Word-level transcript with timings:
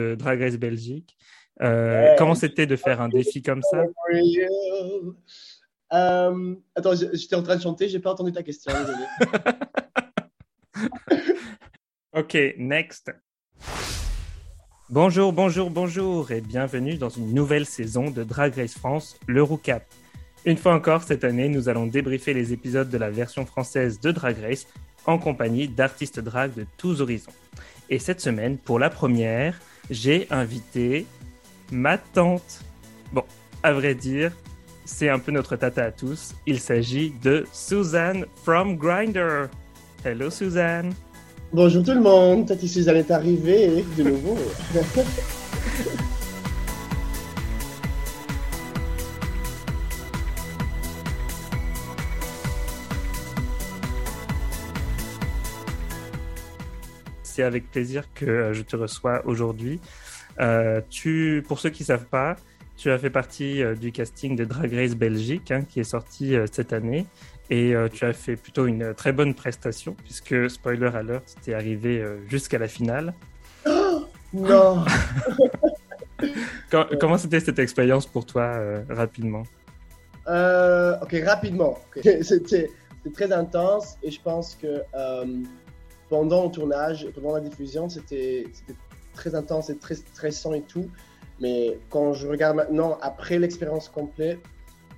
de 0.00 0.14
Drag 0.14 0.40
Race 0.40 0.56
Belgique. 0.56 1.16
Euh, 1.60 2.14
comment 2.18 2.36
c'était 2.36 2.66
de 2.66 2.76
faire 2.76 3.00
un 3.00 3.08
défi 3.08 3.42
comme 3.42 3.62
ça? 3.62 3.84
Euh, 5.94 6.54
Attends, 6.74 6.92
j'étais 7.14 7.34
en 7.34 7.42
train 7.42 7.56
de 7.56 7.62
chanter, 7.62 7.88
j'ai 7.88 7.98
pas 7.98 8.12
entendu 8.12 8.30
ta 8.30 8.42
question. 8.42 8.70
ok, 12.14 12.36
next. 12.58 13.10
Bonjour, 14.90 15.32
bonjour, 15.32 15.70
bonjour 15.70 16.30
et 16.30 16.42
bienvenue 16.42 16.98
dans 16.98 17.08
une 17.08 17.32
nouvelle 17.32 17.64
saison 17.64 18.10
de 18.10 18.22
Drag 18.22 18.54
Race 18.54 18.74
France, 18.74 19.18
le 19.26 19.42
Roucap. 19.42 19.82
Une 20.44 20.58
fois 20.58 20.74
encore, 20.74 21.04
cette 21.04 21.24
année, 21.24 21.48
nous 21.48 21.70
allons 21.70 21.86
débriefer 21.86 22.34
les 22.34 22.52
épisodes 22.52 22.90
de 22.90 22.98
la 22.98 23.08
version 23.08 23.46
française 23.46 23.98
de 23.98 24.10
Drag 24.10 24.36
Race 24.42 24.66
en 25.06 25.18
compagnie 25.18 25.68
d'artistes 25.68 26.20
drag 26.20 26.52
de 26.52 26.66
tous 26.76 27.00
horizons. 27.00 27.32
Et 27.88 27.98
cette 27.98 28.20
semaine, 28.20 28.58
pour 28.58 28.78
la 28.78 28.90
première, 28.90 29.58
j'ai 29.90 30.26
invité 30.30 31.06
ma 31.72 31.98
tante. 31.98 32.60
Bon, 33.12 33.24
à 33.62 33.72
vrai 33.72 33.94
dire, 33.94 34.32
c'est 34.84 35.08
un 35.08 35.18
peu 35.18 35.32
notre 35.32 35.56
tata 35.56 35.84
à 35.84 35.90
tous. 35.90 36.34
Il 36.46 36.60
s'agit 36.60 37.12
de 37.22 37.46
Suzanne 37.52 38.26
from 38.44 38.76
Grinder. 38.76 39.46
Hello 40.04 40.30
Suzanne. 40.30 40.92
Bonjour 41.52 41.82
tout 41.82 41.92
le 41.92 42.00
monde, 42.00 42.46
Tati 42.46 42.68
Suzanne 42.68 42.96
est 42.96 43.10
arrivée 43.10 43.84
de 43.96 44.02
nouveau. 44.02 44.36
C'est 57.38 57.44
avec 57.44 57.70
plaisir 57.70 58.02
que 58.16 58.24
euh, 58.24 58.52
je 58.52 58.62
te 58.62 58.74
reçois 58.74 59.22
aujourd'hui. 59.24 59.80
Euh, 60.40 60.80
tu, 60.90 61.44
pour 61.46 61.60
ceux 61.60 61.70
qui 61.70 61.84
ne 61.84 61.86
savent 61.86 62.06
pas, 62.06 62.34
tu 62.76 62.90
as 62.90 62.98
fait 62.98 63.10
partie 63.10 63.62
euh, 63.62 63.76
du 63.76 63.92
casting 63.92 64.34
de 64.34 64.44
Drag 64.44 64.74
Race 64.74 64.96
Belgique 64.96 65.52
hein, 65.52 65.62
qui 65.62 65.78
est 65.78 65.84
sorti 65.84 66.34
cette 66.50 66.72
année 66.72 67.06
et 67.48 67.74
tu 67.92 68.04
as 68.04 68.12
fait 68.12 68.34
plutôt 68.34 68.66
une 68.66 68.92
très 68.92 69.12
bonne 69.12 69.34
prestation, 69.34 69.94
puisque, 70.02 70.50
spoiler 70.50 70.90
alert, 70.92 71.36
tu 71.44 71.52
es 71.52 71.54
arrivé 71.54 72.04
jusqu'à 72.26 72.58
la 72.58 72.66
finale. 72.66 73.14
non 74.32 74.84
Comment 77.00 77.18
c'était 77.18 77.38
cette 77.38 77.60
expérience 77.60 78.04
pour 78.04 78.26
toi, 78.26 78.82
rapidement? 78.88 79.44
Ok, 80.26 81.14
rapidement. 81.24 81.78
C'était 82.02 82.68
très 83.14 83.30
intense 83.30 83.96
et 84.02 84.10
je 84.10 84.20
pense 84.20 84.56
que 84.56 84.82
pendant 86.08 86.44
le 86.44 86.50
tournage, 86.50 87.06
pendant 87.14 87.34
la 87.34 87.40
diffusion, 87.40 87.88
c'était 87.88 88.46
très 89.14 89.34
intense 89.34 89.70
et 89.70 89.76
très 89.76 89.94
stressant 89.94 90.54
et 90.54 90.62
tout. 90.62 90.88
Mais 91.40 91.78
quand 91.90 92.14
je 92.14 92.26
regarde 92.26 92.56
maintenant, 92.56 92.98
après 93.00 93.38
l'expérience 93.38 93.88
complète, 93.88 94.40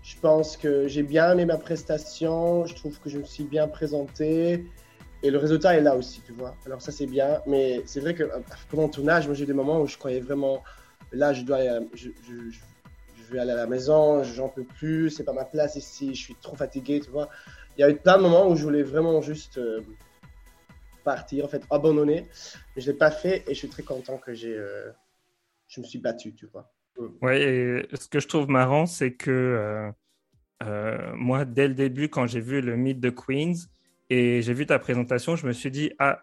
je 0.03 0.17
pense 0.17 0.57
que 0.57 0.89
j'ai 0.89 1.03
bien 1.03 1.33
aimé 1.33 1.45
ma 1.45 1.59
prestation, 1.59 2.65
je 2.65 2.75
trouve 2.75 2.99
que 3.01 3.11
je 3.11 3.19
me 3.19 3.25
suis 3.25 3.45
bien 3.45 3.69
présenté 3.69 4.65
et 5.23 5.31
le 5.31 5.39
résultat 5.39 5.77
est 5.77 5.83
là 5.83 5.97
aussi, 5.97 6.23
tu 6.23 6.33
vois. 6.33 6.55
Alors 6.65 6.81
ça 6.81 6.93
c'est 6.93 7.07
bien, 7.07 7.41
mais 7.47 7.83
c'est 7.85 8.01
vrai 8.01 8.15
que 8.15 8.23
euh, 8.23 8.39
pendant 8.71 8.85
le 8.85 8.91
tournage, 8.91 9.27
moi 9.27 9.35
j'ai 9.35 9.45
des 9.45 9.53
moments 9.53 9.81
où 9.81 9.87
je 9.87 9.99
croyais 9.99 10.21
vraiment, 10.21 10.63
là 11.13 11.35
je 11.35 11.43
dois, 11.43 11.61
je, 11.95 12.09
je, 12.27 13.33
vais 13.33 13.39
aller 13.39 13.53
à 13.53 13.57
la 13.57 13.67
maison, 13.67 14.25
j'en 14.25 14.49
peux 14.49 14.65
plus, 14.65 15.11
c'est 15.11 15.23
pas 15.23 15.33
ma 15.33 15.45
place 15.45 15.77
ici, 15.77 16.15
je 16.15 16.21
suis 16.21 16.35
trop 16.35 16.57
fatigué, 16.57 17.01
tu 17.01 17.11
vois. 17.11 17.29
Il 17.77 17.83
y 17.83 17.85
a 17.85 17.91
eu 17.91 17.97
plein 17.97 18.17
de 18.17 18.23
moments 18.23 18.49
où 18.49 18.57
je 18.57 18.65
voulais 18.65 18.83
vraiment 18.83 19.21
juste 19.23 19.59
euh, 19.59 19.83
partir, 21.03 21.45
en 21.45 21.49
fait, 21.49 21.63
abandonner, 21.71 22.27
mais 22.75 22.83
je 22.83 22.91
l'ai 22.91 22.97
pas 22.97 23.11
fait 23.11 23.45
et 23.47 23.55
je 23.55 23.59
suis 23.59 23.69
très 23.69 23.83
content 23.83 24.19
que 24.19 24.33
j'ai, 24.35 24.55
euh, 24.55 24.91
je 25.69 25.81
me 25.81 25.87
suis 25.87 25.99
battu, 25.99 26.35
tu 26.35 26.47
vois. 26.47 26.71
Oui, 27.23 27.35
et 27.35 27.89
ce 27.95 28.09
que 28.09 28.21
je 28.21 28.29
trouve 28.29 28.49
marrant, 28.49 28.87
c'est 28.87 29.13
que 29.13 29.31
euh, 29.31 29.91
euh, 30.63 31.13
moi, 31.15 31.45
dès 31.45 31.69
le 31.69 31.75
début, 31.75 32.09
quand 32.09 32.27
j'ai 32.27 32.41
vu 32.41 32.61
le 32.61 32.77
mythe 32.77 33.01
de 33.01 33.11
Queens 33.11 33.55
et 34.11 34.43
j'ai 34.43 34.53
vu 34.53 34.67
ta 34.67 34.79
présentation, 34.79 35.37
je 35.37 35.47
me 35.47 35.53
suis 35.53 35.71
dit, 35.71 35.93
ah, 35.99 36.21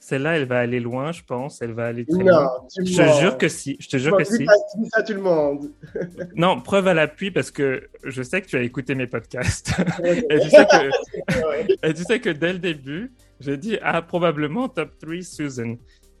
celle-là, 0.00 0.36
elle 0.36 0.44
va 0.44 0.60
aller 0.60 0.78
loin, 0.78 1.10
je 1.10 1.22
pense. 1.22 1.62
Elle 1.62 1.72
va 1.72 1.86
aller 1.86 2.04
très 2.06 2.22
non, 2.22 2.24
loin. 2.24 2.50
Je 2.78 2.96
te 2.96 3.20
jure 3.20 3.38
que 3.38 3.48
si. 3.48 3.76
Je 3.80 3.88
te 3.88 3.96
jure 3.96 4.16
que 4.16 4.24
si. 4.24 4.44
Pas, 4.44 4.52
ça 4.92 5.02
tout 5.02 5.14
le 5.14 5.20
monde. 5.20 5.72
non, 6.36 6.60
preuve 6.60 6.86
à 6.88 6.94
l'appui 6.94 7.30
parce 7.30 7.50
que 7.50 7.88
je 8.04 8.22
sais 8.22 8.40
que 8.42 8.46
tu 8.46 8.56
as 8.56 8.62
écouté 8.62 8.94
mes 8.94 9.06
podcasts. 9.06 9.72
et, 10.04 10.40
tu 10.40 10.50
sais 10.50 10.66
que, 10.66 11.86
et 11.88 11.94
tu 11.94 12.04
sais 12.04 12.20
que 12.20 12.30
dès 12.30 12.52
le 12.52 12.58
début, 12.58 13.12
j'ai 13.40 13.56
dit, 13.56 13.78
ah, 13.82 14.02
probablement 14.02 14.68
top 14.68 14.98
3 14.98 15.22
Susan. 15.22 15.76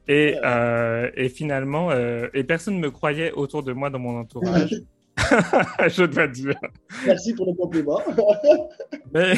Et, 0.08 0.36
euh, 0.44 1.10
et 1.14 1.28
finalement, 1.28 1.90
euh, 1.90 2.28
et 2.32 2.44
personne 2.44 2.76
ne 2.76 2.80
me 2.80 2.90
croyait 2.90 3.32
autour 3.32 3.62
de 3.62 3.72
moi 3.72 3.90
dans 3.90 3.98
mon 3.98 4.20
entourage. 4.20 4.74
je 5.88 6.04
dois 6.04 6.26
dire. 6.26 6.60
Merci 7.06 7.32
pour 7.32 7.46
le 7.46 7.54
compliment. 7.54 8.00
mais, 9.14 9.34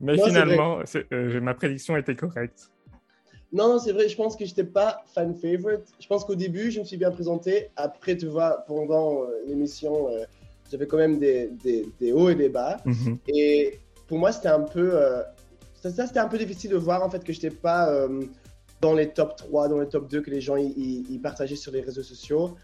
mais 0.00 0.16
finalement, 0.16 0.78
euh, 1.12 1.40
ma 1.40 1.54
prédiction 1.54 1.96
était 1.96 2.16
correcte. 2.16 2.70
Non, 3.52 3.68
non, 3.68 3.78
c'est 3.78 3.92
vrai, 3.92 4.08
je 4.08 4.16
pense 4.16 4.34
que 4.34 4.44
je 4.44 4.50
n'étais 4.50 4.64
pas 4.64 5.04
fan 5.14 5.34
favorite. 5.34 5.84
Je 6.00 6.06
pense 6.06 6.24
qu'au 6.24 6.36
début, 6.36 6.70
je 6.70 6.80
me 6.80 6.84
suis 6.84 6.96
bien 6.96 7.10
présenté. 7.10 7.68
Après, 7.76 8.16
tu 8.16 8.26
vois, 8.26 8.64
pendant 8.66 9.24
l'émission, 9.46 10.08
j'avais 10.70 10.86
quand 10.86 10.96
même 10.96 11.18
des, 11.18 11.50
des, 11.62 11.84
des, 12.00 12.12
hauts 12.12 12.30
et 12.30 12.34
des 12.34 12.48
bas. 12.48 12.78
Mhm. 12.86 13.18
Et 13.28 13.78
pour 14.08 14.18
moi, 14.18 14.32
c'était 14.32 14.48
un 14.48 14.62
peu. 14.62 14.98
Ça, 15.82 16.06
c'était 16.06 16.18
un 16.18 16.28
peu 16.28 16.38
difficile 16.38 16.70
de 16.70 16.76
voir 16.76 17.02
en 17.02 17.10
fait 17.10 17.24
que 17.24 17.32
je 17.32 17.38
n'étais 17.38 17.54
pas 17.54 17.90
dans 18.80 18.94
les 18.94 19.08
top 19.10 19.36
3, 19.36 19.68
dans 19.68 19.80
les 19.80 19.88
top 19.88 20.08
2 20.08 20.20
que 20.20 20.30
les 20.30 20.40
gens 20.40 20.56
ils 20.56 21.20
partageaient 21.22 21.56
sur 21.56 21.72
les 21.72 21.80
réseaux 21.80 22.02
sociaux. 22.02 22.56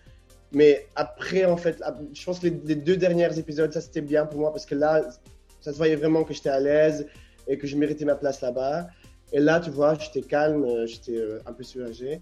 Mais 0.52 0.86
après, 0.94 1.44
en 1.44 1.56
fait, 1.56 1.82
je 2.14 2.24
pense 2.24 2.38
que 2.38 2.46
les, 2.46 2.74
deux 2.76 2.96
derniers 2.96 3.38
épisodes, 3.38 3.72
ça 3.72 3.80
c'était 3.80 4.00
bien 4.00 4.26
pour 4.26 4.40
moi 4.40 4.52
parce 4.52 4.66
que 4.66 4.74
là, 4.74 5.02
ça 5.60 5.72
se 5.72 5.76
voyait 5.76 5.96
vraiment 5.96 6.24
que 6.24 6.32
j'étais 6.32 6.50
à 6.50 6.60
l'aise 6.60 7.06
et 7.48 7.58
que 7.58 7.66
je 7.66 7.76
méritais 7.76 8.04
ma 8.04 8.14
place 8.14 8.40
là-bas. 8.40 8.88
Et 9.32 9.40
là, 9.40 9.60
tu 9.60 9.70
vois, 9.70 9.98
j'étais 9.98 10.22
calme, 10.22 10.64
euh, 10.64 10.86
j'étais 10.86 11.16
euh, 11.16 11.40
un 11.46 11.52
peu 11.52 11.64
soulagé. 11.64 12.20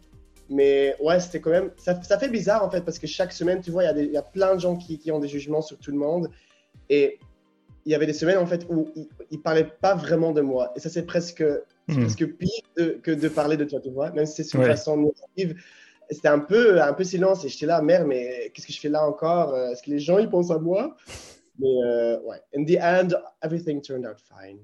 Mais 0.49 0.97
ouais, 1.01 1.21
c'était 1.21 1.41
quand 1.41 1.51
même. 1.51 1.71
Ça, 1.77 1.95
fait 2.19 2.29
bizarre 2.29 2.65
en 2.65 2.71
fait 2.71 2.81
parce 2.81 2.99
que 2.99 3.07
chaque 3.07 3.33
semaine, 3.33 3.61
tu 3.61 3.71
vois, 3.71 3.85
il 3.85 4.05
y, 4.05 4.13
y, 4.13 4.17
a 4.17 4.23
plein 4.23 4.55
de 4.55 4.61
gens 4.61 4.77
qui, 4.77 4.99
qui, 4.99 5.13
ont 5.13 5.19
des 5.19 5.29
jugements 5.29 5.63
sur 5.63 5.79
tout 5.79 5.91
le 5.91 5.99
monde. 5.99 6.29
Et 6.89 7.19
il 7.85 7.93
y 7.93 7.95
avait 7.95 8.07
des 8.07 8.13
semaines 8.13 8.39
en 8.39 8.47
fait 8.47 8.67
où 8.69 8.89
ils 9.31 9.39
ne 9.39 9.43
parlaient 9.43 9.71
pas 9.81 9.95
vraiment 9.95 10.33
de 10.33 10.41
moi. 10.41 10.73
Et 10.77 10.81
ça, 10.81 10.89
c'est 10.89 11.05
presque 11.05 11.45
c'est 11.89 12.01
parce 12.01 12.17
que 12.17 12.25
pire 12.25 13.01
que 13.03 13.11
de 13.11 13.29
parler 13.29 13.57
de 13.57 13.65
toi, 13.65 13.81
tu 13.81 13.91
vois, 13.91 14.11
même 14.13 14.27
si 14.27 14.43
c'est 14.43 14.57
une 14.57 14.65
façon 14.65 14.97
négative. 14.97 15.63
C'était 16.11 16.29
un 16.29 16.39
peu, 16.39 16.83
un 16.83 16.93
peu 16.93 17.03
silence 17.03 17.45
et 17.45 17.49
j'étais 17.49 17.67
là, 17.67 17.81
merde, 17.81 18.07
mais 18.07 18.51
qu'est-ce 18.53 18.67
que 18.67 18.73
je 18.73 18.81
fais 18.81 18.91
là 18.91 19.07
encore? 19.07 19.57
Est-ce 19.57 19.83
que 19.83 19.91
les 19.91 19.99
gens 19.99 20.19
ils 20.19 20.29
pensent 20.29 20.51
à 20.51 20.59
moi? 20.59 20.97
Mais 21.59 21.69
euh, 21.85 22.21
ouais, 22.23 22.41
in 22.57 22.65
the 22.65 22.79
end, 22.81 23.17
everything 23.43 23.81
turned 23.81 24.07
out 24.07 24.19
fine. 24.19 24.59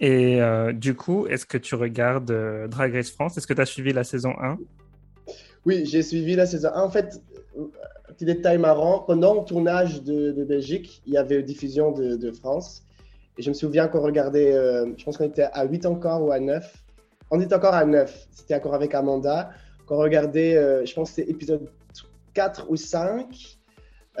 Et 0.00 0.42
euh, 0.42 0.72
du 0.72 0.94
coup, 0.94 1.26
est-ce 1.26 1.46
que 1.46 1.58
tu 1.58 1.74
regardes 1.74 2.30
euh, 2.30 2.68
Drag 2.68 2.92
Race 2.92 3.10
France? 3.10 3.38
Est-ce 3.38 3.46
que 3.46 3.54
tu 3.54 3.60
as 3.60 3.66
suivi 3.66 3.92
la 3.92 4.04
saison 4.04 4.34
1 4.40 4.58
Oui, 5.66 5.84
j'ai 5.86 6.02
suivi 6.02 6.36
la 6.36 6.46
saison 6.46 6.68
1. 6.74 6.82
En 6.82 6.90
fait, 6.90 7.20
petit 8.08 8.24
détail 8.24 8.58
marrant, 8.58 9.00
pendant 9.00 9.34
le 9.34 9.44
tournage 9.44 10.02
de, 10.02 10.32
de 10.32 10.44
Belgique, 10.44 11.02
il 11.06 11.14
y 11.14 11.16
avait 11.16 11.40
une 11.40 11.46
diffusion 11.46 11.92
de, 11.92 12.16
de 12.16 12.32
France. 12.32 12.82
Et 13.38 13.42
je 13.42 13.48
me 13.48 13.54
souviens 13.54 13.88
qu'on 13.88 14.00
regardait, 14.00 14.52
euh, 14.54 14.86
je 14.96 15.04
pense 15.04 15.16
qu'on 15.16 15.24
était 15.24 15.48
à 15.52 15.64
8 15.64 15.86
encore 15.86 16.22
ou 16.22 16.30
à 16.30 16.38
9. 16.38 16.72
On 17.30 17.40
était 17.40 17.54
encore 17.54 17.74
à 17.74 17.84
9, 17.84 18.28
c'était 18.30 18.54
encore 18.54 18.74
avec 18.74 18.94
Amanda. 18.94 19.50
Qu'on 19.86 19.96
regardait, 19.96 20.56
euh, 20.56 20.84
je 20.86 20.94
pense 20.94 21.10
que 21.10 21.16
c'était 21.16 21.30
épisode 21.30 21.68
4 22.34 22.70
ou 22.70 22.76
5, 22.76 23.58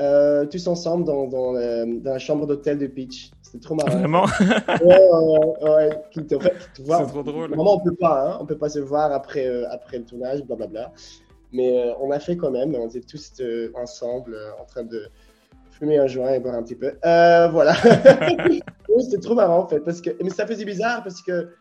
euh, 0.00 0.44
tous 0.46 0.66
ensemble 0.66 1.04
dans, 1.04 1.26
dans, 1.28 1.52
dans 1.52 2.10
la 2.12 2.18
chambre 2.18 2.46
d'hôtel 2.46 2.78
de 2.78 2.86
Peach. 2.86 3.30
C'était 3.42 3.60
trop 3.60 3.76
marrant. 3.76 3.98
Vraiment? 3.98 4.26
Ouais, 4.82 5.00
ouais, 5.62 6.02
C'est 6.12 7.06
trop 7.06 7.22
drôle. 7.22 7.48
Vraiment, 7.50 7.76
on 7.76 7.80
peut 7.80 7.94
pas, 7.94 8.32
hein, 8.32 8.38
on 8.40 8.46
peut 8.46 8.58
pas 8.58 8.68
se 8.68 8.80
voir 8.80 9.12
après, 9.12 9.64
après 9.66 9.98
le 9.98 10.04
tournage, 10.04 10.42
blablabla. 10.42 10.92
Mais 11.54 11.94
on 12.00 12.10
a 12.10 12.18
fait 12.18 12.36
quand 12.36 12.50
même, 12.50 12.74
on 12.74 12.88
était 12.88 13.00
tous 13.00 13.40
ensemble 13.74 14.36
en 14.60 14.64
train 14.64 14.82
de 14.82 15.08
fumer 15.70 15.98
un 15.98 16.08
joint 16.08 16.32
et 16.32 16.40
boire 16.40 16.54
un 16.54 16.62
petit 16.62 16.74
peu. 16.74 16.92
Euh, 17.04 17.48
voilà. 17.48 17.74
C'était 19.00 19.20
trop 19.20 19.34
marrant 19.34 19.60
en 19.60 19.68
fait. 19.68 19.80
Parce 19.80 20.00
que... 20.00 20.10
Mais 20.22 20.30
ça 20.30 20.46
faisait 20.46 20.64
bizarre 20.64 21.02
parce 21.04 21.22
que 21.22 21.54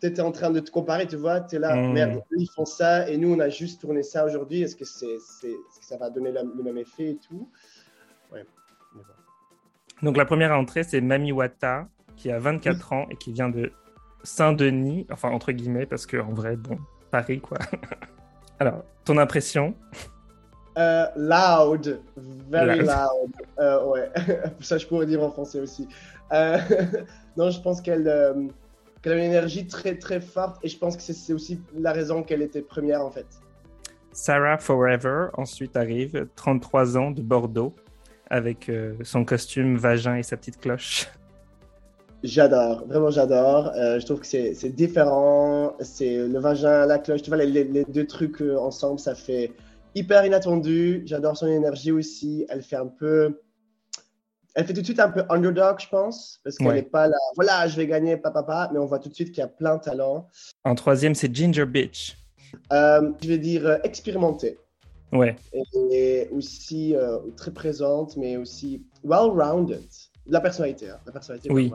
tu 0.00 0.06
étais 0.06 0.22
en 0.22 0.32
train 0.32 0.50
de 0.50 0.60
te 0.60 0.70
comparer, 0.70 1.06
tu 1.06 1.16
vois. 1.16 1.40
Tu 1.40 1.56
es 1.56 1.58
là, 1.58 1.76
mmh. 1.76 1.92
merde, 1.92 2.16
eux 2.32 2.36
ils 2.38 2.50
font 2.54 2.64
ça 2.64 3.08
et 3.10 3.18
nous 3.18 3.34
on 3.34 3.40
a 3.40 3.50
juste 3.50 3.80
tourné 3.82 4.02
ça 4.02 4.24
aujourd'hui. 4.24 4.62
Est-ce 4.62 4.76
que, 4.76 4.84
c'est, 4.84 5.06
est, 5.06 5.78
que 5.78 5.84
ça 5.84 5.98
va 5.98 6.08
donner 6.08 6.32
le 6.32 6.62
même 6.62 6.78
effet 6.78 7.10
et 7.10 7.16
tout? 7.16 7.50
Ouais. 8.32 8.44
Donc 10.02 10.16
la 10.16 10.24
première 10.24 10.52
entrée, 10.52 10.82
c'est 10.82 11.00
Mami 11.02 11.32
Wata 11.32 11.88
qui 12.16 12.30
a 12.30 12.38
24 12.38 12.92
ans 12.94 13.06
et 13.10 13.16
qui 13.16 13.32
vient 13.32 13.50
de 13.50 13.70
Saint-Denis, 14.22 15.06
enfin 15.10 15.30
entre 15.30 15.52
guillemets, 15.52 15.86
parce 15.86 16.06
qu'en 16.06 16.32
vrai, 16.32 16.56
bon, 16.56 16.78
Paris 17.10 17.40
quoi. 17.40 17.58
Alors, 18.58 18.84
ton 19.04 19.18
impression 19.18 19.74
euh, 20.78 21.06
loud, 21.16 22.00
very 22.50 22.80
loud. 22.80 23.32
Euh, 23.58 23.86
ouais, 23.86 24.10
ça 24.60 24.76
je 24.76 24.86
pourrais 24.86 25.06
dire 25.06 25.22
en 25.22 25.30
français 25.30 25.60
aussi. 25.60 25.88
Euh, 26.32 26.58
non, 27.36 27.50
je 27.50 27.60
pense 27.60 27.80
qu'elle 27.80 28.04
qu'elle 29.00 29.12
a 29.12 29.16
une 29.16 29.22
énergie 29.22 29.66
très 29.66 29.96
très 29.96 30.20
forte 30.20 30.58
et 30.62 30.68
je 30.68 30.76
pense 30.76 30.96
que 30.96 31.02
c'est 31.02 31.32
aussi 31.32 31.60
la 31.74 31.92
raison 31.92 32.22
qu'elle 32.22 32.42
était 32.42 32.60
première 32.60 33.00
en 33.00 33.10
fait. 33.10 33.26
Sarah 34.12 34.58
Forever, 34.58 35.28
ensuite 35.34 35.76
arrive, 35.76 36.26
33 36.36 36.98
ans 36.98 37.10
de 37.10 37.22
Bordeaux, 37.22 37.74
avec 38.28 38.70
son 39.02 39.24
costume 39.24 39.76
vagin 39.76 40.16
et 40.16 40.22
sa 40.22 40.36
petite 40.36 40.60
cloche. 40.60 41.08
J'adore, 42.22 42.86
vraiment 42.86 43.10
j'adore. 43.10 43.72
Euh, 43.76 44.00
je 44.00 44.06
trouve 44.06 44.20
que 44.20 44.26
c'est 44.26 44.74
différent. 44.74 45.76
C'est 45.80 46.26
le 46.26 46.38
vagin, 46.38 46.86
la 46.86 46.98
cloche, 46.98 47.22
tu 47.22 47.30
vois, 47.30 47.36
les, 47.36 47.64
les 47.64 47.84
deux 47.84 48.06
trucs 48.06 48.40
euh, 48.40 48.58
ensemble, 48.58 48.98
ça 48.98 49.14
fait 49.14 49.52
hyper 49.94 50.24
inattendu. 50.24 51.02
J'adore 51.04 51.36
son 51.36 51.46
énergie 51.46 51.92
aussi. 51.92 52.46
Elle 52.48 52.62
fait 52.62 52.76
un 52.76 52.86
peu. 52.86 53.40
Elle 54.54 54.64
fait 54.64 54.72
tout 54.72 54.80
de 54.80 54.86
suite 54.86 55.00
un 55.00 55.10
peu 55.10 55.22
underdog, 55.28 55.78
je 55.80 55.88
pense, 55.88 56.40
parce 56.42 56.56
qu'elle 56.56 56.72
n'est 56.72 56.82
pas 56.82 57.08
là. 57.08 57.18
Voilà, 57.34 57.68
je 57.68 57.76
vais 57.76 57.86
gagner, 57.86 58.16
papa, 58.16 58.42
papa, 58.42 58.70
mais 58.72 58.78
on 58.78 58.86
voit 58.86 58.98
tout 58.98 59.10
de 59.10 59.14
suite 59.14 59.28
qu'il 59.28 59.40
y 59.40 59.44
a 59.44 59.48
plein 59.48 59.76
de 59.76 59.82
talent. 59.82 60.28
En 60.64 60.74
troisième, 60.74 61.14
c'est 61.14 61.34
Ginger 61.34 61.66
Bitch. 61.66 62.16
Euh, 62.72 63.12
je 63.22 63.28
vais 63.28 63.38
dire 63.38 63.66
euh, 63.66 63.76
expérimentée. 63.84 64.58
Ouais. 65.12 65.36
Et 65.92 66.28
aussi 66.32 66.94
très 67.36 67.50
présente, 67.52 68.16
mais 68.16 68.38
aussi 68.38 68.82
well-rounded. 69.04 69.84
La 70.26 70.40
personnalité, 70.40 70.90
hein. 70.90 70.98
la 71.06 71.12
personnalité. 71.12 71.52
Oui. 71.52 71.70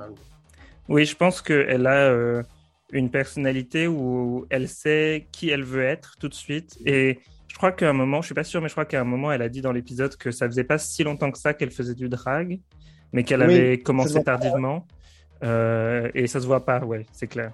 Oui, 0.90 1.06
je 1.06 1.16
pense 1.16 1.42
qu'elle 1.42 1.88
a 1.88 2.44
une 2.92 3.10
personnalité 3.10 3.88
où 3.88 4.46
elle 4.50 4.68
sait 4.68 5.28
qui 5.32 5.50
elle 5.50 5.64
veut 5.64 5.84
être 5.84 6.16
tout 6.20 6.28
de 6.28 6.34
suite. 6.34 6.78
Et 6.86 7.20
je 7.48 7.56
crois 7.56 7.72
qu'à 7.72 7.90
un 7.90 7.94
moment, 7.94 8.22
je 8.22 8.28
suis 8.28 8.36
pas 8.36 8.44
sûr, 8.44 8.62
mais 8.62 8.68
je 8.68 8.74
crois 8.74 8.86
qu'à 8.86 9.02
un 9.02 9.06
moment, 9.06 9.32
elle 9.32 9.42
a 9.42 9.50
dit 9.50 9.62
dans 9.62 9.72
l'épisode 9.72 10.16
que 10.18 10.32
ça 10.32 10.48
faisait 10.48 10.64
pas 10.64 10.78
si 10.78 11.04
longtemps 11.04 11.32
que 11.32 11.38
ça 11.38 11.54
qu'elle 11.54 11.72
faisait 11.72 11.96
du 11.96 12.10
drag, 12.10 12.60
mais 13.14 13.24
qu'elle 13.24 13.42
avait 13.42 13.80
commencé 13.80 14.24
tardivement. 14.24 14.86
et 15.42 16.28
ça 16.28 16.40
se 16.40 16.46
voit 16.46 16.66
pas, 16.66 16.84
ouais, 16.84 17.06
c'est 17.14 17.28
clair. 17.28 17.54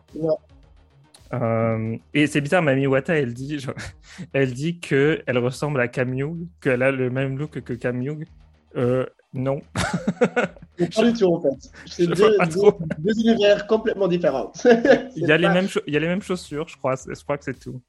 Euh, 1.33 1.97
et 2.13 2.27
c'est 2.27 2.41
bizarre, 2.41 2.61
Mami 2.61 2.87
Wata, 2.87 3.15
elle 3.15 3.33
dit, 3.33 3.59
genre, 3.59 3.75
elle 4.33 4.53
dit 4.53 4.79
que 4.79 5.21
elle 5.25 5.37
ressemble 5.37 5.79
à 5.79 5.87
Cam 5.87 6.15
qu'elle 6.61 6.83
a 6.83 6.91
le 6.91 7.09
même 7.09 7.37
look 7.37 7.59
que 7.61 7.73
Cam 7.73 8.01
Euh, 8.75 9.05
non. 9.37 9.61
pas 9.73 11.03
du 11.03 11.13
tout, 11.13 11.25
en 11.25 11.41
fait. 11.41 11.71
C'est 11.85 12.07
deux, 12.07 12.37
deux, 12.99 13.19
univers 13.19 13.67
complètement 13.67 14.07
différents. 14.07 14.51
il, 15.15 15.27
y 15.27 15.31
a 15.31 15.37
les 15.37 15.49
mêmes 15.49 15.67
il 15.85 15.93
y 15.93 15.97
a 15.97 15.99
les 15.99 16.07
mêmes 16.07 16.21
chaussures, 16.21 16.67
je 16.67 16.77
crois. 16.77 16.95
Je 16.95 17.23
crois 17.23 17.37
que 17.37 17.43
c'est 17.45 17.59
tout. 17.59 17.81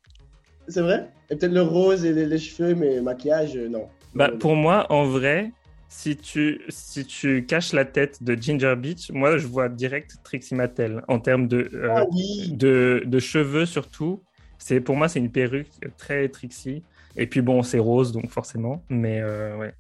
C'est 0.69 0.83
vrai? 0.83 1.09
Et 1.31 1.37
peut-être 1.37 1.53
le 1.53 1.63
rose 1.63 2.05
et 2.05 2.13
les, 2.13 2.39
cheveux, 2.39 2.75
mais 2.75 3.01
maquillage, 3.01 3.57
euh, 3.57 3.69
non. 3.69 3.89
Bah, 4.15 4.31
pour 4.39 4.55
moi, 4.55 4.87
en 4.91 5.05
vrai, 5.05 5.53
si 5.89 6.17
tu, 6.17 6.61
si 6.69 7.07
tu 7.07 7.45
caches 7.47 7.73
la 7.73 7.85
tête 7.85 8.23
de 8.23 8.35
Ginger 8.35 8.75
Beach, 8.77 9.11
moi, 9.11 9.39
je 9.39 9.47
vois 9.47 9.69
direct 9.69 10.17
Trixie 10.23 10.55
Mattel 10.55 11.03
en 11.09 11.19
termes 11.19 11.49
de, 11.49 11.71
euh, 11.73 11.89
ah 11.91 12.05
de, 12.51 13.03
de, 13.05 13.19
cheveux 13.19 13.65
surtout. 13.65 14.23
C'est 14.59 14.81
pour 14.81 14.97
moi, 14.97 15.09
c'est 15.09 15.19
une 15.19 15.31
perruque 15.31 15.71
très 15.97 16.29
Trixie. 16.29 16.83
Et 17.17 17.27
puis 17.27 17.41
bon, 17.41 17.63
c'est 17.63 17.79
rose, 17.79 18.13
donc 18.13 18.31
forcément. 18.31 18.83
Mais 18.91 19.21
euh, 19.23 19.57
ouais. 19.57 19.75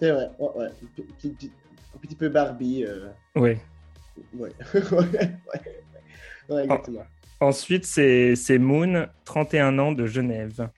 C'est 0.00 0.12
vrai, 0.12 0.30
ouais. 0.38 0.66
Un, 0.66 2.06
petit, 2.06 2.14
peu 2.14 2.30
Barbie. 2.30 2.84
Euh... 2.84 3.08
Ouais. 3.36 3.58
Ouais. 4.34 4.50
ouais. 6.48 6.64
exactement. 6.64 7.04
ensuite, 7.40 7.84
c'est 7.84 8.58
Moon, 8.58 9.06
31 9.24 9.78
ans 9.78 9.92
de 9.92 10.06
Genève. 10.06 10.68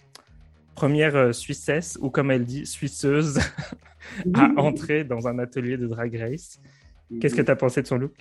Première 0.74 1.16
euh, 1.16 1.32
Suissesse, 1.32 1.98
ou 2.00 2.10
comme 2.10 2.30
elle 2.30 2.44
dit, 2.44 2.66
Suisseuse. 2.66 3.38
à 4.34 4.50
entrer 4.56 5.04
dans 5.04 5.28
un 5.28 5.38
atelier 5.38 5.76
de 5.76 5.86
drag 5.86 6.14
race. 6.16 6.60
Qu'est-ce 7.20 7.36
que 7.36 7.42
tu 7.42 7.50
as 7.50 7.56
pensé 7.56 7.82
de 7.82 7.86
son 7.86 7.98
look? 7.98 8.14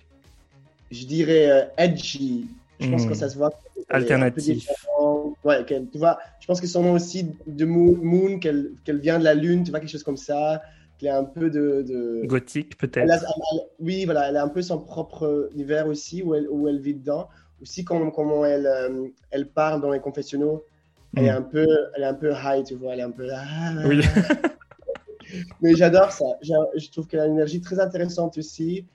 Je 0.92 1.06
dirais 1.06 1.50
euh, 1.50 1.66
edgy. 1.78 2.48
Je 2.80 2.90
pense 2.90 3.06
que 3.06 3.12
hmm. 3.12 3.16
ça 3.16 3.30
se 3.30 3.38
voit. 3.38 3.52
Alternatif. 3.90 4.68
Ouais, 5.44 5.66
tu 5.66 5.98
vois, 5.98 6.20
je 6.40 6.46
pense 6.46 6.62
que 6.62 6.68
son 6.68 6.84
nom 6.84 6.94
aussi 6.94 7.28
de 7.48 7.66
Moon, 7.66 8.38
qu'elle 8.38 8.76
vient 8.88 9.18
de 9.18 9.24
la 9.24 9.34
Lune, 9.34 9.64
tu 9.64 9.72
vois, 9.72 9.80
quelque 9.80 9.90
chose 9.90 10.04
comme 10.04 10.18
ça. 10.18 10.62
Qu'elle 11.02 11.10
est 11.10 11.14
un 11.14 11.24
peu 11.24 11.50
de. 11.50 12.22
Gothique, 12.26 12.78
peut-être. 12.78 13.26
Oui, 13.80 14.06
voilà, 14.06 14.30
elle 14.30 14.38
a 14.38 14.44
un 14.44 14.50
peu 14.50 14.62
son 14.62 14.78
propre 14.78 15.50
univers 15.52 15.88
aussi, 15.88 16.22
où 16.22 16.36
elle, 16.36 16.48
où 16.48 16.68
elle 16.68 16.80
vit 16.80 16.94
dedans. 16.94 17.28
Aussi, 17.60 17.84
comment, 17.84 18.12
comment 18.12 18.46
elle, 18.46 18.68
euh, 18.68 19.08
elle 19.32 19.50
parle 19.50 19.82
dans 19.82 19.90
les 19.90 20.00
confessionnaux. 20.00 20.64
Elle, 21.18 21.26
est 21.26 21.34
hmm. 21.34 21.38
un 21.38 21.42
peu, 21.42 21.68
elle 21.96 22.04
est 22.04 22.06
un 22.06 22.14
peu 22.14 22.32
high, 22.32 22.64
tu 22.64 22.76
vois, 22.76 22.94
elle 22.94 23.00
est 23.00 23.04
un 23.04 23.10
peu. 23.10 23.28
oui. 23.88 24.02
Mais 25.62 25.74
j'adore 25.74 26.12
ça. 26.12 26.26
Je 26.44 26.92
trouve 26.92 27.08
qu'elle 27.08 27.22
a 27.22 27.26
une 27.26 27.34
énergie 27.34 27.62
très 27.62 27.80
intéressante 27.80 28.38
aussi. 28.38 28.86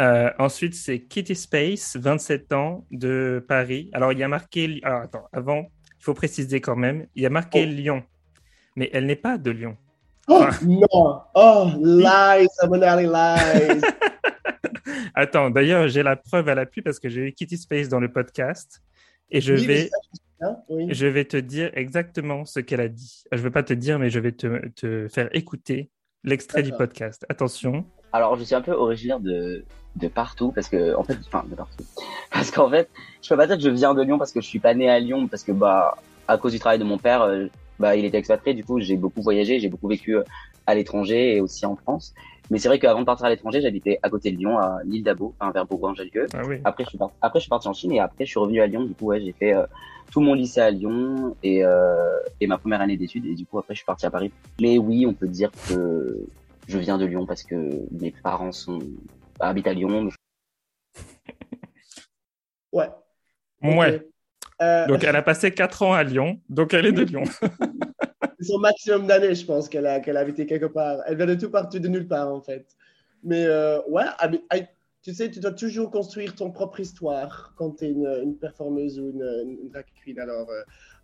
Euh, 0.00 0.30
ensuite, 0.38 0.74
c'est 0.74 1.00
Kitty 1.00 1.34
Space, 1.34 1.96
27 1.96 2.54
ans, 2.54 2.86
de 2.90 3.44
Paris. 3.46 3.90
Alors, 3.92 4.12
il 4.12 4.18
y 4.18 4.22
a 4.22 4.28
marqué. 4.28 4.80
Alors, 4.82 5.02
attends, 5.02 5.28
avant, 5.30 5.66
il 5.98 6.04
faut 6.04 6.14
préciser 6.14 6.62
quand 6.62 6.76
même. 6.76 7.06
Il 7.14 7.22
y 7.22 7.26
a 7.26 7.30
marqué 7.30 7.66
oh. 7.66 7.70
Lyon, 7.70 8.02
mais 8.76 8.88
elle 8.94 9.04
n'est 9.04 9.14
pas 9.14 9.36
de 9.36 9.50
Lyon. 9.50 9.76
Oh 10.28 10.44
non! 10.64 11.20
Oh, 11.34 11.70
lies, 11.80 12.48
Samonali 12.58 13.06
lies! 13.06 13.80
attends, 15.14 15.50
d'ailleurs, 15.50 15.88
j'ai 15.88 16.02
la 16.02 16.16
preuve 16.16 16.48
à 16.48 16.54
l'appui 16.54 16.82
parce 16.82 16.98
que 16.98 17.08
j'ai 17.08 17.28
eu 17.28 17.32
Kitty 17.32 17.56
Space 17.56 17.88
dans 17.88 18.00
le 18.00 18.10
podcast 18.10 18.82
et 19.30 19.40
je 19.40 19.54
vais. 19.54 19.90
Hein, 20.40 20.56
je 20.68 21.06
vais 21.06 21.24
te 21.24 21.36
dire 21.36 21.70
exactement 21.74 22.44
ce 22.44 22.60
qu'elle 22.60 22.80
a 22.80 22.88
dit. 22.88 23.22
Je 23.32 23.38
ne 23.38 23.42
vais 23.42 23.50
pas 23.50 23.62
te 23.62 23.72
dire, 23.72 23.98
mais 23.98 24.10
je 24.10 24.18
vais 24.18 24.32
te, 24.32 24.68
te 24.68 25.08
faire 25.08 25.28
écouter 25.32 25.90
l'extrait 26.24 26.62
du 26.62 26.72
podcast. 26.72 27.24
Attention. 27.28 27.86
Alors, 28.12 28.36
je 28.36 28.44
suis 28.44 28.54
un 28.54 28.60
peu 28.60 28.72
originaire 28.72 29.20
de, 29.20 29.64
de 29.94 30.08
partout, 30.08 30.52
parce 30.52 30.68
que, 30.68 30.94
en 30.94 31.04
fait, 31.04 31.16
enfin, 31.26 31.44
de 31.48 31.54
partout. 31.54 31.84
Parce 32.30 32.50
qu'en 32.50 32.68
fait, 32.68 32.90
je 33.22 33.28
peux 33.28 33.36
pas 33.36 33.46
dire 33.46 33.56
que 33.56 33.62
je 33.62 33.70
viens 33.70 33.94
de 33.94 34.02
Lyon 34.02 34.18
parce 34.18 34.32
que 34.32 34.42
je 34.42 34.46
suis 34.46 34.58
pas 34.58 34.74
né 34.74 34.90
à 34.90 34.98
Lyon, 34.98 35.26
parce 35.26 35.42
que, 35.42 35.52
bah, 35.52 35.96
à 36.28 36.36
cause 36.36 36.52
du 36.52 36.58
travail 36.58 36.78
de 36.78 36.84
mon 36.84 36.98
père, 36.98 37.22
euh, 37.22 37.46
bah, 37.78 37.96
il 37.96 38.04
était 38.04 38.18
expatrié, 38.18 38.54
du 38.54 38.64
coup, 38.64 38.80
j'ai 38.80 38.96
beaucoup 38.96 39.22
voyagé, 39.22 39.60
j'ai 39.60 39.68
beaucoup 39.68 39.88
vécu 39.88 40.16
euh, 40.16 40.22
à 40.66 40.74
l'étranger 40.74 41.36
et 41.36 41.40
aussi 41.40 41.66
en 41.66 41.76
France. 41.76 42.14
Mais 42.50 42.58
c'est 42.58 42.68
vrai 42.68 42.78
qu'avant 42.78 43.00
de 43.00 43.04
partir 43.04 43.26
à 43.26 43.30
l'étranger, 43.30 43.60
j'habitais 43.60 43.98
à 44.02 44.10
côté 44.10 44.30
de 44.30 44.36
Lyon, 44.36 44.58
à 44.58 44.78
l'île 44.84 45.02
d'Abo, 45.02 45.34
enfin, 45.38 45.50
vers 45.50 45.66
Bourgoin-Jallieu. 45.66 46.26
Ah 46.32 46.42
oui. 46.46 46.60
Après, 46.64 46.84
je 46.84 46.90
suis 46.90 46.98
parti, 46.98 47.14
après, 47.20 47.40
je 47.40 47.42
suis 47.42 47.50
parti 47.50 47.68
en 47.68 47.72
Chine 47.72 47.92
et 47.92 48.00
après, 48.00 48.24
je 48.24 48.30
suis 48.30 48.38
revenu 48.38 48.60
à 48.60 48.66
Lyon. 48.66 48.84
Du 48.84 48.94
coup, 48.94 49.06
ouais, 49.06 49.20
j'ai 49.20 49.32
fait 49.32 49.52
euh, 49.52 49.66
tout 50.12 50.20
mon 50.20 50.34
lycée 50.34 50.60
à 50.60 50.70
Lyon 50.70 51.36
et, 51.42 51.64
euh, 51.64 52.18
et 52.40 52.46
ma 52.46 52.58
première 52.58 52.80
année 52.80 52.96
d'études. 52.96 53.26
Et 53.26 53.34
du 53.34 53.46
coup, 53.46 53.58
après, 53.58 53.74
je 53.74 53.78
suis 53.78 53.86
parti 53.86 54.06
à 54.06 54.10
Paris. 54.10 54.30
Mais 54.60 54.78
oui, 54.78 55.06
on 55.06 55.12
peut 55.12 55.26
dire 55.26 55.50
que 55.68 56.24
je 56.68 56.78
viens 56.78 56.98
de 56.98 57.04
Lyon 57.04 57.26
parce 57.26 57.42
que 57.42 57.56
mes 57.90 58.12
parents 58.22 58.52
sont 58.52 58.78
habitent 59.40 59.66
à 59.66 59.74
Lyon. 59.74 60.08
Ouais. 62.72 62.90
Ouais. 63.62 64.06
Euh... 64.62 64.86
Donc, 64.86 65.04
elle 65.04 65.16
a 65.16 65.22
passé 65.22 65.50
4 65.50 65.82
ans 65.82 65.92
à 65.92 66.02
Lyon, 66.02 66.40
donc 66.48 66.74
elle 66.74 66.86
est 66.86 66.92
de 66.92 67.02
Lyon. 67.02 67.24
c'est 68.38 68.46
son 68.46 68.58
maximum 68.58 69.06
d'années, 69.06 69.34
je 69.34 69.44
pense, 69.44 69.68
qu'elle 69.68 69.86
a, 69.86 70.00
qu'elle 70.00 70.16
a 70.16 70.20
habité 70.20 70.46
quelque 70.46 70.66
part. 70.66 70.98
Elle 71.06 71.16
vient 71.16 71.26
de 71.26 71.34
tout 71.34 71.50
partout, 71.50 71.78
de 71.78 71.88
nulle 71.88 72.08
part, 72.08 72.32
en 72.32 72.40
fait. 72.40 72.66
Mais 73.22 73.44
euh, 73.44 73.80
ouais, 73.88 74.04
tu 75.02 75.14
sais, 75.14 75.30
tu 75.30 75.40
dois 75.40 75.52
toujours 75.52 75.90
construire 75.90 76.34
ton 76.34 76.50
propre 76.50 76.80
histoire 76.80 77.54
quand 77.56 77.78
tu 77.78 77.84
es 77.84 77.90
une, 77.90 78.06
une, 78.22 78.36
performeuse 78.36 78.98
ou 78.98 79.10
une, 79.10 79.58
une, 79.62 79.68
drag 79.68 79.84
queen. 80.02 80.18
Alors, 80.18 80.48
euh, 80.50 80.62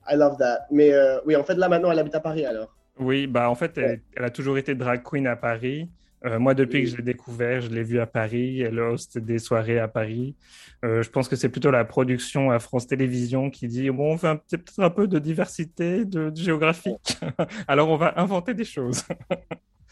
I 0.08 0.16
love 0.16 0.36
that. 0.38 0.66
Mais 0.70 0.92
oui, 1.26 1.36
en 1.36 1.44
fait, 1.44 1.54
là, 1.54 1.68
maintenant, 1.68 1.90
elle 1.90 1.98
habite 1.98 2.14
à 2.14 2.20
Paris, 2.20 2.44
alors. 2.44 2.74
Oui, 2.98 3.26
bah 3.26 3.48
en 3.48 3.54
fait, 3.54 3.78
elle, 3.78 4.02
elle 4.16 4.24
a 4.24 4.30
toujours 4.30 4.58
été 4.58 4.74
drag 4.74 5.02
queen 5.02 5.26
à 5.26 5.36
Paris. 5.36 5.88
Euh, 6.24 6.38
moi, 6.38 6.54
depuis 6.54 6.82
que 6.82 6.88
je 6.88 6.96
l'ai 6.96 7.02
découvert, 7.02 7.60
je 7.60 7.70
l'ai 7.70 7.82
vu 7.82 7.98
à 7.98 8.06
Paris. 8.06 8.60
Elle 8.60 8.78
hoste 8.78 9.18
des 9.18 9.38
soirées 9.38 9.78
à 9.78 9.88
Paris. 9.88 10.36
Euh, 10.84 11.02
je 11.02 11.10
pense 11.10 11.28
que 11.28 11.36
c'est 11.36 11.48
plutôt 11.48 11.70
la 11.70 11.84
production 11.84 12.50
à 12.50 12.58
France 12.58 12.86
Télévisions 12.86 13.50
qui 13.50 13.66
dit 13.66 13.90
bon, 13.90 14.12
on 14.12 14.18
fait 14.18 14.34
peut-être 14.48 14.78
un 14.78 14.90
peu 14.90 15.08
de 15.08 15.18
diversité 15.18 16.04
de, 16.04 16.32
géographique. 16.34 17.18
Alors, 17.68 17.88
on 17.88 17.96
va 17.96 18.18
inventer 18.20 18.54
des 18.54 18.64
choses. 18.64 19.02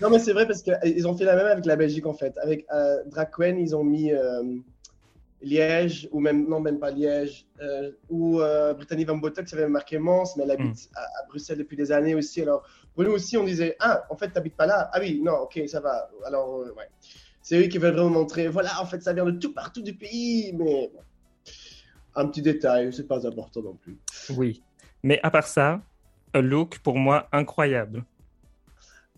non, 0.00 0.10
mais 0.10 0.18
c'est 0.18 0.32
vrai 0.32 0.46
parce 0.46 0.62
qu'ils 0.62 1.08
ont 1.08 1.16
fait 1.16 1.24
la 1.24 1.36
même 1.36 1.46
avec 1.46 1.66
la 1.66 1.76
Belgique 1.76 2.06
en 2.06 2.14
fait. 2.14 2.36
Avec 2.38 2.64
euh, 2.72 3.02
Draquen, 3.06 3.58
ils 3.58 3.74
ont 3.74 3.84
mis 3.84 4.12
Liège, 5.42 6.08
ou 6.12 6.20
même, 6.20 6.46
non, 6.48 6.60
même 6.60 6.78
pas 6.78 6.90
Liège, 6.90 7.46
ou 8.08 8.40
Brittany 8.76 9.04
Van 9.04 9.16
Botox, 9.16 9.52
avait 9.52 9.68
marqué 9.68 9.98
Mons, 9.98 10.36
mais 10.36 10.44
elle 10.44 10.50
habite 10.52 10.76
mm. 10.76 10.94
à, 10.94 11.00
à, 11.00 11.26
Bruxelles 11.28 11.58
depuis 11.58 11.76
des 11.76 11.90
années 11.90 12.14
aussi. 12.14 12.42
Alors, 12.42 12.62
nous 12.98 13.12
aussi, 13.12 13.36
on 13.36 13.44
disait 13.44 13.76
Ah, 13.80 14.04
en 14.10 14.16
fait, 14.16 14.28
tu 14.28 14.34
n'habites 14.34 14.56
pas 14.56 14.66
là. 14.66 14.90
Ah 14.92 14.98
oui, 15.00 15.20
non, 15.22 15.38
ok, 15.42 15.60
ça 15.66 15.80
va. 15.80 16.10
Alors, 16.26 16.60
euh, 16.60 16.72
ouais. 16.76 16.88
C'est 17.42 17.58
eux 17.58 17.68
qui 17.68 17.78
veulent 17.78 17.94
vraiment 17.94 18.10
montrer 18.10 18.48
Voilà, 18.48 18.80
en 18.80 18.86
fait, 18.86 19.02
ça 19.02 19.12
vient 19.12 19.24
de 19.24 19.38
tout 19.38 19.52
partout 19.52 19.82
du 19.82 19.94
pays. 19.94 20.52
Mais 20.52 20.90
un 22.14 22.26
petit 22.26 22.42
détail, 22.42 22.92
c'est 22.92 23.06
pas 23.06 23.26
important 23.26 23.62
non 23.62 23.74
plus. 23.74 23.98
Oui. 24.30 24.62
Mais 25.02 25.20
à 25.22 25.30
part 25.30 25.46
ça, 25.46 25.80
un 26.34 26.40
look 26.42 26.78
pour 26.80 26.96
moi 26.96 27.28
incroyable. 27.32 28.04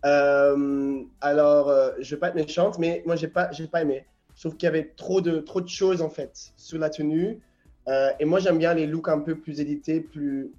Euh, 0.05 1.03
alors, 1.21 1.69
euh, 1.69 1.93
je 2.01 2.15
vais 2.15 2.21
pas 2.21 2.29
être 2.29 2.35
méchante, 2.35 2.79
mais 2.79 3.03
moi, 3.07 3.17
j'ai 3.17 3.29
pas, 3.29 3.51
j'ai 3.53 3.67
pas 3.67 3.83
aimé. 3.83 4.07
Je 4.35 4.43
trouve 4.43 4.57
qu'il 4.57 4.67
y 4.67 4.69
avait 4.69 4.93
trop 4.97 5.21
de, 5.21 5.39
trop 5.39 5.61
de 5.61 5.69
choses 5.69 6.01
en 6.01 6.09
fait 6.09 6.53
sur 6.57 6.79
la 6.79 6.89
tenue. 6.89 7.39
et 8.19 8.25
moi, 8.25 8.39
j'aime 8.39 8.59
bien 8.59 8.75
les 8.75 8.87
looks 8.87 9.09
un 9.09 9.21
peu 9.21 9.35
plus 9.35 9.61
édités, 9.61 10.01
plus 10.01 10.53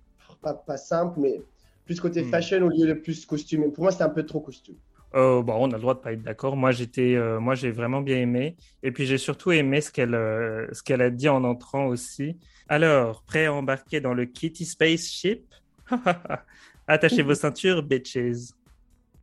pas, 0.43 0.53
pas 0.53 0.77
simples, 0.77 1.20
mais 1.20 1.41
plus 1.85 1.99
côté 1.99 2.23
hmm. 2.23 2.29
fashion 2.29 2.61
au 2.63 2.69
lieu 2.69 2.87
de 2.87 2.93
plus 2.93 3.25
costume. 3.25 3.71
Pour 3.71 3.83
moi, 3.83 3.91
c'était 3.91 4.03
un 4.03 4.09
peu 4.09 4.25
trop 4.25 4.39
costume. 4.39 4.75
Oh, 5.15 5.43
bon, 5.43 5.53
on 5.59 5.71
a 5.71 5.75
le 5.75 5.81
droit 5.81 5.93
de 5.93 5.99
pas 5.99 6.13
être 6.13 6.23
d'accord. 6.23 6.55
Moi, 6.55 6.71
j'étais, 6.71 7.15
euh, 7.15 7.39
moi, 7.39 7.53
j'ai 7.53 7.69
vraiment 7.69 8.01
bien 8.01 8.17
aimé. 8.17 8.55
Et 8.81 8.91
puis, 8.91 9.05
j'ai 9.05 9.19
surtout 9.19 9.51
aimé 9.51 9.79
ce 9.79 9.91
qu'elle, 9.91 10.15
euh, 10.15 10.67
ce 10.71 10.81
qu'elle 10.81 11.01
a 11.01 11.11
dit 11.11 11.29
en 11.29 11.43
entrant 11.43 11.85
aussi. 11.85 12.37
Alors, 12.67 13.21
prêt 13.23 13.45
à 13.45 13.53
embarquer 13.53 14.01
dans 14.01 14.15
le 14.15 14.25
Kitty 14.25 14.65
Spaceship? 14.65 15.45
Attachez 16.87 17.21
vos 17.21 17.35
ceintures, 17.35 17.83
bitches. 17.83 18.17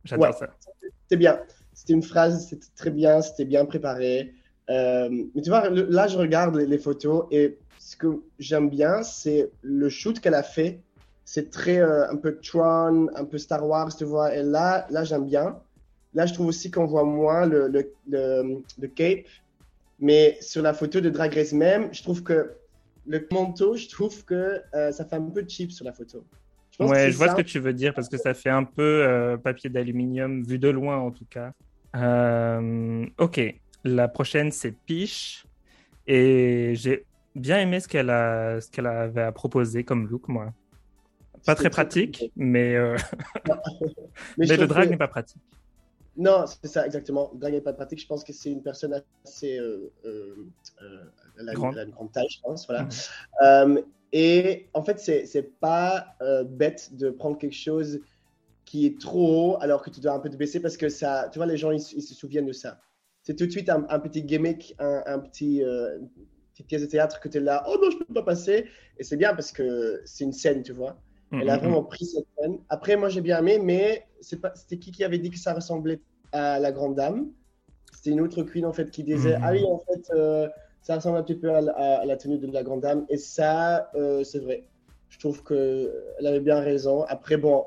J'adore 0.05 0.33
ça. 0.33 0.47
C'était 1.03 1.17
bien. 1.17 1.39
C'était 1.73 1.93
une 1.93 2.03
phrase, 2.03 2.47
c'était 2.47 2.67
très 2.75 2.91
bien, 2.91 3.21
c'était 3.21 3.45
bien 3.45 3.65
préparé. 3.65 4.33
Euh, 4.69 5.09
mais 5.35 5.41
tu 5.41 5.49
vois, 5.49 5.69
là, 5.69 6.07
je 6.07 6.17
regarde 6.17 6.55
les, 6.55 6.77
photos 6.77 7.25
et 7.31 7.57
ce 7.79 7.97
que 7.97 8.21
j'aime 8.39 8.69
bien, 8.69 9.03
c'est 9.03 9.49
le 9.61 9.89
shoot 9.89 10.19
qu'elle 10.19 10.35
a 10.35 10.43
fait. 10.43 10.79
C'est 11.33 11.49
très 11.49 11.77
euh, 11.77 12.11
un 12.11 12.17
peu 12.17 12.37
Tron, 12.41 13.07
un 13.15 13.23
peu 13.23 13.37
Star 13.37 13.65
Wars, 13.65 13.95
tu 13.95 14.03
vois. 14.03 14.35
Et 14.35 14.43
là, 14.43 14.85
là 14.89 15.05
j'aime 15.05 15.27
bien. 15.27 15.57
Là, 16.13 16.25
je 16.25 16.33
trouve 16.33 16.47
aussi 16.47 16.69
qu'on 16.69 16.85
voit 16.85 17.05
moins 17.05 17.45
le, 17.45 17.69
le, 17.69 18.61
le, 18.77 18.87
cape. 18.89 19.27
Mais 19.97 20.37
sur 20.41 20.61
la 20.61 20.73
photo 20.73 20.99
de 20.99 21.09
Drag 21.09 21.33
Race 21.33 21.53
même, 21.53 21.87
je 21.93 22.03
trouve 22.03 22.21
que 22.21 22.51
le 23.07 23.25
manteau, 23.31 23.77
je 23.77 23.87
trouve 23.87 24.25
que 24.25 24.61
euh, 24.75 24.91
ça 24.91 25.05
fait 25.05 25.15
un 25.15 25.21
peu 25.21 25.45
cheap 25.47 25.71
sur 25.71 25.85
la 25.85 25.93
photo. 25.93 26.21
Je 26.77 26.83
ouais, 26.83 27.11
je 27.11 27.15
vois 27.15 27.29
ce 27.29 27.35
que 27.35 27.47
tu 27.47 27.59
veux 27.59 27.71
dire 27.71 27.93
parce 27.93 28.09
que 28.09 28.17
ça 28.17 28.33
fait 28.33 28.49
un 28.49 28.65
peu 28.65 29.37
papier 29.41 29.69
d'aluminium, 29.69 30.43
vu 30.43 30.59
de 30.59 30.67
loin 30.67 30.97
en 30.97 31.11
tout 31.11 31.27
cas. 31.29 31.53
ok, 33.17 33.55
la 33.85 34.09
prochaine, 34.09 34.51
c'est 34.51 34.73
Piche. 34.73 35.45
Et 36.07 36.73
j'ai 36.75 37.05
bien 37.35 37.61
aimé 37.61 37.79
ce 37.79 37.87
qu'elle 37.87 38.09
a, 38.09 38.59
ce 38.59 38.69
qu'elle 38.69 38.87
avait 38.87 39.21
à 39.21 39.31
proposer 39.31 39.85
comme 39.85 40.09
look, 40.09 40.27
moi. 40.27 40.51
Pas 41.45 41.55
très 41.55 41.69
pratique, 41.69 42.31
mais, 42.35 42.75
euh, 42.75 42.95
mais, 44.37 44.45
le 44.45 44.67
drag 44.67 44.89
n'est 44.89 44.97
pas 44.97 45.07
pratique. 45.07 45.41
Non, 46.17 46.45
c'est 46.45 46.67
ça, 46.67 46.85
exactement. 46.85 47.31
Le 47.33 47.39
drag 47.39 47.53
n'est 47.53 47.61
pas 47.61 47.73
pratique. 47.73 48.01
Je 48.01 48.07
pense 48.07 48.23
que 48.23 48.33
c'est 48.33 48.51
une 48.51 48.61
personne 48.61 49.01
assez. 49.25 49.57
Euh, 49.57 49.91
euh, 50.05 50.49
elle, 51.39 51.49
a, 51.49 51.53
une 51.53 51.91
grande 51.91 52.11
taille, 52.11 52.29
je 52.29 52.41
pense. 52.41 52.67
Voilà. 52.67 52.87
Mhm. 53.65 53.83
et 54.13 54.67
en 54.73 54.83
fait, 54.83 54.99
c'est 54.99 55.59
pas 55.59 56.15
bête 56.45 56.95
de 56.95 57.09
prendre 57.09 57.37
quelque 57.37 57.55
chose 57.55 58.01
qui 58.65 58.85
est 58.85 58.99
trop 58.99 59.53
haut 59.53 59.57
alors 59.61 59.81
que 59.81 59.89
tu 59.89 59.99
dois 59.99 60.13
un 60.13 60.19
peu 60.19 60.29
te 60.29 60.35
baisser 60.35 60.59
parce 60.59 60.77
que 60.77 60.89
ça. 60.89 61.29
Tu 61.31 61.39
vois, 61.39 61.45
les 61.45 61.57
gens, 61.57 61.71
ils 61.71 61.81
se 61.81 62.13
souviennent 62.13 62.45
de 62.45 62.53
ça 62.53 62.79
c'est 63.23 63.35
tout 63.35 63.45
de 63.45 63.51
suite 63.51 63.69
un, 63.69 63.99
petit 63.99 64.23
gimmick, 64.23 64.75
un, 64.79 65.19
petit, 65.19 65.63
euh, 65.63 65.99
petite 66.53 66.67
pièce 66.67 66.81
de 66.81 66.87
théâtre 66.87 67.19
que 67.19 67.29
tu 67.29 67.37
es 67.37 67.41
là, 67.41 67.63
oh 67.67 67.77
non, 67.81 67.91
je 67.91 67.97
peux 67.97 68.13
pas 68.13 68.23
passer. 68.23 68.65
Et 68.97 69.03
c'est 69.03 69.17
bien 69.17 69.33
parce 69.33 69.51
que 69.51 70.01
c'est 70.05 70.23
une 70.23 70.33
scène, 70.33 70.63
tu 70.63 70.73
vois. 70.73 70.99
Elle 71.31 71.49
a 71.49 71.55
mm-hmm. 71.55 71.59
vraiment 71.59 71.83
pris 71.83 72.05
cette 72.05 72.25
scène. 72.37 72.57
Après, 72.69 72.95
moi, 72.95 73.09
j'ai 73.09 73.21
bien 73.21 73.39
aimé, 73.39 73.59
mais 73.63 74.05
c'était 74.21 74.77
qui 74.77 74.91
qui 74.91 75.03
avait 75.03 75.17
dit 75.17 75.29
que 75.29 75.37
ça 75.37 75.53
ressemblait 75.53 75.99
à 76.31 76.59
la 76.59 76.71
Grande 76.71 76.95
Dame? 76.95 77.29
C'était 77.93 78.11
une 78.11 78.21
autre 78.21 78.43
queen, 78.43 78.65
en 78.65 78.73
fait, 78.73 78.89
qui 78.91 79.03
disait, 79.03 79.37
ah 79.41 79.51
oui, 79.51 79.63
en 79.65 79.79
fait, 79.79 80.11
euh, 80.15 80.49
ça 80.81 80.95
ressemble 80.95 81.17
un 81.17 81.23
petit 81.23 81.35
peu 81.35 81.53
à, 81.53 82.05
la 82.05 82.17
tenue 82.17 82.37
de 82.37 82.51
la 82.51 82.63
Grande 82.63 82.81
Dame. 82.81 83.05
Et 83.09 83.17
ça, 83.17 83.89
euh, 83.95 84.23
c'est 84.23 84.39
vrai. 84.39 84.65
Je 85.09 85.19
trouve 85.19 85.43
qu'elle 85.43 86.25
avait 86.25 86.39
bien 86.39 86.59
raison. 86.59 87.03
Après, 87.03 87.37
bon, 87.37 87.65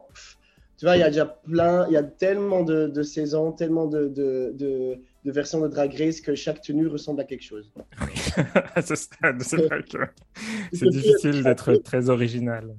tu 0.77 0.87
vois, 0.87 0.97
il 0.97 1.01
y 1.01 1.05
a 1.05 1.09
déjà 1.09 1.27
plein, 1.27 1.87
il 1.89 1.93
y 1.93 1.97
a 1.97 2.03
tellement 2.03 2.63
de, 2.63 2.89
de 2.89 3.03
saisons, 3.03 3.53
tellement 3.53 3.87
de, 3.87 4.09
de 4.09 4.99
de 5.25 5.33
version 5.33 5.61
de 5.61 5.69
Drag 5.69 5.95
Race 5.99 6.21
que 6.21 6.35
chaque 6.35 6.61
tenue 6.61 6.87
ressemble 6.87 7.21
à 7.21 7.25
quelque 7.25 7.43
chose. 7.43 7.73
Oui, 7.77 8.13
à 8.75 8.83
ce 8.83 8.95
stade, 8.95 9.43
c'est 9.43 9.57
vrai 9.57 9.83
que 9.83 9.99
c'est 10.73 10.89
difficile 10.89 11.43
d'être 11.43 11.75
très 11.77 12.11
original. 12.11 12.75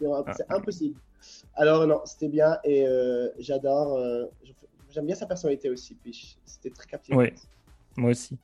C'est 0.00 0.44
ah. 0.48 0.56
impossible. 0.56 0.98
Alors 1.54 1.86
non, 1.86 2.00
c'était 2.04 2.28
bien 2.28 2.58
et 2.64 2.86
euh, 2.86 3.28
j'adore, 3.38 3.98
euh, 3.98 4.24
j'aime 4.90 5.06
bien 5.06 5.14
sa 5.14 5.26
personnalité 5.26 5.68
aussi, 5.68 5.94
puis 5.94 6.38
c'était 6.46 6.70
très 6.70 6.86
captivant. 6.86 7.18
Oui, 7.18 7.32
moi 7.96 8.10
aussi. 8.10 8.38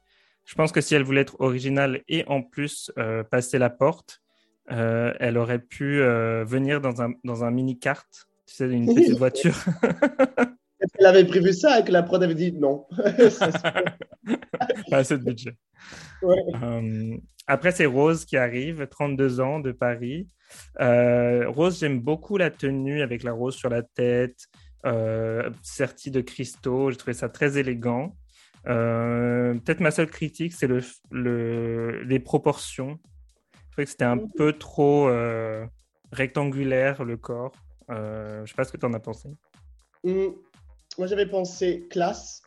Je 0.44 0.54
pense 0.54 0.70
que 0.70 0.80
si 0.80 0.94
elle 0.94 1.02
voulait 1.02 1.22
être 1.22 1.40
originale 1.40 2.02
et 2.08 2.25
en 2.28 2.42
plus 2.42 2.92
euh, 2.98 3.25
passer 3.25 3.58
la 3.58 3.70
porte, 3.70 4.20
elle 4.68 5.38
aurait 5.38 5.60
pu 5.60 6.00
venir 6.00 6.80
dans 6.80 7.00
un, 7.00 7.12
dans 7.25 7.44
un 7.44 7.50
mini-carte, 7.50 8.26
tu 8.46 8.54
sais, 8.54 8.68
une 8.68 8.86
petite 8.94 9.16
voiture. 9.16 9.54
Elle 10.98 11.06
avait 11.06 11.25
prévu 11.25 11.52
ça 11.52 11.80
et 11.80 11.84
que 11.84 11.92
la 11.92 12.02
prod 12.02 12.22
avait 12.22 12.34
dit 12.34 12.52
non. 12.52 12.86
Pas 14.90 14.98
assez 14.98 15.18
de 15.18 15.25
budget. 15.25 15.56
Euh, 16.22 17.16
après, 17.46 17.72
c'est 17.72 17.86
Rose 17.86 18.24
qui 18.24 18.36
arrive, 18.36 18.86
32 18.88 19.40
ans 19.40 19.60
de 19.60 19.72
Paris. 19.72 20.28
Euh, 20.80 21.48
Rose, 21.48 21.78
j'aime 21.78 22.00
beaucoup 22.00 22.36
la 22.36 22.50
tenue 22.50 23.02
avec 23.02 23.22
la 23.22 23.32
rose 23.32 23.54
sur 23.54 23.68
la 23.68 23.82
tête, 23.82 24.46
euh, 24.84 25.50
sertie 25.62 26.10
de 26.10 26.20
cristaux. 26.20 26.90
J'ai 26.90 26.96
trouvé 26.96 27.14
ça 27.14 27.28
très 27.28 27.58
élégant. 27.58 28.16
Euh, 28.68 29.54
peut-être 29.54 29.80
ma 29.80 29.90
seule 29.90 30.10
critique, 30.10 30.52
c'est 30.54 30.66
le, 30.66 30.80
le, 31.10 32.02
les 32.02 32.18
proportions. 32.18 32.98
Je 33.54 33.70
trouvais 33.72 33.84
que 33.84 33.90
c'était 33.90 34.04
un 34.04 34.18
peu 34.18 34.52
trop 34.52 35.08
rectangulaire 36.12 37.04
le 37.04 37.16
corps. 37.16 37.52
je 37.88 38.40
ne 38.40 38.46
sais 38.46 38.54
pas 38.54 38.64
ce 38.64 38.72
que 38.72 38.76
tu 38.76 38.86
en 38.86 38.94
as 38.94 39.00
pensé. 39.00 39.28
Mm 40.04 40.28
moi 40.98 41.06
j'avais 41.06 41.26
pensé 41.26 41.86
classe 41.90 42.42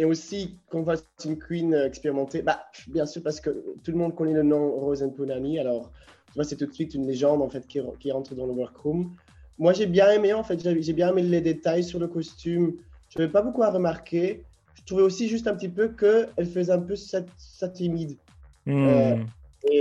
et 0.00 0.06
aussi 0.06 0.56
qu'on 0.70 0.82
fasse 0.82 1.06
une 1.26 1.38
queen 1.38 1.74
euh, 1.74 1.86
expérimentée. 1.86 2.40
Bah, 2.40 2.64
bien 2.88 3.04
sûr, 3.04 3.22
parce 3.22 3.38
que 3.38 3.50
tout 3.84 3.90
le 3.90 3.98
monde 3.98 4.14
connaît 4.14 4.32
le 4.32 4.42
nom 4.42 4.70
Rosen 4.70 5.12
Punani, 5.12 5.58
alors 5.58 5.92
tu 6.28 6.34
vois, 6.36 6.44
c'est 6.44 6.56
tout 6.56 6.64
de 6.64 6.72
suite 6.72 6.94
une 6.94 7.06
légende 7.06 7.42
en 7.42 7.50
fait 7.50 7.66
qui, 7.66 7.80
qui 7.98 8.10
rentre 8.10 8.34
dans 8.34 8.46
le 8.46 8.52
workroom. 8.52 9.14
Moi 9.58 9.74
j'ai 9.74 9.84
bien 9.84 10.10
aimé 10.10 10.32
en 10.32 10.42
fait, 10.42 10.58
j'ai 10.80 10.92
bien 10.94 11.10
aimé 11.10 11.22
les 11.22 11.42
détails 11.42 11.84
sur 11.84 11.98
le 11.98 12.08
costume. 12.08 12.76
Je 13.10 13.18
n'avais 13.18 13.30
pas 13.30 13.42
beaucoup 13.42 13.62
à 13.62 13.70
remarquer. 13.70 14.42
Je 14.74 14.84
trouvais 14.86 15.02
aussi 15.02 15.28
juste 15.28 15.46
un 15.46 15.54
petit 15.54 15.68
peu 15.68 15.88
qu'elle 15.88 16.46
faisait 16.46 16.72
un 16.72 16.78
peu 16.78 16.96
sa, 16.96 17.68
timide. 17.68 18.16
Hmm. 18.64 18.88
Euh, 18.88 19.16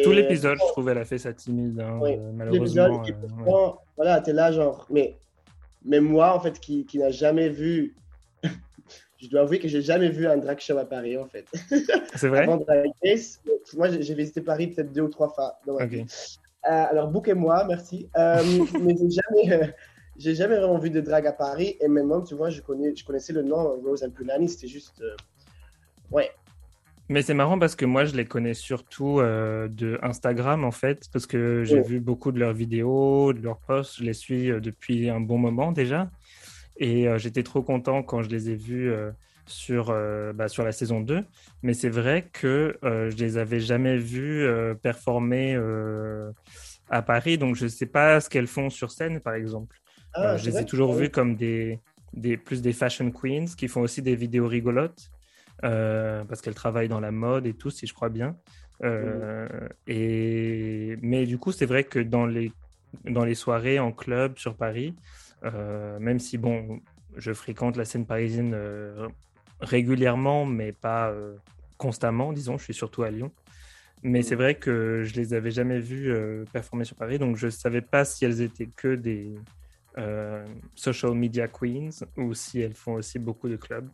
tout 0.03 0.11
l'épisode, 0.11 0.57
je 0.59 0.71
trouvais, 0.73 0.91
elle 0.91 0.97
a 0.97 1.05
fait 1.05 1.17
sa 1.17 1.31
timide, 1.31 1.79
hein, 1.79 1.97
euh, 2.03 2.31
malheureusement. 2.33 3.01
Euh, 3.07 3.71
Voilà, 3.95 4.19
t'es 4.19 4.33
là, 4.33 4.51
genre, 4.51 4.85
mais 4.89 5.17
mais 5.85 6.01
moi, 6.01 6.35
en 6.35 6.41
fait, 6.41 6.59
qui, 6.59 6.85
qui 6.85 6.97
n'a 6.97 7.09
jamais 7.09 7.47
vu, 7.47 7.95
je 9.21 9.27
dois 9.27 9.41
avouer 9.41 9.59
que 9.59 9.67
j'ai 9.67 9.81
jamais 9.81 10.09
vu 10.09 10.27
un 10.27 10.37
drag 10.37 10.59
show 10.59 10.77
à 10.77 10.85
Paris, 10.85 11.17
en 11.17 11.27
fait. 11.27 11.45
C'est 12.15 12.27
vrai? 12.27 12.39
Avant 12.43 12.57
Drag 12.57 12.91
Race, 13.03 13.41
moi, 13.75 13.89
j'ai 13.89 14.13
visité 14.13 14.41
Paris 14.41 14.67
peut-être 14.67 14.91
deux 14.93 15.01
ou 15.01 15.09
trois 15.09 15.29
fois. 15.29 15.59
Euh, 15.67 15.85
alors, 16.63 17.09
bouquez-moi, 17.09 17.65
merci. 17.65 18.09
Euh, 18.17 18.41
mais 18.81 18.95
j'ai 18.97 19.09
jamais, 19.09 19.53
euh, 19.53 19.67
j'ai 20.17 20.35
jamais 20.35 20.57
vraiment 20.57 20.77
vu 20.77 20.89
de 20.89 21.01
drag 21.01 21.27
à 21.27 21.33
Paris. 21.33 21.75
Et 21.81 21.87
même, 21.87 22.11
tu 22.25 22.35
vois, 22.35 22.49
je, 22.49 22.61
connais, 22.61 22.95
je 22.95 23.03
connaissais 23.03 23.33
le 23.33 23.43
nom 23.43 23.79
Rose 23.83 24.07
Pulani, 24.15 24.47
c'était 24.47 24.67
juste. 24.67 25.03
ouais, 26.11 26.31
mais 27.11 27.23
c'est 27.23 27.33
marrant 27.33 27.57
parce 27.57 27.75
que 27.75 27.85
moi, 27.85 28.05
je 28.05 28.15
les 28.15 28.25
connais 28.25 28.53
surtout 28.53 29.19
de 29.19 29.97
Instagram, 30.03 30.63
en 30.63 30.69
fait, 30.69 31.09
parce 31.11 31.25
que 31.25 31.63
j'ai 31.63 31.81
vu 31.81 31.99
beaucoup 31.99 32.31
de 32.31 32.39
leurs 32.39 32.53
vidéos, 32.53 33.33
de 33.33 33.41
leurs 33.41 33.57
posts. 33.57 33.97
Je 33.97 34.03
les 34.03 34.13
suis 34.13 34.47
depuis 34.61 35.09
un 35.09 35.19
bon 35.19 35.39
moment 35.39 35.71
déjà. 35.71 36.11
Et 36.79 37.07
euh, 37.07 37.17
j'étais 37.17 37.43
trop 37.43 37.61
content 37.61 38.01
quand 38.03 38.23
je 38.23 38.29
les 38.29 38.49
ai 38.49 38.55
vus 38.55 38.91
sur, 39.45 39.95
bah, 40.33 40.47
sur 40.47 40.63
la 40.63 40.71
saison 40.71 41.01
2. 41.01 41.23
Mais 41.63 41.73
c'est 41.73 41.89
vrai 41.89 42.29
que 42.31 42.77
je 42.83 43.15
les 43.15 43.37
avais 43.37 43.59
jamais 43.59 43.97
vus 43.97 44.47
performer 44.81 45.59
à 46.89 47.01
Paris. 47.01 47.37
Donc, 47.37 47.55
je 47.55 47.65
ne 47.65 47.69
sais 47.69 47.85
pas 47.85 48.21
ce 48.21 48.29
qu'elles 48.29 48.47
font 48.47 48.69
sur 48.69 48.91
scène, 48.91 49.19
par 49.19 49.33
exemple. 49.33 49.77
Ah, 50.13 50.37
je 50.37 50.49
les 50.49 50.57
ai 50.57 50.65
toujours 50.65 50.93
vus 50.93 51.09
comme 51.09 51.35
des, 51.35 51.79
des, 52.13 52.37
plus 52.37 52.61
des 52.61 52.73
fashion 52.73 53.11
queens 53.11 53.45
qui 53.57 53.67
font 53.67 53.81
aussi 53.81 54.01
des 54.01 54.15
vidéos 54.15 54.47
rigolotes. 54.47 55.11
Euh, 55.65 56.23
parce 56.23 56.41
qu'elle 56.41 56.55
travaille 56.55 56.87
dans 56.87 56.99
la 56.99 57.11
mode 57.11 57.45
et 57.45 57.53
tout, 57.53 57.69
si 57.69 57.85
je 57.85 57.93
crois 57.93 58.09
bien. 58.09 58.37
Euh, 58.83 59.47
et... 59.87 60.97
Mais 61.01 61.25
du 61.25 61.37
coup, 61.37 61.51
c'est 61.51 61.65
vrai 61.65 61.83
que 61.83 61.99
dans 61.99 62.25
les, 62.25 62.51
dans 63.05 63.25
les 63.25 63.35
soirées 63.35 63.79
en 63.79 63.91
club 63.91 64.37
sur 64.37 64.55
Paris, 64.55 64.95
euh, 64.95 65.28
même 65.43 66.19
si, 66.19 66.37
bon, 66.37 66.79
je 67.15 67.33
fréquente 67.33 67.77
la 67.77 67.85
scène 67.85 68.05
parisienne 68.05 68.55
régulièrement, 69.59 70.45
mais 70.45 70.71
pas 70.71 71.13
constamment, 71.77 72.33
disons, 72.33 72.57
je 72.57 72.65
suis 72.65 72.73
surtout 72.73 73.03
à 73.03 73.09
Lyon. 73.09 73.31
Mais 74.01 74.21
c'est 74.21 74.35
vrai 74.35 74.55
que 74.55 75.03
je 75.03 75.15
les 75.15 75.33
avais 75.33 75.51
jamais 75.51 75.79
vues 75.79 76.13
performer 76.53 76.85
sur 76.85 76.95
Paris, 76.95 77.19
donc 77.19 77.35
je 77.35 77.47
ne 77.47 77.51
savais 77.51 77.81
pas 77.81 78.05
si 78.05 78.25
elles 78.25 78.41
étaient 78.41 78.69
que 78.75 78.95
des 78.95 79.35
social 80.75 81.13
media 81.13 81.47
queens 81.47 82.05
ou 82.17 82.33
si 82.33 82.61
elles 82.61 82.75
font 82.75 82.93
aussi 82.93 83.19
beaucoup 83.19 83.49
de 83.49 83.55
clubs. 83.55 83.89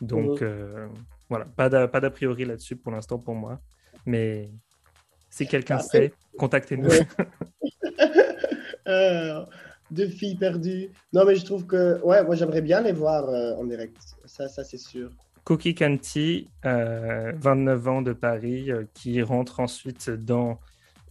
Donc, 0.00 0.42
euh, 0.42 0.88
voilà, 1.28 1.44
pas 1.44 1.68
d'a 1.68 2.10
priori 2.10 2.44
là-dessus 2.44 2.76
pour 2.76 2.92
l'instant 2.92 3.18
pour 3.18 3.34
moi. 3.34 3.60
Mais 4.06 4.50
si 5.30 5.46
quelqu'un 5.46 5.78
sait, 5.78 6.12
contactez-nous. 6.38 6.90
Euh, 8.86 9.44
deux 9.90 10.08
filles 10.08 10.36
perdues. 10.36 10.90
Non, 11.12 11.24
mais 11.24 11.36
je 11.36 11.44
trouve 11.44 11.66
que, 11.66 12.00
ouais, 12.02 12.24
moi 12.24 12.34
j'aimerais 12.34 12.62
bien 12.62 12.80
les 12.80 12.92
voir 12.92 13.28
euh, 13.28 13.54
en 13.54 13.64
direct. 13.64 13.96
Ça, 14.24 14.48
ça 14.48 14.64
c'est 14.64 14.78
sûr. 14.78 15.10
Cookie 15.44 15.74
Canty, 15.74 16.50
29 16.62 17.88
ans 17.88 18.02
de 18.02 18.12
Paris, 18.12 18.70
qui 18.92 19.22
rentre 19.22 19.60
ensuite 19.60 20.10
dans 20.10 20.58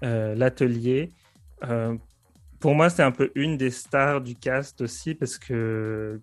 l'atelier. 0.03 1.12
pour 2.60 2.75
moi, 2.75 2.91
c'est 2.91 3.01
un 3.01 3.12
peu 3.12 3.31
une 3.34 3.57
des 3.57 3.72
stars 3.72 4.22
du 4.22 4.36
cast 4.36 4.81
aussi, 4.81 5.15
parce 5.15 5.39
que 5.39 6.22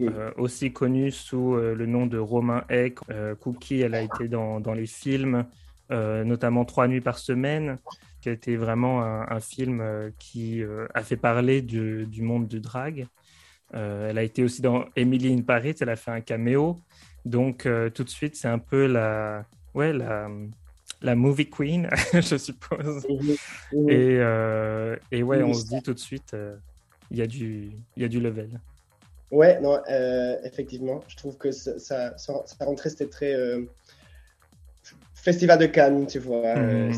euh, 0.00 0.30
aussi 0.36 0.72
connue 0.72 1.10
sous 1.10 1.54
euh, 1.54 1.74
le 1.74 1.86
nom 1.86 2.06
de 2.06 2.18
Romain 2.18 2.64
Eck. 2.68 2.98
Euh, 3.10 3.34
Cookie, 3.34 3.80
elle 3.80 3.94
a 3.94 4.02
été 4.02 4.28
dans, 4.28 4.60
dans 4.60 4.74
les 4.74 4.86
films, 4.86 5.44
notamment 5.90 6.64
Trois 6.64 6.88
nuits 6.88 7.00
par 7.00 7.18
semaine. 7.18 7.78
Qui 8.24 8.30
a 8.30 8.32
été 8.32 8.56
vraiment 8.56 9.02
un, 9.02 9.40
film 9.40 9.82
qui 10.18 10.62
a 10.94 11.02
fait 11.02 11.18
parler 11.18 11.60
du, 11.60 12.06
du 12.06 12.22
monde 12.22 12.48
du 12.48 12.58
drag. 12.58 13.06
elle 13.72 14.16
a 14.16 14.22
été 14.22 14.42
aussi 14.42 14.62
dans 14.62 14.86
Emily 14.96 15.30
in 15.32 15.42
Paris, 15.42 15.74
elle 15.80 15.90
a 15.90 15.96
fait 15.96 16.10
un 16.10 16.22
caméo. 16.22 16.80
Donc 17.26 17.68
tout 17.94 18.04
de 18.04 18.08
suite, 18.08 18.34
c'est 18.36 18.48
un 18.48 18.58
peu 18.58 18.86
la, 18.86 19.44
ouais, 19.74 19.92
la, 19.92 20.28
la 21.02 21.14
movie 21.14 21.50
queen, 21.50 21.88
je 22.14 22.36
suppose. 22.38 23.06
Et, 23.88 24.14
et 25.12 25.22
ouais, 25.22 25.42
on 25.42 25.52
se 25.52 25.66
dit 25.66 25.82
tout 25.82 25.92
de 25.92 25.98
suite, 25.98 26.34
il 27.10 27.18
y, 27.18 27.22
a 27.22 27.26
du, 27.26 27.72
y 27.96 28.04
a 28.04 28.08
du 28.08 28.20
level. 28.20 28.58
Ouais, 29.34 29.60
non, 29.60 29.80
euh, 29.90 30.36
effectivement, 30.44 31.00
je 31.08 31.16
trouve 31.16 31.36
que 31.36 31.50
ça, 31.50 31.78
ça, 31.80 32.16
ça, 32.16 32.64
rentrait, 32.64 32.90
c'était 32.90 33.08
très 33.08 33.34
euh, 33.34 33.64
festival 35.14 35.58
de 35.58 35.66
Cannes, 35.66 36.06
tu 36.06 36.20
vois. 36.20 36.46
Euh, 36.46 36.88
mhm. 36.88 36.94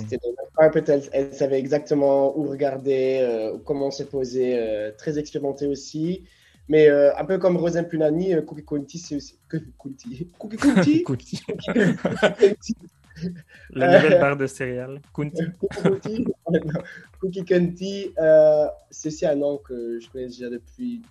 C'était 0.72 0.92
elle, 0.92 1.02
elle, 1.12 1.32
savait 1.34 1.58
exactement 1.58 2.36
où 2.38 2.44
regarder, 2.44 3.52
comment 3.64 3.90
se 3.90 4.02
poser, 4.02 4.92
très 4.98 5.18
expérimentée 5.18 5.66
aussi. 5.66 6.24
Mais 6.68 6.88
un 6.88 7.24
peu 7.24 7.38
comme 7.38 7.56
Rosen 7.56 7.86
Punani, 7.86 8.34
Cookie 8.44 8.64
Conti, 8.64 8.98
c'est 8.98 9.16
aussi. 9.16 9.38
Cookie 9.48 10.56
Conti 10.56 11.02
Cookie 11.02 11.42
La 13.70 14.02
nouvelle 14.02 14.20
barre 14.20 14.36
de 14.36 14.46
céréales. 14.46 15.00
Kunti. 15.14 15.42
Cookie 17.20 17.44
Conti, 17.44 18.12
c'est 18.90 19.08
aussi 19.08 19.26
un 19.26 19.36
nom 19.36 19.58
que 19.58 19.98
je 20.00 20.08
connais 20.10 20.26
déjà 20.26 20.50
depuis 20.50 21.02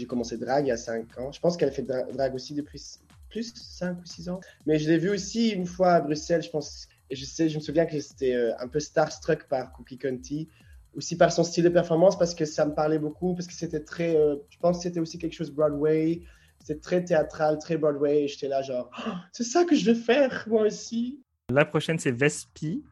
j'ai 0.00 0.06
commencé 0.06 0.38
drag 0.38 0.64
il 0.64 0.68
y 0.68 0.72
a 0.72 0.76
5 0.76 1.18
ans. 1.18 1.32
Je 1.32 1.40
pense 1.40 1.56
qu'elle 1.56 1.72
fait 1.72 1.82
drag 1.82 2.34
aussi 2.34 2.54
depuis 2.54 2.82
plus 3.28 3.52
5 3.54 3.98
ou 4.00 4.06
6 4.06 4.28
ans. 4.28 4.40
Mais 4.66 4.78
je 4.78 4.88
l'ai 4.90 4.98
vue 4.98 5.10
aussi 5.10 5.50
une 5.50 5.66
fois 5.66 5.92
à 5.94 6.00
Bruxelles, 6.00 6.42
je 6.42 6.50
pense. 6.50 6.88
Je, 7.12 7.24
sais, 7.24 7.48
je 7.48 7.56
me 7.56 7.60
souviens 7.60 7.86
que 7.86 7.92
j'étais 7.92 8.34
euh, 8.34 8.52
un 8.58 8.68
peu 8.68 8.80
starstruck 8.80 9.48
par 9.48 9.72
Cookie 9.72 9.98
Conti, 9.98 10.48
aussi 10.94 11.16
par 11.16 11.32
son 11.32 11.44
style 11.44 11.64
de 11.64 11.68
performance, 11.68 12.18
parce 12.18 12.34
que 12.34 12.44
ça 12.44 12.66
me 12.66 12.74
parlait 12.74 12.98
beaucoup, 12.98 13.34
parce 13.34 13.46
que 13.46 13.54
c'était 13.54 13.84
très. 13.84 14.16
Euh, 14.16 14.36
je 14.50 14.58
pense 14.58 14.78
que 14.78 14.82
c'était 14.84 15.00
aussi 15.00 15.18
quelque 15.18 15.34
chose 15.34 15.50
Broadway. 15.50 16.22
C'était 16.58 16.80
très 16.80 17.04
théâtral, 17.04 17.58
très 17.58 17.76
Broadway. 17.76 18.24
Et 18.24 18.28
j'étais 18.28 18.48
là, 18.48 18.62
genre, 18.62 18.90
oh, 19.06 19.10
c'est 19.32 19.44
ça 19.44 19.64
que 19.64 19.74
je 19.74 19.90
vais 19.90 19.98
faire, 19.98 20.44
moi 20.48 20.62
aussi. 20.62 21.20
La 21.50 21.64
prochaine, 21.64 21.98
c'est 21.98 22.12
Vespi. 22.12 22.84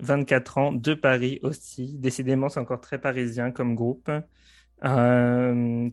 24 0.00 0.58
ans, 0.58 0.72
de 0.72 0.94
Paris 0.94 1.40
aussi. 1.42 1.94
Décidément, 1.98 2.48
c'est 2.48 2.60
encore 2.60 2.80
très 2.80 3.00
parisien 3.00 3.50
comme 3.50 3.74
groupe. 3.74 4.10
Euh, 4.84 5.90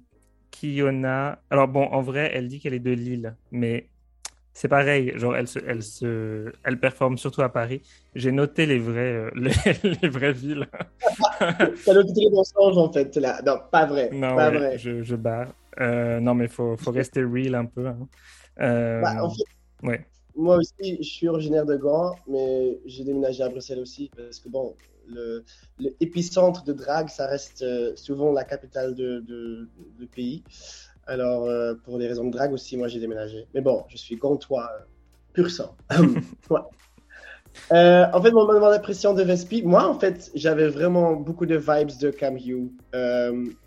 Kiona. 0.51 1.41
Alors 1.49 1.67
bon, 1.67 1.85
en 1.85 2.01
vrai, 2.01 2.31
elle 2.33 2.47
dit 2.47 2.59
qu'elle 2.59 2.73
est 2.73 2.79
de 2.79 2.91
Lille, 2.91 3.35
mais 3.51 3.89
c'est 4.55 4.69
pareil. 4.69 5.11
Genre, 5.15 5.35
elle 5.35 5.49
se, 5.49 5.59
elle 5.67 5.83
se, 5.83 6.53
elle 6.63 6.79
performe 6.79 7.17
surtout 7.17 7.41
à 7.41 7.49
Paris. 7.49 7.81
J'ai 8.15 8.31
noté 8.31 8.65
les 8.65 8.79
vraies, 8.79 9.13
euh, 9.13 9.29
les, 10.01 10.07
vraies 10.07 10.31
villes. 10.31 10.67
T'as 11.39 11.93
noté 11.93 12.13
les 12.15 12.29
mensonges 12.31 12.77
en 12.77 12.91
fait. 12.91 13.15
Là. 13.17 13.41
Non, 13.45 13.59
pas 13.69 13.85
vrai. 13.85 14.09
Non, 14.13 14.33
pas 14.35 14.49
vrai. 14.49 14.77
Je, 14.77 15.03
je 15.03 15.15
barre. 15.17 15.49
Euh, 15.81 16.21
non, 16.21 16.33
mais 16.35 16.47
faut, 16.47 16.77
faut 16.77 16.91
rester 16.91 17.21
real 17.21 17.53
un 17.53 17.65
peu. 17.65 17.85
Hein. 17.85 18.07
Euh, 18.61 19.01
bah, 19.01 19.25
en 19.25 19.29
fait, 19.29 19.43
ouais. 19.83 20.05
Moi 20.37 20.57
aussi, 20.57 20.97
je 20.99 21.03
suis 21.03 21.27
originaire 21.27 21.65
de 21.65 21.75
Gand, 21.75 22.15
mais 22.25 22.79
j'ai 22.85 23.03
déménagé 23.03 23.43
à 23.43 23.49
Bruxelles 23.49 23.79
aussi 23.79 24.09
parce 24.15 24.39
que 24.39 24.47
bon, 24.47 24.73
l'épicentre 25.79 26.63
de 26.63 26.73
drague, 26.73 27.09
ça 27.09 27.27
reste 27.27 27.61
euh, 27.61 27.93
souvent 27.95 28.31
la 28.31 28.43
capitale 28.43 28.95
de, 28.95 29.19
de, 29.19 30.05
pays. 30.05 30.43
Alors, 31.07 31.45
euh, 31.45 31.75
pour 31.83 31.97
des 31.97 32.07
raisons 32.07 32.25
de 32.25 32.31
drague 32.31 32.53
aussi, 32.53 32.77
moi 32.77 32.87
j'ai 32.87 32.99
déménagé. 32.99 33.47
Mais 33.53 33.61
bon, 33.61 33.83
je 33.89 33.97
suis 33.97 34.15
gantois 34.15 34.69
euh, 34.73 34.83
pur 35.33 35.49
sang. 35.49 35.75
en 37.71 38.21
fait, 38.21 38.31
mon 38.31 38.45
moment 38.45 38.69
d'impression 38.69 39.13
de 39.13 39.23
Vespi, 39.23 39.63
moi 39.63 39.87
en 39.87 39.99
fait, 39.99 40.31
j'avais 40.33 40.67
vraiment 40.67 41.13
beaucoup 41.13 41.45
de 41.45 41.57
vibes 41.57 41.97
de 41.99 42.09
Cam 42.11 42.37
Hugh. 42.37 42.71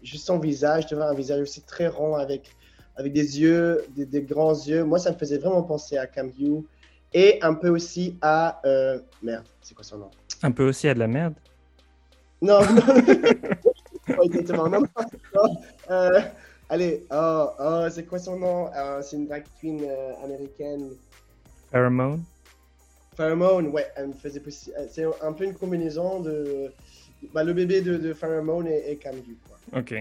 juste 0.03 0.27
son 0.27 0.39
visage, 0.39 0.87
tu 0.87 0.95
vois, 0.95 1.07
un 1.07 1.15
visage 1.15 1.43
aussi 1.43 1.63
très 1.63 1.89
rond 1.89 2.17
avec, 2.17 2.55
avec 2.97 3.13
des 3.13 3.41
yeux, 3.41 3.85
des, 3.97 4.23
grands 4.23 4.55
yeux. 4.55 4.85
Moi, 4.85 4.99
ça 4.99 5.13
me 5.13 5.17
faisait 5.17 5.39
vraiment 5.39 5.63
penser 5.63 5.97
à 5.97 6.07
Cam 6.07 6.31
Hugh 6.39 6.65
et 7.15 7.39
un 7.43 7.55
peu 7.55 7.69
aussi 7.69 8.17
à. 8.21 8.61
merde, 9.23 9.45
c'est 9.61 9.75
quoi 9.75 9.85
son 9.85 9.99
nom? 9.99 10.11
Un 10.43 10.51
peu 10.51 10.69
aussi 10.69 10.89
à 10.89 10.95
de 10.95 10.99
la 10.99 11.09
merde? 11.09 11.35
Non, 12.41 12.61
non. 12.61 14.23
exactement. 14.23 14.69
Non, 14.69 14.83
euh, 15.91 16.21
allez, 16.69 17.07
oh, 17.11 17.51
oh, 17.59 17.87
c'est 17.91 18.05
quoi 18.07 18.19
son 18.19 18.39
nom? 18.39 18.71
Euh, 18.75 19.03
C'est 19.03 19.17
une 19.17 19.27
drag 19.27 19.45
queen 19.61 19.83
euh, 19.83 20.13
américaine. 20.25 20.91
Pheromone? 21.71 22.23
Pheromone, 23.17 23.69
ouais, 23.69 23.87
elle 23.97 24.09
me 24.09 24.13
faisait 24.13 24.43
C'est 24.91 25.05
un 25.23 25.33
peu 25.33 25.45
une 25.45 25.55
combinaison 25.55 26.21
de. 26.21 26.73
Bah, 27.35 27.43
le 27.43 27.53
bébé 27.53 27.81
de, 27.81 27.97
de 27.97 28.13
Pheromone 28.13 28.69
et, 28.69 28.93
et 28.93 28.97
Camille. 28.97 29.37
Quoi. 29.47 29.81
Ok. 29.81 29.95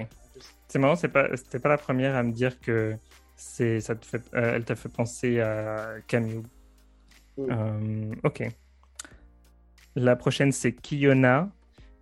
C'est 0.68 0.80
marrant, 0.80 0.96
c'est 0.96 1.08
pas, 1.08 1.36
c'était 1.36 1.60
pas 1.60 1.70
la 1.70 1.78
première 1.78 2.16
à 2.16 2.22
me 2.22 2.32
dire 2.32 2.60
que 2.60 2.96
c'est, 3.36 3.82
ça 3.82 3.96
te 3.96 4.06
fait, 4.06 4.22
elle 4.34 4.64
t'a 4.66 4.76
fait 4.76 4.90
penser 4.90 5.40
à 5.40 5.96
Camille. 6.08 6.44
Mm. 7.38 8.14
ok. 8.24 8.50
La 9.96 10.16
prochaine, 10.16 10.52
c'est 10.52 10.74
Kiona. 10.74 11.50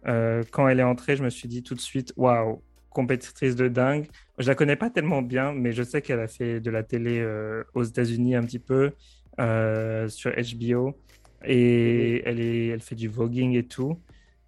Euh, 0.07 0.43
quand 0.51 0.67
elle 0.67 0.79
est 0.79 0.83
entrée, 0.83 1.15
je 1.15 1.23
me 1.23 1.29
suis 1.29 1.47
dit 1.47 1.63
tout 1.63 1.75
de 1.75 1.79
suite, 1.79 2.13
waouh, 2.17 2.61
compétitrice 2.95 3.57
de 3.57 3.67
dingue. 3.67 4.07
Je 4.37 4.47
la 4.47 4.55
connais 4.55 4.77
pas 4.77 4.89
tellement 4.89 5.21
bien, 5.21 5.51
mais 5.53 5.73
je 5.73 5.83
sais 5.83 6.01
qu'elle 6.01 6.21
a 6.21 6.29
fait 6.29 6.61
de 6.61 6.71
la 6.71 6.81
télé 6.81 7.19
euh, 7.19 7.63
aux 7.73 7.83
États-Unis 7.83 8.35
un 8.35 8.43
petit 8.43 8.59
peu 8.59 8.93
euh, 9.39 10.07
sur 10.07 10.31
HBO 10.31 10.95
et 11.43 12.23
elle, 12.25 12.39
est, 12.39 12.67
elle 12.67 12.79
fait 12.79 12.95
du 12.95 13.09
voguing 13.09 13.55
et 13.57 13.67
tout. 13.67 13.99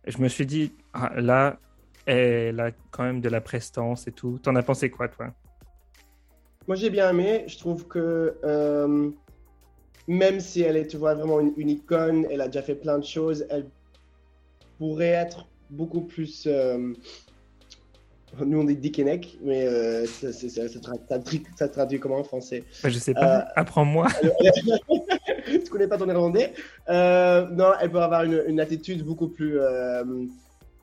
je 0.08 0.18
me 0.20 0.30
suis 0.30 0.46
dit, 0.46 0.72
ah, 0.94 1.12
là, 1.18 1.60
elle 2.06 2.60
a 2.62 2.72
quand 2.90 3.04
même 3.04 3.20
de 3.20 3.28
la 3.28 3.42
prestance 3.42 4.08
et 4.08 4.14
tout. 4.14 4.40
T'en 4.42 4.56
as 4.56 4.64
pensé 4.64 4.90
quoi, 4.90 5.10
toi? 5.10 5.34
Moi, 6.68 6.78
j'ai 6.78 6.90
bien 6.90 7.10
aimé. 7.10 7.44
Je 7.48 7.58
trouve 7.58 7.86
que 7.88 8.38
même 10.08 10.40
si 10.40 10.62
elle 10.62 10.78
est, 10.78 10.88
tu 10.88 10.96
vraiment 10.96 11.42
une, 11.42 11.70
icône, 11.70 12.26
elle 12.32 12.40
a 12.40 12.48
déjà 12.48 12.62
fait 12.62 12.76
plein 12.76 12.98
de 12.98 13.04
choses, 13.04 13.46
elle 13.50 13.66
pourrait 14.78 15.18
être 15.26 15.50
beaucoup 15.70 16.06
plus. 16.06 16.48
Euh, 18.42 18.46
nous 18.46 18.60
on 18.60 18.64
dit 18.64 18.76
Dickeneck, 18.76 19.38
mais 19.44 19.66
euh, 19.66 20.06
ça, 20.06 20.32
ça, 20.32 21.68
traduit 21.70 22.00
comment 22.00 22.20
en 22.20 22.24
français? 22.24 22.64
Je 22.84 22.98
sais 22.98 23.14
pas, 23.14 23.40
euh, 23.40 23.46
apprends-moi. 23.56 24.08
tu 25.46 25.70
connais 25.70 25.88
pas 25.88 25.98
ton 25.98 26.06
néerlandais? 26.06 26.54
Non, 26.88 27.72
elle 27.82 27.92
peut 27.92 28.02
avoir 28.02 28.24
une, 28.24 28.60
attitude 28.60 29.04
beaucoup 29.04 29.28
plus, 29.28 29.58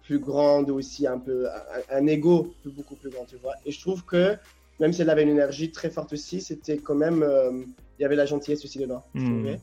plus 0.03 0.19
grande 0.19 0.71
aussi, 0.71 1.07
un 1.07 1.19
peu, 1.19 1.49
un, 1.49 1.99
un, 1.99 2.07
ego 2.07 2.55
beaucoup 2.65 2.97
plus 2.97 3.11
grand, 3.11 3.25
tu 3.25 3.37
vois. 3.37 3.55
Et 3.67 3.73
je 3.73 3.81
trouve 3.81 4.05
que 4.05 4.37
même 4.81 4.93
si 4.93 5.03
elle 5.03 5.11
avait 5.11 5.23
une 5.23 5.31
énergie 5.31 5.71
très 5.71 5.91
forte 5.91 6.13
aussi, 6.13 6.41
c'était 6.41 6.79
quand 6.79 6.95
même. 6.95 7.23
Euh, 7.23 7.63
il 7.99 8.03
y 8.03 8.05
avait 8.05 8.17
la 8.17 8.27
gentillesse 8.27 8.65
aussi 8.65 8.79
dedans. 8.79 9.03
Hmm. 9.15 9.55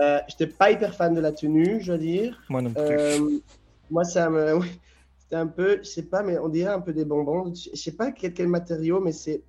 Euh, 0.00 0.18
J'étais 0.28 0.46
pas 0.46 0.70
hyper 0.70 0.94
fan 0.94 1.14
de 1.14 1.20
la 1.20 1.32
tenue, 1.32 1.80
je 1.80 1.92
veux 1.92 1.98
dire. 1.98 2.40
Moi 2.48 2.62
non 2.62 2.70
plus. 2.70 2.82
Euh, 2.82 3.40
moi, 3.90 4.04
ça 4.04 4.30
me. 4.30 4.60
c'était 5.26 5.40
un 5.40 5.48
peu. 5.48 5.78
Je 5.82 5.88
sais 5.88 6.04
pas, 6.04 6.22
mais 6.22 6.38
on 6.38 6.48
dirait 6.48 6.72
un 6.72 6.80
peu 6.80 6.92
des 6.92 7.04
bonbons. 7.04 7.52
Je 7.52 7.76
sais 7.76 7.92
pas 7.92 8.12
quel, 8.12 8.32
quel 8.32 8.46
matériau, 8.46 9.00
mais 9.00 9.10
c'est. 9.10 9.42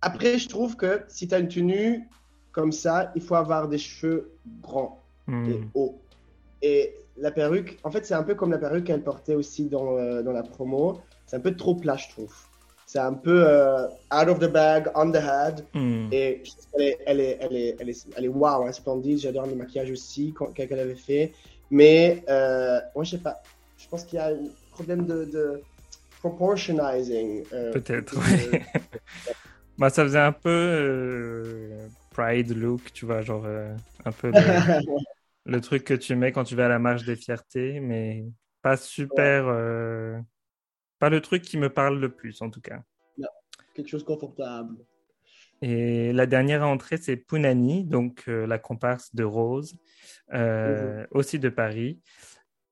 Après, 0.00 0.38
je 0.38 0.48
trouve 0.48 0.76
que 0.76 1.02
si 1.08 1.26
tu 1.26 1.34
as 1.34 1.40
une 1.40 1.48
tenue 1.48 2.08
comme 2.52 2.70
ça, 2.70 3.10
il 3.16 3.22
faut 3.22 3.34
avoir 3.34 3.68
des 3.68 3.78
cheveux 3.78 4.30
grands 4.62 5.02
hmm. 5.26 5.50
et 5.50 5.60
hauts. 5.74 5.98
Et 6.62 6.94
la 7.16 7.32
perruque, 7.32 7.78
en 7.82 7.90
fait, 7.90 8.06
c'est 8.06 8.14
un 8.14 8.22
peu 8.22 8.36
comme 8.36 8.52
la 8.52 8.58
perruque 8.58 8.84
qu'elle 8.84 9.02
portait 9.02 9.34
aussi 9.34 9.68
dans, 9.68 9.96
euh, 9.96 10.22
dans 10.22 10.32
la 10.32 10.44
promo. 10.44 11.00
C'est 11.26 11.36
un 11.36 11.40
peu 11.40 11.56
trop 11.56 11.74
plat, 11.74 11.96
je 11.96 12.08
trouve. 12.10 12.32
C'est 12.86 13.00
un 13.00 13.14
peu 13.14 13.44
euh, 13.48 13.88
out 14.12 14.28
of 14.28 14.38
the 14.38 14.52
bag, 14.52 14.88
on 14.94 15.10
the 15.10 15.16
head. 15.16 15.64
Hmm. 15.74 16.08
Et 16.12 16.42
elle 16.74 16.82
est, 16.82 16.98
elle 17.06 17.20
est, 17.20 17.38
elle 17.40 17.56
est, 17.56 17.76
elle 17.80 17.90
est, 17.90 18.06
elle 18.16 18.24
est 18.26 18.28
wow, 18.28 18.66
hein, 18.66 18.72
splendide. 18.72 19.18
J'adore 19.18 19.46
le 19.46 19.56
maquillage 19.56 19.90
aussi 19.90 20.32
qu'elle 20.54 20.78
avait 20.78 20.94
fait. 20.94 21.32
Mais 21.70 22.22
euh, 22.28 22.78
moi, 22.94 23.02
je 23.02 23.12
sais 23.12 23.18
pas. 23.18 23.42
Je 23.84 23.88
pense 23.88 24.04
qu'il 24.04 24.18
y 24.18 24.22
a 24.22 24.28
un 24.28 24.48
problème 24.72 25.06
de, 25.06 25.24
de 25.24 25.62
proportionizing. 26.20 27.44
Euh, 27.52 27.72
Peut-être, 27.72 28.16
oui. 28.16 28.58
bah, 29.78 29.90
ça 29.90 30.02
faisait 30.04 30.18
un 30.18 30.32
peu 30.32 30.50
euh, 30.50 31.86
Pride 32.10 32.56
look, 32.56 32.92
tu 32.92 33.06
vois, 33.06 33.20
genre 33.22 33.46
un 33.46 34.12
peu 34.12 34.30
le, 34.30 34.34
le, 35.46 35.60
truc 35.60 35.84
que 35.84 35.94
tu 35.94 36.16
mets 36.16 36.32
quand 36.32 36.44
tu 36.44 36.56
vas 36.56 36.66
à 36.66 36.68
la 36.68 36.78
marche 36.78 37.04
des 37.04 37.16
fiertés, 37.16 37.80
mais 37.80 38.24
pas 38.62 38.76
super 38.76 39.44
pas 40.98 41.10
le 41.10 41.20
truc 41.20 41.42
qui 41.42 41.58
me 41.58 41.68
parle 41.68 42.00
le 42.00 42.08
plus, 42.08 42.40
en 42.40 42.50
tout 42.50 42.60
cas. 42.60 42.82
Non, 43.18 43.28
quelque 43.74 43.88
chose 43.88 44.02
de 44.02 44.06
confortable. 44.06 44.76
Et 45.60 46.12
la 46.12 46.26
dernière 46.26 46.66
entrée, 46.66 46.96
c'est 46.96 47.16
Punani, 47.16 47.84
donc 47.84 48.24
euh, 48.28 48.46
la 48.46 48.58
comparse 48.58 49.14
de 49.14 49.24
Rose, 49.24 49.76
euh, 50.32 51.00
mhm. 51.00 51.06
aussi 51.12 51.38
de 51.38 51.48
Paris. 51.48 52.00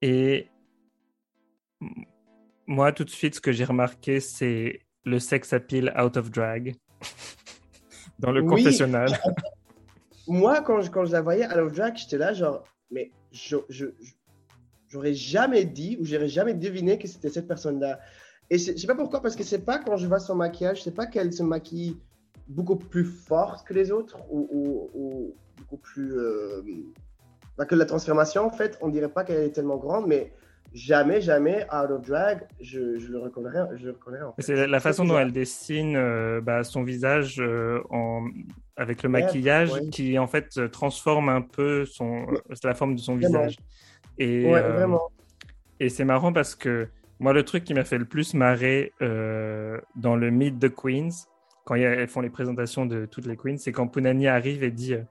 Et 0.01 0.49
moi, 2.67 2.93
tout 2.93 3.05
de 3.05 3.11
suite, 3.11 3.35
ce 3.35 3.41
que 3.41 3.53
j'ai 3.53 3.65
remarqué, 3.65 4.21
c'est 4.21 4.81
le 5.05 5.19
sex 5.19 5.53
appeal 5.53 5.93
out 5.99 6.17
of 6.17 6.31
drag 6.31 6.77
dans 8.19 8.31
le 8.31 8.43
confessionnal. 8.43 9.11
moi, 10.29 10.61
quand 10.63 10.81
je, 10.81 10.91
quand 10.91 11.05
je 11.05 11.13
la 11.13 11.23
voyais 11.23 11.47
out 11.47 11.59
of 11.59 11.73
drag, 11.73 11.97
j'étais 11.97 12.19
là, 12.19 12.33
genre, 12.33 12.65
mais 12.91 13.11
je, 13.33 13.57
je, 13.69 13.87
j'aurais 14.89 15.15
jamais 15.15 15.65
dit 15.65 15.97
ou 16.01 16.05
j'aurais 16.05 16.29
jamais 16.29 16.55
deviné 16.55 16.99
que 16.99 17.09
c'était 17.09 17.31
cette 17.31 17.49
personne-là. 17.49 17.99
Et 18.51 18.59
je 18.59 18.77
sais 18.77 18.87
pas 18.87 18.95
pourquoi, 18.95 19.23
parce 19.23 19.35
que 19.35 19.43
c'est 19.43 19.65
pas 19.65 19.79
quand 19.79 19.97
je 19.97 20.07
vois 20.07 20.21
son 20.21 20.35
maquillage, 20.35 20.83
c'est 20.83 20.95
pas 20.95 21.07
qu'elle 21.07 21.33
se 21.33 21.43
maquille 21.43 21.97
beaucoup 22.49 22.77
plus 22.77 23.05
forte 23.05 23.67
que 23.67 23.73
les 23.73 23.91
autres 23.91 24.19
ou, 24.31 25.35
beaucoup 25.59 25.79
plus. 25.79 26.19
Euh, 26.19 26.63
que 27.69 27.75
la 27.77 27.85
transformation, 27.85 28.45
en 28.45 28.51
fait, 28.51 28.77
on 28.81 28.89
dirait 28.89 29.09
pas 29.09 29.23
qu'elle 29.25 29.43
est 29.43 29.51
tellement 29.51 29.77
grande, 29.77 30.07
mais 30.09 30.33
jamais, 30.75 31.21
jamais, 31.21 31.65
out 31.73 31.91
of 31.91 32.07
drag, 32.07 32.47
je, 32.61 32.99
je 32.99 33.09
le 33.09 33.19
reconnaîtrais. 33.19 33.77
Je 33.77 33.89
le 33.89 33.97
C'est 34.39 34.67
la 34.67 34.81
façon 34.81 35.05
dont 35.05 35.19
elle 35.19 35.33
dessine 35.33 35.97
euh, 35.97 36.41
bah, 36.41 36.65
son 36.65 36.83
visage 36.83 37.41
euh, 37.41 37.81
en, 37.91 38.25
avec 38.77 39.03
le 39.03 39.09
maquillage 39.09 39.71
qui, 39.91 40.19
en 40.19 40.27
fait, 40.27 40.71
transforme 40.71 41.29
un 41.29 41.43
peu 41.43 41.85
son, 41.85 42.27
la 42.65 42.75
forme 42.75 42.95
de 42.95 43.01
son 43.01 43.17
visage. 43.17 43.57
Et. 44.19 44.51
Et 45.81 45.89
c'est 45.89 46.05
marrant 46.05 46.33
parce 46.33 46.55
que 46.55 46.87
moi, 47.19 47.33
le 47.33 47.43
truc 47.43 47.65
qui 47.65 47.75
m'a 47.75 47.83
fait 47.83 47.99
le 47.99 48.05
plus 48.05 48.35
marrer 48.35 48.93
dans 49.01 50.15
le 50.15 50.31
Meet 50.31 50.61
the 50.61 50.73
Queens, 50.73 51.27
quand 51.65 51.75
elles 51.77 52.09
font 52.09 52.21
les 52.21 52.31
présentations 52.31 52.87
de 52.87 53.07
toutes 53.07 53.27
les 53.27 53.37
queens, 53.37 53.57
c'est 53.57 53.73
quand 53.73 53.87
Punani 53.87 54.27
arrive 54.27 54.65
et 54.65 54.71
dit 54.71 54.95
euh, 54.95 55.03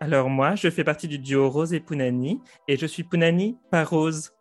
Alors 0.00 0.30
moi, 0.30 0.54
je 0.54 0.70
fais 0.70 0.84
partie 0.84 1.08
du 1.08 1.18
duo 1.18 1.50
Rose 1.50 1.74
et 1.74 1.80
Punani, 1.80 2.40
et 2.68 2.76
je 2.76 2.86
suis 2.86 3.04
Punani 3.04 3.58
par 3.70 3.90
Rose. 3.90 4.32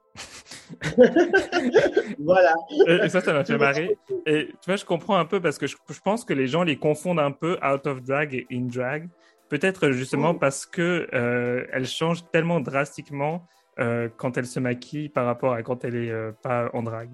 Voilà. 2.20 2.56
Et, 2.88 3.10
ça, 3.10 3.22
ça 3.22 3.34
m'a 3.34 3.44
fait 3.46 3.58
marrer. 3.58 3.98
Et 4.26 4.48
tu 4.48 4.68
vois, 4.68 4.76
je 4.76 4.86
comprends 4.86 5.18
un 5.18 5.26
peu 5.26 5.42
parce 5.42 5.58
que 5.58 5.68
je, 5.68 5.76
pense 6.04 6.26
que 6.26 6.34
les 6.34 6.48
gens 6.48 6.64
les 6.64 6.78
confondent 6.78 7.20
un 7.20 7.32
peu 7.32 7.58
out 7.64 7.86
of 7.88 8.02
drag 8.04 8.34
et 8.34 8.48
in 8.52 8.68
drag. 8.68 9.10
Peut-être 9.50 9.92
justement 9.92 10.34
parce 10.34 10.66
que 10.66 11.08
euh, 11.14 11.66
elle 11.72 11.86
change 11.86 12.30
tellement 12.32 12.60
drastiquement 12.60 13.46
euh, 13.80 14.10
quand 14.18 14.38
elle 14.38 14.48
se 14.48 14.60
maquille 14.60 15.10
par 15.10 15.26
rapport 15.26 15.54
à 15.54 15.62
quand 15.62 15.86
elle 15.86 15.96
est 15.96 16.32
pas 16.42 16.70
en 16.74 16.82
drag. 16.82 17.10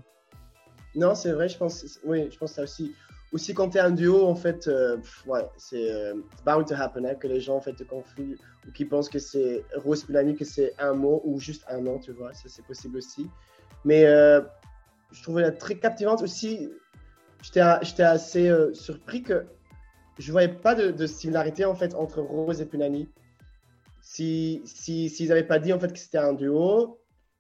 Non, 0.96 1.16
c'est 1.16 1.32
vrai, 1.32 1.48
je 1.50 1.58
pense, 1.58 2.00
oui, 2.04 2.30
je 2.32 2.38
pense 2.38 2.54
ça 2.54 2.64
aussi 2.64 2.94
aussi 3.32 3.54
quand 3.54 3.70
tu 3.70 3.78
es 3.78 3.82
un 3.82 3.92
duo, 3.92 4.26
en 4.26 4.36
fait, 4.36 4.68
euh, 4.68 4.98
c'est 5.58 5.92
euh, 5.92 6.16
bound 6.46 6.68
to 6.68 6.76
happen, 6.76 7.06
hein, 7.06 7.16
que 7.16 7.28
les 7.28 7.40
gens 7.40 7.56
en 7.56 7.62
fait 7.62 7.74
te 7.74 7.84
confondent 7.84 8.36
ou 8.68 8.72
qui 8.72 8.86
pensent 8.86 9.10
que 9.10 9.20
c'est 9.20 9.64
Rose 9.76 10.04
Pilani, 10.04 10.36
que 10.36 10.46
c'est 10.46 10.74
un 10.80 10.94
mot 10.94 11.22
ou 11.24 11.40
juste 11.40 11.64
un 11.70 11.80
nom, 11.80 12.00
tu 12.00 12.12
vois, 12.12 12.34
ça 12.34 12.44
c'est 12.48 12.66
possible 12.66 12.98
aussi. 12.98 13.30
Mais 13.86 14.06
euh, 14.06 14.42
je 15.12 15.24
trouvais 15.24 15.42
la 15.42 15.52
très 15.52 15.76
captivante 15.76 16.22
aussi. 16.22 16.70
J'étais 17.42 18.04
assez 18.04 18.54
surpris 18.74 19.24
que 19.24 19.46
je 20.20 20.32
voyais 20.32 20.50
pas 20.50 20.76
de, 20.76 21.08
similarité 21.08 21.66
en 21.66 21.74
fait 21.74 21.96
entre 21.96 22.22
Rose 22.22 22.62
et 22.62 22.66
Punani. 22.66 23.10
Si 24.04 24.62
s'ils 24.66 25.10
si, 25.10 25.28
n'avaient 25.28 25.48
pas 25.48 25.58
dit 25.58 25.74
en 25.74 25.80
fait 25.80 25.92
que 25.92 25.98
c'était 25.98 26.20
un 26.20 26.34
duo, 26.34 27.00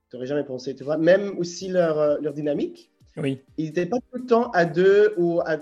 tu 0.10 0.15
n'aurais 0.15 0.25
jamais 0.25 0.43
pensé, 0.43 0.73
tu 0.73 0.84
vois. 0.84 0.97
Même 0.97 1.38
aussi 1.38 1.67
leur, 1.67 2.19
leur 2.19 2.34
dynamique 2.34 2.90
oui. 3.17 3.41
Ils 3.58 3.65
n'étaient 3.65 3.86
pas 3.86 3.97
tout 3.97 4.17
le 4.17 4.26
temps 4.26 4.52
à 4.52 4.65
deux 4.65 5.13
ou 5.17 5.41
à, 5.41 5.58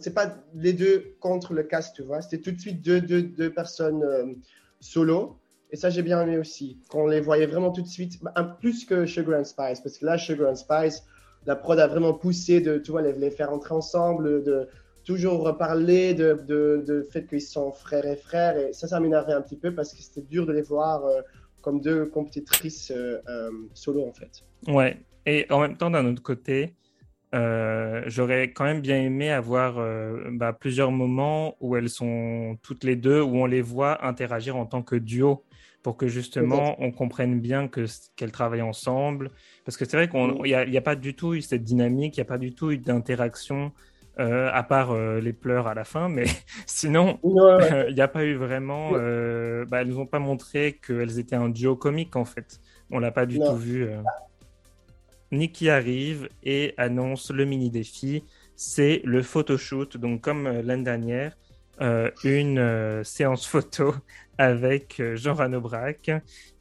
c'est 0.00 0.14
pas 0.14 0.36
les 0.54 0.72
deux 0.72 1.16
contre 1.20 1.52
le 1.52 1.62
cast, 1.62 1.94
tu 1.94 2.02
vois. 2.02 2.22
C'était 2.22 2.38
tout 2.38 2.50
de 2.50 2.60
suite 2.60 2.82
deux, 2.82 3.00
deux, 3.00 3.22
deux 3.22 3.52
personnes 3.52 4.02
euh, 4.02 4.26
solo. 4.80 5.38
Et 5.70 5.76
ça, 5.76 5.90
j'ai 5.90 6.02
bien 6.02 6.22
aimé 6.22 6.38
aussi. 6.38 6.78
Qu'on 6.88 7.06
les 7.06 7.20
voyait 7.20 7.46
vraiment 7.46 7.70
tout 7.70 7.82
de 7.82 7.88
suite, 7.88 8.18
un, 8.36 8.44
plus 8.44 8.86
que 8.86 9.04
Sugar 9.04 9.38
and 9.38 9.44
Spice. 9.44 9.80
Parce 9.80 9.98
que 9.98 10.06
là, 10.06 10.16
Sugar 10.16 10.50
and 10.50 10.54
Spice, 10.54 11.04
la 11.46 11.56
prod 11.56 11.78
a 11.78 11.86
vraiment 11.86 12.14
poussé 12.14 12.60
de, 12.60 12.78
tu 12.78 12.90
vois, 12.90 13.02
les, 13.02 13.12
les 13.12 13.30
faire 13.30 13.52
entrer 13.52 13.74
ensemble, 13.74 14.42
de 14.42 14.66
toujours 15.04 15.56
parler 15.58 16.14
de, 16.14 16.40
de, 16.46 16.82
de 16.86 17.02
fait 17.02 17.26
qu'ils 17.26 17.42
sont 17.42 17.72
frères 17.72 18.06
et 18.06 18.16
frères. 18.16 18.56
Et 18.56 18.72
ça, 18.72 18.88
ça 18.88 18.98
m'énervait 18.98 19.34
un 19.34 19.42
petit 19.42 19.56
peu 19.56 19.74
parce 19.74 19.92
que 19.92 20.02
c'était 20.02 20.22
dur 20.22 20.46
de 20.46 20.52
les 20.52 20.62
voir 20.62 21.04
euh, 21.04 21.20
comme 21.60 21.80
deux 21.82 22.06
compétitrices 22.06 22.90
euh, 22.90 23.50
solo, 23.74 24.06
en 24.06 24.12
fait. 24.12 24.42
Ouais. 24.66 24.98
Et 25.26 25.46
en 25.50 25.60
même 25.60 25.76
temps, 25.76 25.90
d'un 25.90 26.06
autre 26.06 26.22
côté, 26.22 26.74
euh, 27.34 28.02
j'aurais 28.06 28.52
quand 28.52 28.64
même 28.64 28.80
bien 28.80 29.00
aimé 29.00 29.30
avoir 29.30 29.78
euh, 29.78 30.30
bah, 30.32 30.52
plusieurs 30.54 30.90
moments 30.90 31.56
où 31.60 31.76
elles 31.76 31.90
sont 31.90 32.56
toutes 32.62 32.84
les 32.84 32.96
deux, 32.96 33.20
où 33.20 33.36
on 33.36 33.46
les 33.46 33.60
voit 33.60 34.06
interagir 34.06 34.56
en 34.56 34.64
tant 34.64 34.82
que 34.82 34.96
duo, 34.96 35.44
pour 35.82 35.96
que 35.96 36.08
justement 36.08 36.76
on 36.82 36.90
comprenne 36.90 37.40
bien 37.40 37.68
que 37.68 37.84
qu'elles 38.16 38.32
travaillent 38.32 38.62
ensemble. 38.62 39.30
Parce 39.64 39.76
que 39.76 39.84
c'est 39.84 39.96
vrai 39.96 40.08
qu'il 40.08 40.42
n'y 40.42 40.54
a, 40.54 40.78
a, 40.78 40.80
pas 40.80 40.96
du 40.96 41.14
tout 41.14 41.34
eu 41.34 41.42
cette 41.42 41.64
dynamique, 41.64 42.16
il 42.16 42.20
n'y 42.20 42.26
a 42.26 42.28
pas 42.28 42.38
du 42.38 42.54
tout 42.54 42.70
eu 42.70 42.78
d'interaction. 42.78 43.72
Euh, 44.20 44.50
à 44.52 44.64
part 44.64 44.98
les 45.20 45.32
pleurs 45.32 45.68
à 45.68 45.74
la 45.74 45.84
fin, 45.84 46.08
mais 46.08 46.24
sinon, 46.66 47.20
il 47.22 47.94
n'y 47.94 48.00
a 48.00 48.08
pas 48.08 48.24
eu 48.24 48.34
vraiment. 48.34 48.90
Bah, 48.90 49.80
elles 49.80 49.86
nous 49.86 50.00
ont 50.00 50.06
pas 50.06 50.18
montré 50.18 50.80
qu'elles 50.84 51.20
étaient 51.20 51.36
un 51.36 51.48
duo 51.48 51.76
comique 51.76 52.16
en 52.16 52.24
fait. 52.24 52.58
On 52.90 52.98
l'a 52.98 53.12
pas 53.12 53.26
du 53.26 53.38
tout 53.38 53.54
vu. 53.54 53.86
Nikki 55.30 55.68
arrive 55.68 56.28
et 56.42 56.74
annonce 56.76 57.30
le 57.30 57.44
mini 57.44 57.70
défi. 57.70 58.24
C'est 58.56 59.02
le 59.04 59.22
photoshoot. 59.22 59.96
Donc, 59.96 60.20
comme 60.22 60.46
euh, 60.46 60.62
l'année 60.62 60.84
dernière, 60.84 61.36
euh, 61.80 62.10
une 62.24 62.58
euh, 62.58 63.04
séance 63.04 63.46
photo 63.46 63.94
avec 64.38 65.02
Jean 65.14 65.34
Ranobrac. 65.34 66.10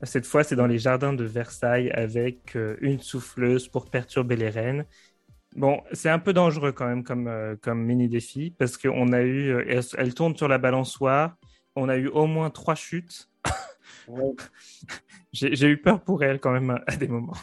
Cette 0.04 0.26
fois, 0.26 0.44
c'est 0.44 0.56
dans 0.56 0.68
les 0.68 0.80
jardins 0.80 1.14
de 1.14 1.24
Versailles 1.24 1.92
avec 1.92 2.58
une 2.82 3.00
souffleuse 3.00 3.68
pour 3.68 3.90
perturber 3.90 4.36
les 4.36 4.50
reines. 4.50 4.86
Bon, 5.56 5.82
c'est 5.92 6.10
un 6.10 6.18
peu 6.18 6.34
dangereux 6.34 6.72
quand 6.72 6.88
même 6.88 7.04
comme, 7.04 7.56
comme 7.62 7.84
mini 7.84 8.10
défi 8.10 8.50
parce 8.58 8.78
qu'on 8.78 9.14
a 9.14 9.22
eu, 9.22 9.64
elle, 9.68 10.14
tourne 10.16 10.36
sur 10.36 10.48
la 10.48 10.58
balançoire. 10.58 11.36
On 11.76 11.88
a 11.88 11.98
eu 11.98 12.08
au 12.08 12.26
moins 12.26 12.50
trois 12.50 12.74
chutes. 12.74 13.30
J'ai 15.32 15.68
eu 15.68 15.78
peur 15.78 16.04
pour 16.04 16.24
elle 16.24 16.40
quand 16.40 16.52
même 16.52 16.80
à 16.88 16.96
des 16.96 17.08
moments. 17.08 17.38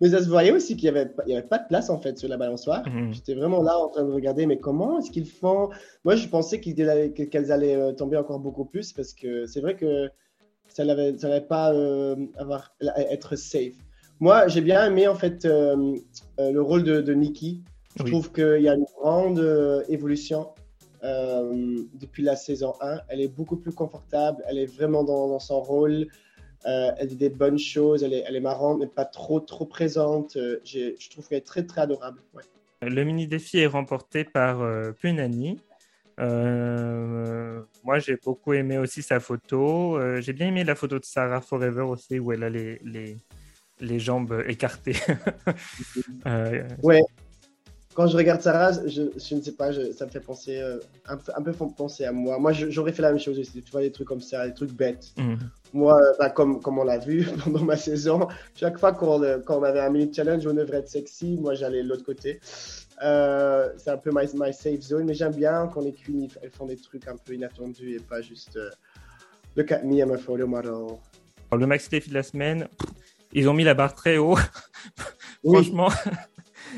Mais 0.00 0.10
ça 0.10 0.22
se 0.22 0.28
voyait 0.28 0.52
aussi 0.52 0.76
qu'il 0.76 0.92
n'y 0.92 0.98
avait, 0.98 1.10
avait, 1.30 1.42
pas 1.42 1.58
de 1.58 1.66
place 1.66 1.90
en 1.90 1.98
fait 1.98 2.18
sur 2.18 2.28
la 2.28 2.36
balançoire. 2.36 2.88
Mhm. 2.88 3.12
J'étais 3.12 3.34
vraiment 3.34 3.62
là 3.62 3.78
en 3.78 3.88
train 3.88 4.04
de 4.04 4.12
regarder, 4.12 4.46
mais 4.46 4.58
comment 4.58 4.98
est-ce 4.98 5.10
qu'ils 5.10 5.28
font? 5.28 5.70
Moi, 6.04 6.16
je 6.16 6.28
pensais 6.28 6.60
qu'elles 6.60 6.88
allaient, 6.88 7.12
allaient 7.50 7.76
euh, 7.76 7.92
tomber 7.92 8.16
encore 8.16 8.38
beaucoup 8.38 8.64
plus 8.64 8.92
parce 8.92 9.12
que 9.12 9.46
c'est 9.46 9.60
vrai 9.60 9.74
que 9.74 10.08
ça 10.68 10.84
n'allait 10.84 11.40
pas 11.40 11.72
euh, 11.72 12.14
avoir, 12.36 12.74
être 12.80 13.36
safe. 13.36 13.74
Moi, 14.20 14.48
j'ai 14.48 14.60
bien 14.60 14.84
aimé 14.86 15.08
en 15.08 15.14
fait 15.14 15.44
euh, 15.44 15.96
le 16.38 16.60
rôle 16.60 16.84
de, 16.84 17.00
de 17.00 17.14
Nikki. 17.14 17.62
Je 17.96 18.04
trouve 18.04 18.30
qu'il 18.32 18.62
y 18.62 18.68
a 18.68 18.74
une 18.74 18.86
grande 19.00 19.84
évolution 19.88 20.48
depuis 21.02 22.22
la 22.22 22.36
saison 22.36 22.74
1. 22.80 22.98
Elle 23.08 23.20
est 23.20 23.28
beaucoup 23.28 23.56
plus 23.56 23.72
confortable, 23.72 24.44
elle 24.46 24.58
est 24.58 24.66
vraiment 24.66 25.02
dans, 25.02 25.28
dans 25.28 25.40
son 25.40 25.60
rôle. 25.60 26.06
Euh, 26.66 26.90
elle 26.98 27.08
dit 27.08 27.16
des 27.16 27.30
bonnes 27.30 27.58
choses, 27.58 28.02
elle 28.02 28.12
est, 28.12 28.24
elle 28.26 28.36
est 28.36 28.40
marrante, 28.40 28.78
mais 28.80 28.86
pas 28.86 29.04
trop, 29.04 29.40
trop 29.40 29.64
présente. 29.64 30.36
Euh, 30.36 30.60
je 30.64 31.10
trouve 31.10 31.28
qu'elle 31.28 31.38
est 31.38 31.46
très, 31.46 31.62
très 31.64 31.82
adorable. 31.82 32.20
Le 32.82 33.04
mini 33.04 33.26
défi 33.26 33.58
est 33.58 33.66
remporté 33.66 34.24
par 34.24 34.60
euh, 34.60 34.92
Punani. 34.92 35.60
moi, 36.18 37.98
j'ai 37.98 38.16
beaucoup 38.16 38.52
aimé 38.54 38.78
aussi 38.78 39.02
sa 39.02 39.20
photo. 39.20 39.98
j'ai 40.20 40.32
bien 40.32 40.48
aimé 40.48 40.64
la 40.64 40.74
photo 40.74 40.98
de 40.98 41.04
Sarah 41.04 41.40
Forever 41.40 41.82
aussi, 41.82 42.18
où 42.18 42.32
elle 42.32 42.42
a 42.42 42.50
les, 42.50 42.80
les, 42.84 43.16
les 43.80 43.98
jambes 43.98 44.44
écartées. 44.46 44.96
ouais, 46.82 47.02
quand 47.98 48.06
je 48.06 48.16
regarde 48.16 48.40
Sarah, 48.40 48.70
je, 48.86 49.02
je 49.16 49.34
ne 49.34 49.40
sais 49.40 49.50
pas, 49.50 49.72
ça 49.72 50.06
me 50.06 50.10
fait 50.12 50.20
penser 50.20 50.60
euh, 50.60 50.78
un, 51.08 51.18
un, 51.34 51.42
peu 51.42 51.52
penser 51.52 52.04
à 52.04 52.12
moi. 52.12 52.38
Moi, 52.38 52.52
j'aurais 52.52 52.92
fait 52.92 53.02
la 53.02 53.08
même 53.08 53.18
chose 53.18 53.40
aussi. 53.40 53.60
Tu 53.60 53.72
vois, 53.72 53.80
des 53.80 53.90
trucs 53.90 54.06
comme 54.06 54.20
ça, 54.20 54.46
des 54.46 54.54
trucs 54.54 54.70
bêtes. 54.70 55.12
Mhm. 55.16 55.36
Moi, 55.72 56.00
euh, 56.00 56.12
bah, 56.16 56.30
comme, 56.30 56.62
comme 56.62 56.78
on 56.78 56.84
l'a 56.84 56.98
vu 56.98 57.26
pendant 57.44 57.64
ma 57.64 57.76
saison, 57.76 58.28
chaque 58.54 58.78
fois 58.78 58.92
qu'on 58.92 59.20
on 59.20 59.62
avait 59.64 59.80
un 59.80 59.90
mini 59.90 60.14
challenge, 60.14 60.46
on 60.46 60.54
devrait 60.54 60.76
être 60.76 60.88
sexy. 60.88 61.38
Moi, 61.40 61.54
j'allais 61.54 61.82
de 61.82 61.88
l'autre 61.88 62.04
côté. 62.04 62.38
Euh, 63.02 63.68
c'est 63.78 63.90
un 63.90 63.96
peu 63.96 64.12
my, 64.14 64.28
my, 64.32 64.54
safe 64.54 64.80
zone, 64.82 65.06
mais 65.06 65.14
j'aime 65.14 65.34
bien 65.34 65.68
quand 65.74 65.80
les 65.80 65.92
queens 65.92 66.28
elles 66.40 66.50
font 66.50 66.66
des 66.66 66.76
trucs 66.76 67.08
un 67.08 67.16
peu 67.16 67.34
inattendus 67.34 67.96
et 67.96 67.98
pas 67.98 68.20
juste 68.20 68.60
look 69.56 69.72
at 69.72 69.82
me, 69.82 69.96
I'm 69.96 70.12
a 70.12 70.18
photo 70.18 70.46
model. 70.46 71.00
Le 71.50 71.66
maxi 71.66 71.90
défi 71.90 72.10
de 72.10 72.14
la 72.14 72.22
semaine, 72.22 72.68
ils 73.32 73.48
ont 73.48 73.54
mis 73.54 73.64
la 73.64 73.74
barre 73.74 73.96
très 73.96 74.18
haut. 74.18 74.38
Franchement. 75.44 75.88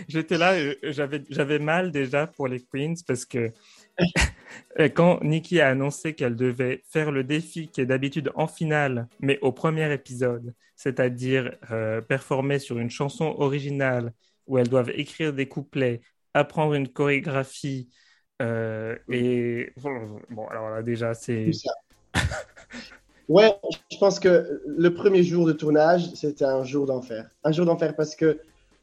J'étais 0.09 0.39
là, 0.39 0.55
euh, 0.55 0.75
j'avais 0.83 1.59
mal 1.59 1.91
déjà 1.91 2.27
pour 2.27 2.49
les 2.49 2.61
Queens 2.61 2.95
parce 3.07 3.25
que 3.25 3.53
quand 4.95 5.23
Nikki 5.23 5.61
a 5.61 5.69
annoncé 5.69 6.15
qu'elle 6.15 6.37
devait 6.37 6.83
faire 6.89 7.11
le 7.11 7.25
défi 7.25 7.69
qui 7.69 7.81
est 7.81 7.87
d'habitude 7.87 8.31
en 8.35 8.47
finale, 8.47 9.09
mais 9.21 9.39
au 9.41 9.53
premier 9.53 9.93
épisode, 9.93 10.55
c'est-à-dire 10.77 11.55
euh, 11.71 12.01
performer 12.01 12.59
sur 12.59 12.79
une 12.79 12.91
chanson 12.91 13.35
originale 13.39 14.13
où 14.47 14.59
elles 14.59 14.69
doivent 14.69 14.91
écrire 14.91 15.33
des 15.33 15.47
couplets, 15.47 16.01
apprendre 16.35 16.75
une 16.75 16.89
chorégraphie, 16.89 17.91
euh, 18.41 18.97
et 19.09 19.73
bon, 20.31 20.47
alors 20.49 20.71
là 20.71 20.83
déjà 20.83 21.15
c'est. 21.15 21.51
ouais, 23.29 23.55
je 23.91 23.99
pense 23.99 24.19
que 24.19 24.63
le 24.67 24.95
premier 24.95 25.23
jour 25.23 25.47
de 25.47 25.53
tournage, 25.53 26.11
c'était 26.15 26.45
un 26.45 26.65
jour 26.65 26.87
d'enfer. 26.87 27.29
Un 27.45 27.53
jour 27.53 27.67
d'enfer 27.67 27.95
parce 27.95 28.17
que 28.17 28.41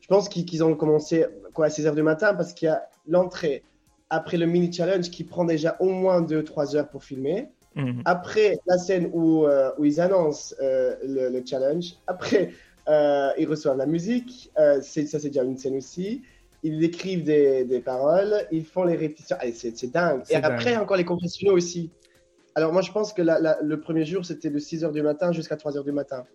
je 0.10 0.16
pense 0.16 0.30
qu'ils 0.30 0.64
ont 0.64 0.74
commencé 0.76 1.26
quoi, 1.54 1.66
à 1.66 1.70
6 1.70 1.86
h 1.86 1.94
du 1.96 2.02
matin 2.04 2.34
parce 2.34 2.54
qu'il 2.54 2.68
y 2.68 2.70
a 2.70 2.88
l'entrée 3.08 3.64
après 4.10 4.38
le 4.38 4.46
mini 4.46 4.72
challenge 4.72 5.10
qui 5.12 5.26
prend 5.26 5.44
déjà 5.44 5.76
au 5.82 5.90
moins 5.90 6.22
2-3 6.22 6.76
heures 6.78 6.88
pour 6.88 7.04
filmer. 7.04 7.50
Mhm. 7.76 8.04
Après 8.06 8.58
la 8.66 8.78
scène 8.78 9.10
où, 9.14 9.46
euh, 9.46 9.72
où 9.78 9.84
ils 9.86 10.00
annoncent 10.00 10.56
euh, 10.62 10.96
le, 11.04 11.44
challenge. 11.46 11.96
Après 12.08 12.52
euh, 12.88 13.30
ils 13.38 13.48
reçoivent 13.48 13.78
la 13.78 13.86
musique, 13.86 14.50
c'est- 14.82 15.08
ça 15.08 15.20
c'est 15.20 15.28
déjà 15.28 15.44
une 15.44 15.58
scène 15.58 15.76
aussi. 15.76 16.22
Ils 16.64 16.84
écrivent 16.84 17.24
des, 17.24 17.66
des 17.66 17.80
paroles, 17.82 18.34
ils 18.52 18.66
font 18.66 18.84
les 18.84 18.96
répétitions. 18.96 19.36
C'est 19.54 19.78
c'est 19.78 19.92
dingue. 19.92 20.22
C'est 20.24 20.34
Et 20.34 20.38
après, 20.38 20.76
encore 20.78 20.98
les 20.98 21.06
confessionnaux 21.06 21.56
aussi. 21.56 21.92
Alors, 22.56 22.74
moi, 22.74 22.82
je 22.82 22.92
pense 22.92 23.14
que 23.14 23.22
la- 23.22 23.40
la- 23.40 23.60
le 23.62 23.80
premier 23.80 24.04
jour, 24.06 24.26
c'était 24.26 24.50
de 24.50 24.58
6h 24.58 24.92
du 24.92 25.04
matin 25.04 25.32
jusqu'à 25.32 25.56
3h 25.56 25.84
du 25.84 25.92
matin. 25.92 26.26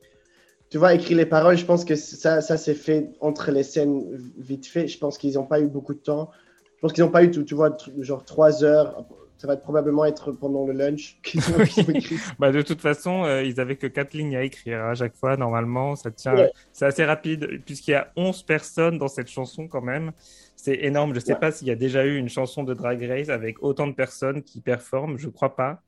Tu 0.72 0.78
vois, 0.78 0.94
écrire 0.94 1.18
les 1.18 1.26
paroles, 1.26 1.56
je 1.58 1.66
pense 1.66 1.84
que 1.84 1.96
ça, 1.96 2.40
ça 2.40 2.56
s'est 2.56 2.74
fait 2.74 3.10
entre 3.20 3.50
les 3.50 3.62
scènes 3.62 4.16
vite 4.38 4.66
fait. 4.66 4.88
Je 4.88 4.98
pense 4.98 5.18
qu'ils 5.18 5.34
n'ont 5.34 5.46
pas 5.46 5.60
eu 5.60 5.68
beaucoup 5.68 5.92
de 5.94 5.98
temps. 6.00 6.30
Je 6.76 6.80
pense 6.80 6.92
qu'ils 6.94 7.04
n'ont 7.04 7.10
pas 7.10 7.24
eu, 7.24 7.30
tu 7.30 7.54
vois, 7.54 7.76
genre 8.00 8.24
3 8.24 8.64
heures. 8.64 9.06
Ça 9.36 9.46
va 9.48 9.56
probablement 9.58 10.04
être 10.06 10.32
pendant 10.32 10.66
le 10.66 10.72
lunch 10.72 11.20
qu'ils 11.24 11.52
ont, 11.52 11.62
qu'ils 11.66 11.84
ont 11.84 11.90
écrit. 11.90 12.24
Bah, 12.38 12.52
de 12.52 12.62
toute 12.62 12.80
façon, 12.80 13.24
euh, 13.24 13.42
ils 13.42 13.60
avaient 13.60 13.76
que 13.76 13.86
quatre 13.86 14.14
lignes 14.14 14.36
à 14.36 14.42
écrire 14.44 14.80
hein, 14.84 14.90
à 14.90 14.94
chaque 14.94 15.16
fois. 15.16 15.36
Normalement, 15.36 15.96
ça 15.96 16.10
tient. 16.10 16.34
Ouais. 16.36 16.52
C'est 16.72 16.86
assez 16.86 17.04
rapide, 17.04 17.62
puisqu'il 17.64 17.92
y 17.92 17.94
a 17.94 18.12
11 18.16 18.42
personnes 18.44 18.98
dans 18.98 19.08
cette 19.08 19.28
chanson 19.28 19.68
quand 19.68 19.82
même. 19.82 20.12
C'est 20.56 20.76
énorme. 20.84 21.14
Je 21.14 21.20
sais 21.20 21.34
Ouais. 21.34 21.38
pas 21.38 21.52
s'il 21.52 21.68
y 21.68 21.70
a 21.70 21.76
déjà 21.76 22.04
eu 22.06 22.16
une 22.16 22.28
chanson 22.28 22.64
de 22.64 22.74
Drag 22.74 23.02
Race 23.04 23.28
avec 23.28 23.62
autant 23.62 23.86
de 23.86 23.92
personnes 23.94 24.42
qui 24.42 24.60
performent. 24.60 25.18
Je 25.18 25.28
crois 25.28 25.56
pas. 25.56 25.82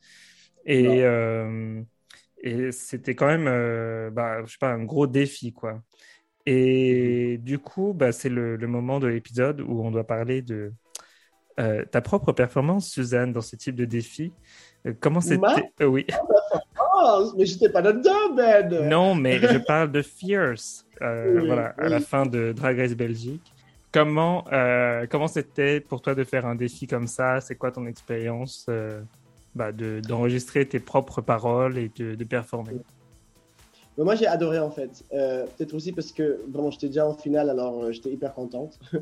Et, 0.67 1.03
euh, 1.05 1.83
et 2.45 2.73
c'était 2.73 3.15
quand 3.15 3.27
même, 3.27 3.49
euh, 3.49 4.11
bah, 4.11 4.45
je 4.45 4.53
sais 4.53 4.59
pas, 4.61 4.69
un 4.71 4.85
gros 4.85 5.07
défi, 5.07 5.55
quoi. 5.55 5.81
Et 6.45 7.39
du 7.43 7.59
coup, 7.59 7.95
bah, 7.95 8.13
c'est 8.13 8.29
le, 8.29 8.57
le 8.57 8.67
moment 8.67 9.01
de 9.01 9.07
l'épisode 9.07 9.63
où 9.63 9.83
on 9.83 9.91
doit 9.91 10.05
parler 10.05 10.43
de 10.43 10.71
euh, 11.59 11.87
ta 11.87 12.03
propre 12.03 12.33
performance, 12.33 12.91
Suzanne, 12.91 13.33
dans 13.33 13.41
ce 13.41 13.57
type 13.57 13.77
de 13.77 13.87
défi. 13.87 14.31
Euh, 14.87 14.93
comment 15.01 15.23
c'était? 15.23 15.73
Euh, 15.81 15.87
Oui. 15.87 16.07
Oh, 16.97 17.33
mais 17.39 17.47
j'étais 17.47 17.71
pas 17.71 17.81
dedans, 17.81 18.35
Ben 18.37 18.89
Non, 18.89 19.15
mais 19.15 19.39
je 19.39 19.59
parle 19.59 19.91
de 19.91 20.03
Fierce, 20.03 20.87
euh, 21.01 21.41
Oui, 21.41 21.47
voilà, 21.47 21.75
à 21.79 21.89
la 21.89 22.01
fin 22.01 22.27
de 22.27 22.53
Drag 22.53 22.79
Race 22.79 22.95
Belgique. 22.95 23.55
Comment 23.91 24.45
comment 25.09 25.29
c'était 25.29 25.81
pour 25.81 26.03
toi 26.03 26.15
de 26.15 26.25
faire 26.25 26.45
un 26.45 26.57
défi 26.57 26.87
comme 26.87 27.07
ça? 27.07 27.41
C'est 27.41 27.55
quoi 27.55 27.71
ton 27.71 27.87
expérience 27.87 28.69
bah, 29.55 29.73
de- 29.73 30.01
d'enregistrer 30.07 30.67
tes 30.67 30.81
propres 30.81 31.21
paroles 31.21 31.79
et 31.79 31.91
de, 31.97 32.25
performer 32.25 32.75
moi, 33.97 34.17
j'ai 34.17 34.27
adoré 34.27 34.59
en 34.59 34.71
fait. 34.71 35.05
Euh, 35.13 35.47
Peut-être 35.57 35.75
aussi 35.75 35.93
parce 35.93 36.11
que 36.11 36.41
bon, 36.49 36.71
j'étais 36.73 36.89
déjà 36.89 37.07
en 37.07 37.15
finale, 37.15 37.49
alors 37.49 37.85
euh, 37.85 37.93
j'étais 37.93 38.11
hyper 38.11 38.35
contente. 38.35 38.79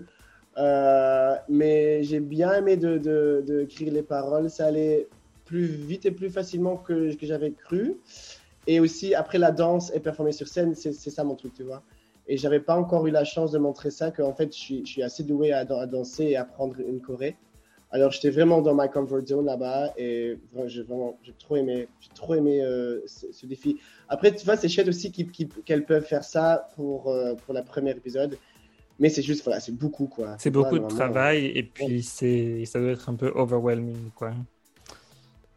Euh, 0.58 1.34
mais 1.48 2.02
j'ai 2.02 2.20
bien 2.20 2.52
aimé 2.52 2.76
de, 2.76 2.98
de, 2.98 3.42
de 3.46 3.60
écrire 3.62 3.90
les 3.90 4.02
paroles. 4.02 4.50
Ça 4.50 4.66
allait 4.66 5.08
plus 5.46 5.64
vite 5.64 6.04
et 6.04 6.10
plus 6.10 6.28
facilement 6.28 6.76
que, 6.76 7.14
que 7.14 7.24
j'avais 7.24 7.52
cru. 7.52 7.96
Et 8.66 8.78
aussi, 8.78 9.14
après 9.14 9.38
la 9.38 9.50
danse 9.50 9.90
et 9.94 10.00
performer 10.00 10.32
sur 10.32 10.46
scène, 10.48 10.74
c'est 10.74 10.92
ça 10.92 11.24
mon 11.24 11.36
truc, 11.36 11.54
tu 11.54 11.62
vois. 11.62 11.82
Et 12.28 12.36
j'avais 12.36 12.60
pas 12.60 12.76
encore 12.76 13.06
eu 13.06 13.10
la 13.10 13.24
chance 13.24 13.50
de 13.50 13.58
montrer 13.58 13.90
ça, 13.90 14.10
qu'en 14.10 14.34
fait, 14.34 14.54
je 14.54 14.58
suis, 14.60 14.84
je 14.84 14.92
suis 14.92 15.02
assez 15.02 15.22
doué 15.22 15.52
à, 15.52 15.60
à 15.60 15.86
danser 15.86 16.24
et 16.24 16.36
à 16.36 16.42
apprendre 16.42 16.76
une 16.80 17.00
choré. 17.00 17.36
Alors, 17.94 18.10
j'étais 18.10 18.30
vraiment 18.30 18.62
dans 18.62 18.74
ma 18.74 18.88
comfort 18.88 19.24
zone 19.26 19.44
là-bas 19.46 19.92
et 19.98 20.38
j'ai 20.66 20.82
vraiment, 20.82 21.18
j'ai 21.22 21.34
trop 21.38 21.56
aimé, 21.56 21.88
j'ai 22.00 22.08
trop 22.14 22.34
aimé 22.34 22.62
euh, 22.62 23.00
ce, 23.06 23.30
ce 23.30 23.44
défi. 23.44 23.78
Après, 24.08 24.34
tu 24.34 24.44
vois, 24.46 24.56
c'est 24.56 24.68
chouette 24.70 24.88
aussi 24.88 25.12
qu'elles 25.12 25.84
peuvent 25.84 26.04
faire 26.04 26.24
ça 26.24 26.68
pour, 26.74 27.08
euh, 27.10 27.34
pour 27.34 27.52
la 27.52 27.62
première 27.62 27.96
épisode. 27.96 28.38
Mais 28.98 29.10
c'est 29.10 29.22
juste, 29.22 29.44
voilà, 29.44 29.60
c'est 29.60 29.72
beaucoup, 29.72 30.06
quoi. 30.06 30.36
C'est 30.38 30.50
beaucoup 30.50 30.78
de 30.78 30.86
travail 30.86 31.46
et 31.46 31.62
puis 31.62 32.02
c'est 32.02 32.64
ça 32.66 32.78
doit 32.80 32.90
être 32.92 33.08
un 33.08 33.14
peu 33.14 33.30
overwhelming, 33.34 34.10
quoi. 34.14 34.32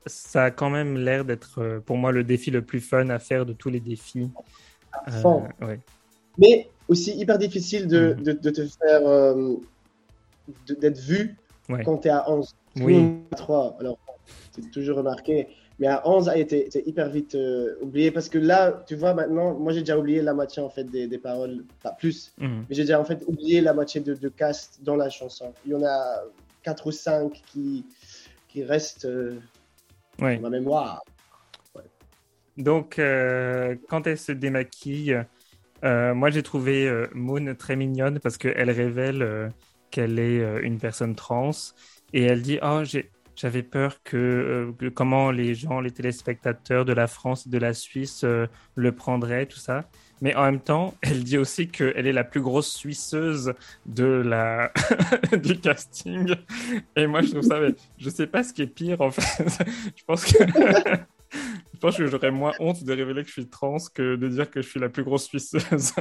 Ça 0.08 0.46
a 0.46 0.52
quand 0.52 0.70
même 0.70 0.98
l'air 0.98 1.26
d'être, 1.26 1.62
euh, 1.62 1.80
pour 1.80 1.98
moi, 1.98 2.12
le 2.12 2.24
défi 2.24 2.52
le 2.52 2.62
plus 2.64 2.80
fun 2.82 3.10
à 3.10 3.20
faire 3.20 3.46
de 3.46 3.54
tous 3.54 3.70
les 3.70 3.80
défis. 3.80 4.30
Euh, 5.08 5.40
ouais. 5.62 5.80
Mais 6.38 6.70
aussi 6.88 7.18
hyper 7.18 7.38
difficile 7.38 7.88
de, 7.88 8.14
Mhm. 8.14 8.24
de, 8.24 8.32
de 8.34 8.50
te 8.50 8.66
faire, 8.66 9.08
euh, 9.08 9.56
d'être 10.68 11.00
vu 11.00 11.36
Ouais. 11.70 11.84
quand 11.84 11.98
tu 12.00 12.08
es 12.08 12.12
à 12.12 12.30
11. 12.30 12.54
Oui. 12.82 13.16
À 13.32 13.36
3, 13.36 13.78
alors 13.80 13.98
c'est 14.52 14.70
toujours 14.72 14.98
remarqué. 14.98 15.48
Mais 15.80 15.88
à 15.88 16.08
11, 16.08 16.30
a 16.30 16.38
été 16.38 16.68
c'est 16.72 16.88
hyper 16.88 17.10
vite 17.10 17.36
euh, 17.36 17.76
oublié 17.82 18.10
parce 18.12 18.30
que 18.30 18.38
là, 18.38 18.84
tu 18.88 18.96
vois, 18.96 19.14
maintenant, 19.14 19.54
moi 19.54 19.74
j'ai 19.74 19.82
déjà 19.82 19.98
oublié 19.98 20.22
la 20.22 20.34
moitié 20.34 20.62
en 20.64 20.70
fait 20.70 20.86
des, 20.86 21.08
des 21.08 21.18
paroles, 21.18 21.66
pas 21.84 21.92
plus, 21.92 22.34
Mhm. 22.40 22.66
mais 22.70 22.76
j'ai 22.76 22.84
déjà 22.84 23.00
en 23.00 23.04
fait 23.06 23.24
oublié 23.28 23.60
la 23.62 23.74
moitié 23.74 24.00
de, 24.02 24.14
de 24.14 24.30
cast 24.30 24.80
dans 24.84 24.96
la 24.96 25.10
chanson. 25.10 25.54
Il 25.66 25.72
y 25.74 25.76
en 25.76 25.84
a 25.84 26.24
4 26.64 26.88
ou 26.88 26.92
5 26.92 27.42
qui, 27.46 27.86
qui 28.48 28.64
restent 28.64 29.06
euh, 29.06 29.38
Ouais. 30.22 30.38
dans 30.38 30.44
ma 30.44 30.50
mémoire. 30.50 31.04
Donc, 32.58 33.00
euh, 33.00 33.76
quand 33.90 34.08
elle 34.08 34.18
se 34.18 34.32
démaquille, 34.32 35.22
euh, 35.84 36.14
moi 36.14 36.30
j'ai 36.30 36.42
trouvé 36.42 36.90
Moon 37.14 37.54
très 37.56 37.76
mignonne 37.76 38.20
parce 38.22 38.38
qu'elle 38.38 38.72
révèle 38.72 39.52
qu'elle 39.96 40.20
est 40.20 40.42
euh, 40.42 40.60
une 40.62 40.78
personne 40.78 41.16
trans 41.16 41.52
et 42.12 42.24
elle 42.24 42.42
dit 42.42 42.60
Oh, 42.62 42.84
j'avais 43.38 43.64
peur 43.64 44.04
que, 44.04 44.18
euh, 44.18 44.72
que 44.78 44.90
comment 44.90 45.32
les 45.32 45.56
gens, 45.56 45.80
les 45.80 45.92
téléspectateurs 45.92 46.84
de 46.84 46.92
la 46.92 47.08
France 47.08 47.48
de 47.48 47.58
la 47.58 47.74
Suisse 47.74 48.26
euh, 48.26 48.48
le 48.76 48.92
prendraient, 48.92 49.46
tout 49.46 49.58
ça. 49.58 49.86
Mais 50.20 50.36
en 50.36 50.44
même 50.44 50.60
temps, 50.60 50.96
elle 51.02 51.24
dit 51.24 51.38
aussi 51.38 51.70
qu'elle 51.70 52.08
est 52.08 52.12
la 52.12 52.26
plus 52.26 52.42
grosse 52.42 52.74
suisseuse 52.74 53.54
de 53.86 54.04
la 54.06 54.74
du 55.42 55.62
casting. 55.62 56.36
Et 56.98 57.08
moi, 57.08 57.22
je 57.22 57.32
trouve 57.32 57.44
ça, 57.44 57.62
mais 57.62 57.74
je 57.98 58.10
sais 58.10 58.28
pas 58.28 58.44
ce 58.44 58.52
qui 58.52 58.64
est 58.64 58.68
pire 58.68 59.00
en 59.00 59.12
fait. 59.12 59.48
je 59.96 60.04
pense 60.04 60.26
que 60.26 62.08
j'aurais 62.08 62.32
moins 62.32 62.52
honte 62.60 62.84
de 62.84 62.94
révéler 62.94 63.22
que 63.22 63.30
je 63.30 63.34
suis 63.34 63.48
trans 63.48 63.78
que 63.94 64.18
de 64.18 64.28
dire 64.28 64.52
que 64.52 64.62
je 64.62 64.68
suis 64.68 64.80
la 64.82 64.90
plus 64.90 65.06
grosse 65.06 65.24
suisseuse. 65.26 65.94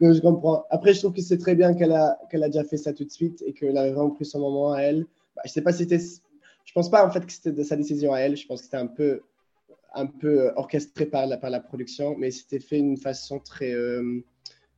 Non, 0.00 0.12
je 0.12 0.20
comprends. 0.20 0.64
Après, 0.70 0.92
je 0.92 1.00
trouve 1.00 1.12
que 1.12 1.20
c'est 1.20 1.38
très 1.38 1.54
bien 1.54 1.74
qu'elle 1.74 1.92
a, 1.92 2.18
qu'elle 2.30 2.42
a 2.42 2.48
déjà 2.48 2.64
fait 2.64 2.76
ça 2.76 2.92
tout 2.92 3.04
de 3.04 3.10
suite 3.10 3.42
et 3.46 3.52
qu'elle 3.52 3.76
a 3.76 3.90
vraiment 3.90 4.10
pris 4.10 4.24
son 4.24 4.40
moment 4.40 4.72
à 4.72 4.80
elle. 4.80 5.06
Bah, 5.36 5.42
je 5.44 5.52
sais 5.52 5.62
pas 5.62 5.72
si 5.72 5.84
c'était. 5.84 5.98
Je 5.98 6.72
pense 6.72 6.90
pas 6.90 7.06
en 7.06 7.10
fait 7.10 7.24
que 7.24 7.32
c'était 7.32 7.52
de 7.52 7.62
sa 7.62 7.76
décision 7.76 8.12
à 8.12 8.20
elle. 8.20 8.36
Je 8.36 8.46
pense 8.46 8.60
que 8.60 8.64
c'était 8.64 8.76
un 8.76 8.86
peu, 8.86 9.22
un 9.94 10.06
peu 10.06 10.46
euh, 10.46 10.52
orchestré 10.56 11.06
par 11.06 11.26
la, 11.26 11.36
par 11.36 11.50
la 11.50 11.60
production, 11.60 12.16
mais 12.18 12.30
c'était 12.30 12.58
fait 12.58 12.78
d'une 12.78 12.96
façon 12.96 13.38
très, 13.38 13.72
euh, 13.72 14.24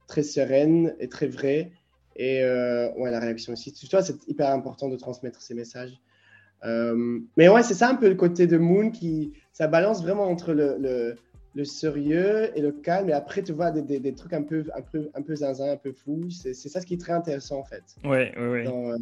très 0.06 0.22
sereine 0.22 0.94
et 1.00 1.08
très 1.08 1.28
vraie. 1.28 1.72
Et 2.16 2.42
euh, 2.42 2.92
ouais, 2.94 3.10
la 3.10 3.20
réaction 3.20 3.52
aussi. 3.52 3.72
Tu 3.72 3.86
vois, 3.86 4.02
c'est 4.02 4.26
hyper 4.28 4.50
important 4.50 4.88
de 4.88 4.96
transmettre 4.96 5.40
ces 5.40 5.54
messages. 5.54 5.98
Mais 7.36 7.48
ouais, 7.48 7.62
c'est 7.62 7.74
ça 7.74 7.88
un 7.88 7.94
peu 7.94 8.08
le 8.08 8.16
côté 8.16 8.46
de 8.46 8.58
Moon 8.58 8.90
qui. 8.90 9.32
Ça 9.52 9.68
balance 9.68 10.02
vraiment 10.02 10.24
entre 10.24 10.52
le, 10.52 10.76
le, 10.78 11.16
le 11.56 11.64
sérieux 11.64 12.56
et 12.56 12.60
le 12.60 12.70
calme. 12.70 13.08
Et 13.08 13.12
après, 13.12 13.42
tu 13.42 13.52
vois 13.52 13.70
des, 13.70 13.82
des, 13.82 13.98
des 13.98 14.14
trucs 14.14 14.34
un 14.34 14.42
peu, 14.42 14.64
un 14.76 14.82
peu, 14.82 15.10
un 15.14 15.22
peu 15.22 15.34
zinzin, 15.34 15.72
un 15.72 15.76
peu 15.76 15.92
fou. 15.92 16.28
C'est 16.30 16.52
ça 16.54 16.80
ce 16.80 16.86
qui 16.86 16.94
est 16.94 17.00
très 17.00 17.14
intéressant 17.14 17.58
en 17.58 17.64
fait 17.64 17.82
ouais, 18.04 18.32
ouais, 18.36 18.48
ouais. 18.48 18.64
dans, 18.64 18.90
euh, 18.90 18.96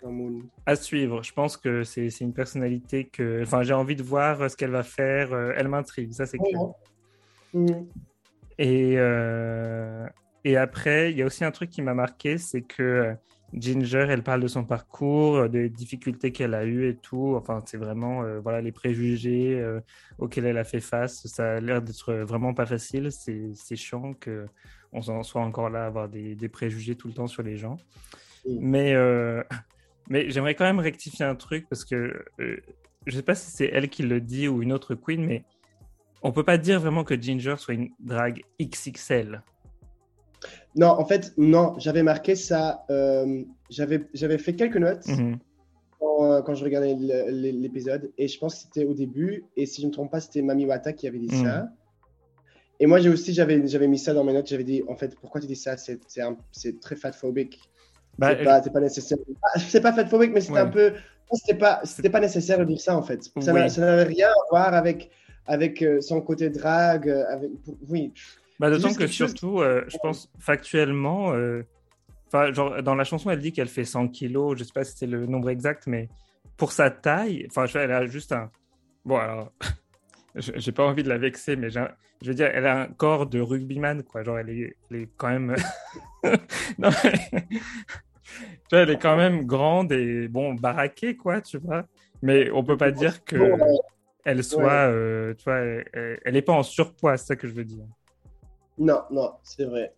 dans. 0.00 0.40
À 0.64 0.76
suivre. 0.76 1.22
Je 1.22 1.32
pense 1.32 1.56
que 1.56 1.82
c'est 1.82 2.08
une 2.20 2.32
personnalité 2.32 3.06
que. 3.06 3.42
Enfin, 3.42 3.62
j'ai 3.64 3.74
envie 3.74 3.96
de 3.96 4.02
voir 4.02 4.40
euh, 4.40 4.48
ce 4.48 4.56
qu'elle 4.56 4.70
va 4.70 4.84
faire. 4.84 5.32
Euh, 5.32 5.52
Elle 5.56 5.68
m'intrigue, 5.68 6.12
ça 6.12 6.26
c'est 6.26 6.38
clair. 6.38 6.60
Mhm. 7.52 7.86
Et, 8.58 8.94
euh, 8.96 10.06
et 10.44 10.56
après, 10.56 11.10
il 11.10 11.18
y 11.18 11.22
a 11.22 11.26
aussi 11.26 11.44
un 11.44 11.50
truc 11.50 11.70
qui 11.70 11.82
m'a 11.82 11.94
marqué, 11.94 12.38
c'est 12.38 12.62
que 12.62 13.14
Ginger, 13.52 14.06
elle 14.08 14.22
parle 14.22 14.42
de 14.42 14.48
son 14.48 14.64
parcours, 14.64 15.36
euh, 15.36 15.48
des 15.48 15.68
difficultés 15.68 16.32
qu'elle 16.32 16.54
a 16.54 16.64
eues 16.64 16.88
et 16.88 16.96
tout. 16.96 17.34
Enfin, 17.36 17.62
c'est 17.66 17.76
vraiment 17.76 18.22
euh, 18.22 18.40
voilà, 18.40 18.60
les 18.60 18.72
préjugés 18.72 19.58
euh, 19.60 19.80
auxquels 20.18 20.46
elle 20.46 20.58
a 20.58 20.64
fait 20.64 20.80
face. 20.80 21.26
Ça 21.26 21.56
a 21.56 21.60
l'air 21.60 21.82
d'être 21.82 22.12
vraiment 22.14 22.54
pas 22.54 22.66
facile. 22.66 23.10
C'est 23.10 23.76
chiant 23.76 24.14
qu'on 24.14 25.00
en 25.08 25.22
soit 25.22 25.42
encore 25.42 25.70
là 25.70 25.84
à 25.84 25.86
avoir 25.86 26.08
des, 26.08 26.34
des 26.34 26.48
préjugés 26.48 26.94
tout 26.94 27.08
le 27.08 27.14
temps 27.14 27.26
sur 27.26 27.42
les 27.42 27.56
gens. 27.56 27.76
Mais, 28.46 28.94
euh, 28.94 29.42
mais 30.08 30.30
j'aimerais 30.30 30.54
quand 30.54 30.64
même 30.64 30.80
rectifier 30.80 31.24
un 31.24 31.34
truc 31.34 31.68
parce 31.68 31.84
que 31.84 32.24
je 32.38 33.16
sais 33.16 33.22
pas 33.22 33.34
si 33.34 33.50
c'est 33.50 33.70
elle 33.72 33.88
qui 33.88 34.02
le 34.02 34.20
dit 34.20 34.48
ou 34.48 34.62
une 34.62 34.72
autre 34.72 34.94
queen, 34.94 35.24
mais 35.24 35.44
on 36.22 36.32
peut 36.32 36.44
pas 36.44 36.58
dire 36.58 36.80
vraiment 36.80 37.02
que 37.02 37.20
Ginger 37.20 37.54
soit 37.58 37.74
une 37.74 37.90
drague 37.98 38.42
XXL. 38.60 39.42
Non, 40.76 40.88
en 40.88 41.04
fait, 41.04 41.32
non. 41.36 41.74
J'avais 41.78 42.02
marqué 42.02 42.34
ça. 42.36 42.84
euh, 42.90 43.42
J'avais 43.70 44.38
fait 44.38 44.54
quelques 44.54 44.76
notes 44.76 45.06
Mhm. 45.06 45.38
quand, 45.98 46.24
euh, 46.24 46.42
quand 46.42 46.54
je 46.54 46.64
regardais 46.64 46.94
l'épisode. 46.94 48.10
Et 48.18 48.28
je 48.28 48.38
pense 48.38 48.54
que 48.56 48.60
c'était 48.62 48.84
au 48.84 48.94
début. 48.94 49.44
Et 49.56 49.66
si 49.66 49.80
je 49.80 49.86
ne 49.86 49.90
me 49.90 49.92
trompe 49.94 50.10
pas, 50.10 50.20
c'était 50.20 50.42
Mami 50.42 50.66
Wata 50.66 50.92
qui 50.92 51.06
avait 51.06 51.18
dit 51.18 51.34
Mhm. 51.34 51.44
ça. 51.44 51.68
Et 52.78 52.86
moi, 52.86 52.98
j'ai 53.00 53.10
aussi 53.10 53.34
j'avais 53.34 53.58
mis 53.88 53.98
ça 53.98 54.14
dans 54.14 54.24
mes 54.24 54.32
notes. 54.32 54.48
J'avais 54.48 54.64
dit, 54.64 54.82
en 54.88 54.96
fait, 54.96 55.14
pourquoi 55.20 55.40
tu 55.40 55.46
dis 55.46 55.56
ça? 55.56 55.76
C'est 55.76 56.80
très 56.80 56.96
fatphobique. 56.96 57.60
Bah, 58.18 58.34
c'est 58.62 58.72
pas, 58.72 58.80
nécessaire. 58.80 59.18
Ah, 59.42 59.58
c'est 59.58 59.80
pas 59.80 59.92
fatphobique, 59.92 60.32
mais 60.32 60.40
c'était 60.40 60.54
Ouais. 60.54 60.60
un 60.60 60.68
peu. 60.68 60.92
C'était 61.32 61.54
pas, 61.58 61.80
c'était 61.84 62.10
pas 62.10 62.18
nécessaire 62.20 62.58
de 62.58 62.64
dire 62.64 62.80
ça 62.80 62.96
en 62.96 63.02
fait. 63.02 63.22
Ça 63.40 63.52
Oui. 63.54 63.60
n'avait 63.60 64.02
rien 64.02 64.28
à 64.28 64.34
voir 64.50 64.74
avec 64.74 65.10
avec 65.46 65.80
euh, 65.82 66.00
son 66.00 66.20
côté 66.20 66.50
drague. 66.50 67.08
euh, 67.08 67.24
Avec, 67.28 67.50
oui. 67.88 68.12
Bah, 68.60 68.68
D'autant 68.68 68.92
que 68.92 69.06
surtout, 69.06 69.60
euh, 69.62 69.84
je 69.88 69.96
pense 70.02 70.30
factuellement, 70.38 71.32
euh, 71.32 71.62
enfin, 72.26 72.52
genre 72.52 72.82
dans 72.82 72.94
la 72.94 73.04
chanson, 73.04 73.30
elle 73.30 73.40
dit 73.40 73.54
qu'elle 73.54 73.68
fait 73.68 73.86
100 73.86 74.08
kilos. 74.08 74.58
Je 74.58 74.64
sais 74.64 74.72
pas 74.74 74.84
si 74.84 74.98
c'est 74.98 75.06
le 75.06 75.24
nombre 75.24 75.48
exact, 75.48 75.86
mais 75.86 76.10
pour 76.58 76.72
sa 76.72 76.90
taille, 76.90 77.46
enfin, 77.48 77.64
je- 77.64 77.78
elle 77.78 77.90
a 77.90 78.04
juste 78.04 78.32
un. 78.32 78.50
Bon, 79.06 79.16
alors, 79.16 79.50
j'ai 80.34 80.72
pas 80.72 80.84
envie 80.84 81.02
de 81.02 81.08
la 81.08 81.16
vexer, 81.16 81.56
mais 81.56 81.70
je 81.70 81.80
veux 82.22 82.34
dire, 82.34 82.50
elle 82.52 82.66
a 82.66 82.82
un 82.82 82.86
corps 82.88 83.26
de 83.26 83.40
rugbyman, 83.40 84.02
quoi. 84.02 84.24
Genre, 84.24 84.38
elle 84.38 84.50
est, 84.50 84.76
elle 84.90 84.96
est 84.98 85.08
quand 85.16 85.30
même. 85.30 85.56
non, 86.78 86.90
mais... 87.02 87.48
tu 87.48 87.60
vois, 88.72 88.80
elle 88.80 88.90
est 88.90 89.00
quand 89.00 89.16
même 89.16 89.46
grande 89.46 89.90
et 89.92 90.28
bon, 90.28 90.52
baraquée, 90.52 91.16
quoi, 91.16 91.40
tu 91.40 91.56
vois. 91.56 91.86
Mais 92.20 92.50
on 92.50 92.62
peut 92.62 92.76
pas 92.76 92.90
dire 92.90 93.24
que 93.24 93.40
elle 94.26 94.44
soit, 94.44 94.90
euh, 94.90 95.32
tu 95.32 95.44
vois, 95.44 95.60
elle, 95.60 96.36
est 96.36 96.42
pas 96.42 96.52
en 96.52 96.62
surpoids, 96.62 97.16
c'est 97.16 97.28
ça 97.28 97.36
que 97.36 97.48
je 97.48 97.54
veux 97.54 97.64
dire. 97.64 97.86
Non, 98.80 99.02
non, 99.10 99.32
c'est 99.44 99.64
vrai. 99.64 99.94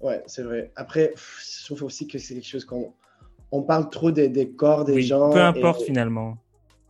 Ouais, 0.00 0.22
c'est 0.26 0.42
vrai. 0.42 0.72
Après, 0.76 1.14
je 1.16 1.66
trouve 1.66 1.84
aussi 1.84 2.06
que 2.06 2.18
c'est 2.18 2.34
quelque 2.34 2.46
chose 2.46 2.64
qu'on 2.64 2.92
on 3.52 3.62
parle 3.62 3.88
trop 3.88 4.10
des, 4.10 4.28
des 4.28 4.50
corps 4.50 4.84
des 4.84 5.00
gens. 5.02 5.30
Peu 5.30 5.40
importe 5.40 5.82
finalement. 5.82 6.36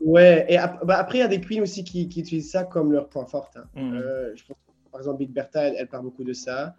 Ouais, 0.00 0.46
et 0.48 0.56
bah, 0.84 0.98
après, 0.98 1.18
il 1.18 1.20
y 1.20 1.24
a 1.24 1.28
des 1.28 1.40
queens 1.40 1.62
aussi 1.62 1.84
qui, 1.84 2.08
qui, 2.08 2.20
utilisent 2.20 2.50
ça 2.50 2.64
comme 2.64 2.92
leur 2.92 3.08
point 3.08 3.26
fort. 3.26 3.50
Hein. 3.56 3.64
Mm. 3.74 3.94
Euh, 3.94 4.36
je 4.36 4.44
pense, 4.44 4.56
par 4.90 5.00
exemple, 5.00 5.18
Big 5.18 5.30
Bertha, 5.30 5.68
elle, 5.68 5.86
parle 5.88 6.04
beaucoup 6.04 6.24
de 6.24 6.32
ça. 6.32 6.74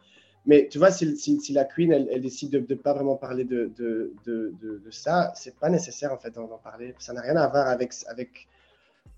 Mais 0.46 0.68
tu 0.72 0.80
vois, 0.80 0.90
si, 0.90 1.16
si, 1.18 1.54
la 1.54 1.66
queen, 1.66 1.92
elle, 1.92 2.08
elle 2.12 2.22
décide 2.22 2.50
de 2.50 2.60
ne 2.60 2.80
pas 2.80 2.94
vraiment 2.94 3.18
parler 3.18 3.44
de, 3.44 3.72
de, 3.78 4.14
de, 4.26 4.54
de 4.62 4.92
ça, 4.92 5.32
c'est 5.36 5.56
pas 5.60 5.70
nécessaire 5.70 6.14
en 6.14 6.18
fait 6.18 6.32
d'en 6.32 6.48
parler. 6.64 6.96
Ça 6.98 7.14
n'a 7.14 7.22
rien 7.22 7.36
à 7.36 7.48
voir 7.48 7.68
avec, 7.68 7.94
avec, 8.08 8.48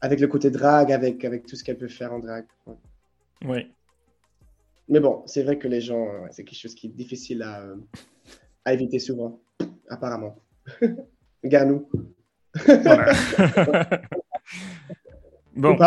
avec 0.02 0.20
le 0.20 0.28
côté 0.28 0.50
drag, 0.50 0.92
avec, 0.92 1.24
avec 1.24 1.46
tout 1.46 1.56
ce 1.56 1.64
qu'elle 1.64 1.78
peut 1.78 1.88
faire 1.88 2.12
en 2.12 2.20
drag. 2.20 2.46
Oui. 3.46 3.72
Mais 4.90 5.00
bon, 5.00 5.24
c'est 5.26 5.44
vrai 5.44 5.58
que 5.58 5.68
les 5.68 5.82
gens, 5.82 6.08
c'est 6.32 6.44
quelque 6.44 6.60
chose 6.60 6.76
qui 6.76 6.88
est 6.88 6.92
difficile 6.92 7.42
à, 7.44 7.66
à 8.66 8.74
éviter 8.74 9.00
souvent, 9.00 9.42
apparemment. 9.90 10.38
Regarde-nous. 11.44 11.90
bon. 15.56 15.78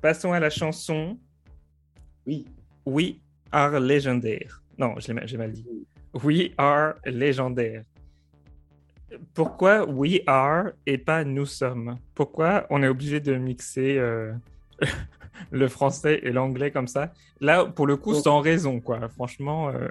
Passons 0.00 0.32
à 0.32 0.40
la 0.40 0.50
chanson. 0.50 1.16
Oui. 2.26 2.46
We 2.84 3.14
are 3.52 3.78
légendaire. 3.80 4.60
Non, 4.76 4.96
j'ai 4.98 5.12
mal 5.12 5.52
dit. 5.52 5.64
We 6.24 6.50
are 6.56 6.94
légendaire. 7.04 7.84
Pourquoi 9.34 9.84
we 9.86 10.22
are 10.26 10.72
et 10.86 10.98
pas 10.98 11.24
nous 11.24 11.46
sommes? 11.46 11.98
Pourquoi 12.14 12.66
on 12.70 12.82
est 12.82 12.88
obligé 12.88 13.20
de 13.20 13.36
mixer 13.36 13.98
euh, 13.98 14.32
le 15.50 15.68
français 15.68 16.20
et 16.22 16.30
l'anglais 16.30 16.70
comme 16.70 16.88
ça 16.88 17.12
Là, 17.40 17.64
pour 17.64 17.86
le 17.86 17.96
coup, 17.96 18.14
sans 18.14 18.40
raison, 18.40 18.80
quoi. 18.80 19.08
Franchement. 19.08 19.70
Euh, 19.70 19.88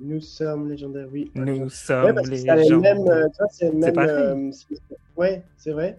nous 0.00 0.20
sommes 0.20 0.68
légendaires, 0.68 1.08
oui. 1.12 1.30
Nous 1.34 1.68
sommes 1.70 2.18
légendaires. 2.28 2.96
Euh, 3.00 3.26
c'est 3.50 3.92
pareil. 3.92 4.10
Euh, 4.10 4.50
ouais, 5.16 5.42
c'est 5.56 5.72
vrai. 5.72 5.98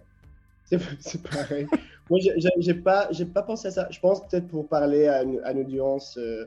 C'est 0.66 0.78
pareil. 1.30 1.68
Moi, 2.10 2.20
j'ai 2.60 2.74
pas, 2.74 3.08
j'ai 3.12 3.26
pas 3.26 3.42
pensé 3.42 3.70
à 3.70 3.72
ça. 3.72 3.88
Je 3.90 4.00
pense 4.00 4.22
peut-être 4.28 4.48
pour 4.48 4.68
parler 4.68 5.08
à 5.08 5.24
une, 5.24 5.40
audience 5.60 6.18
euh, 6.18 6.46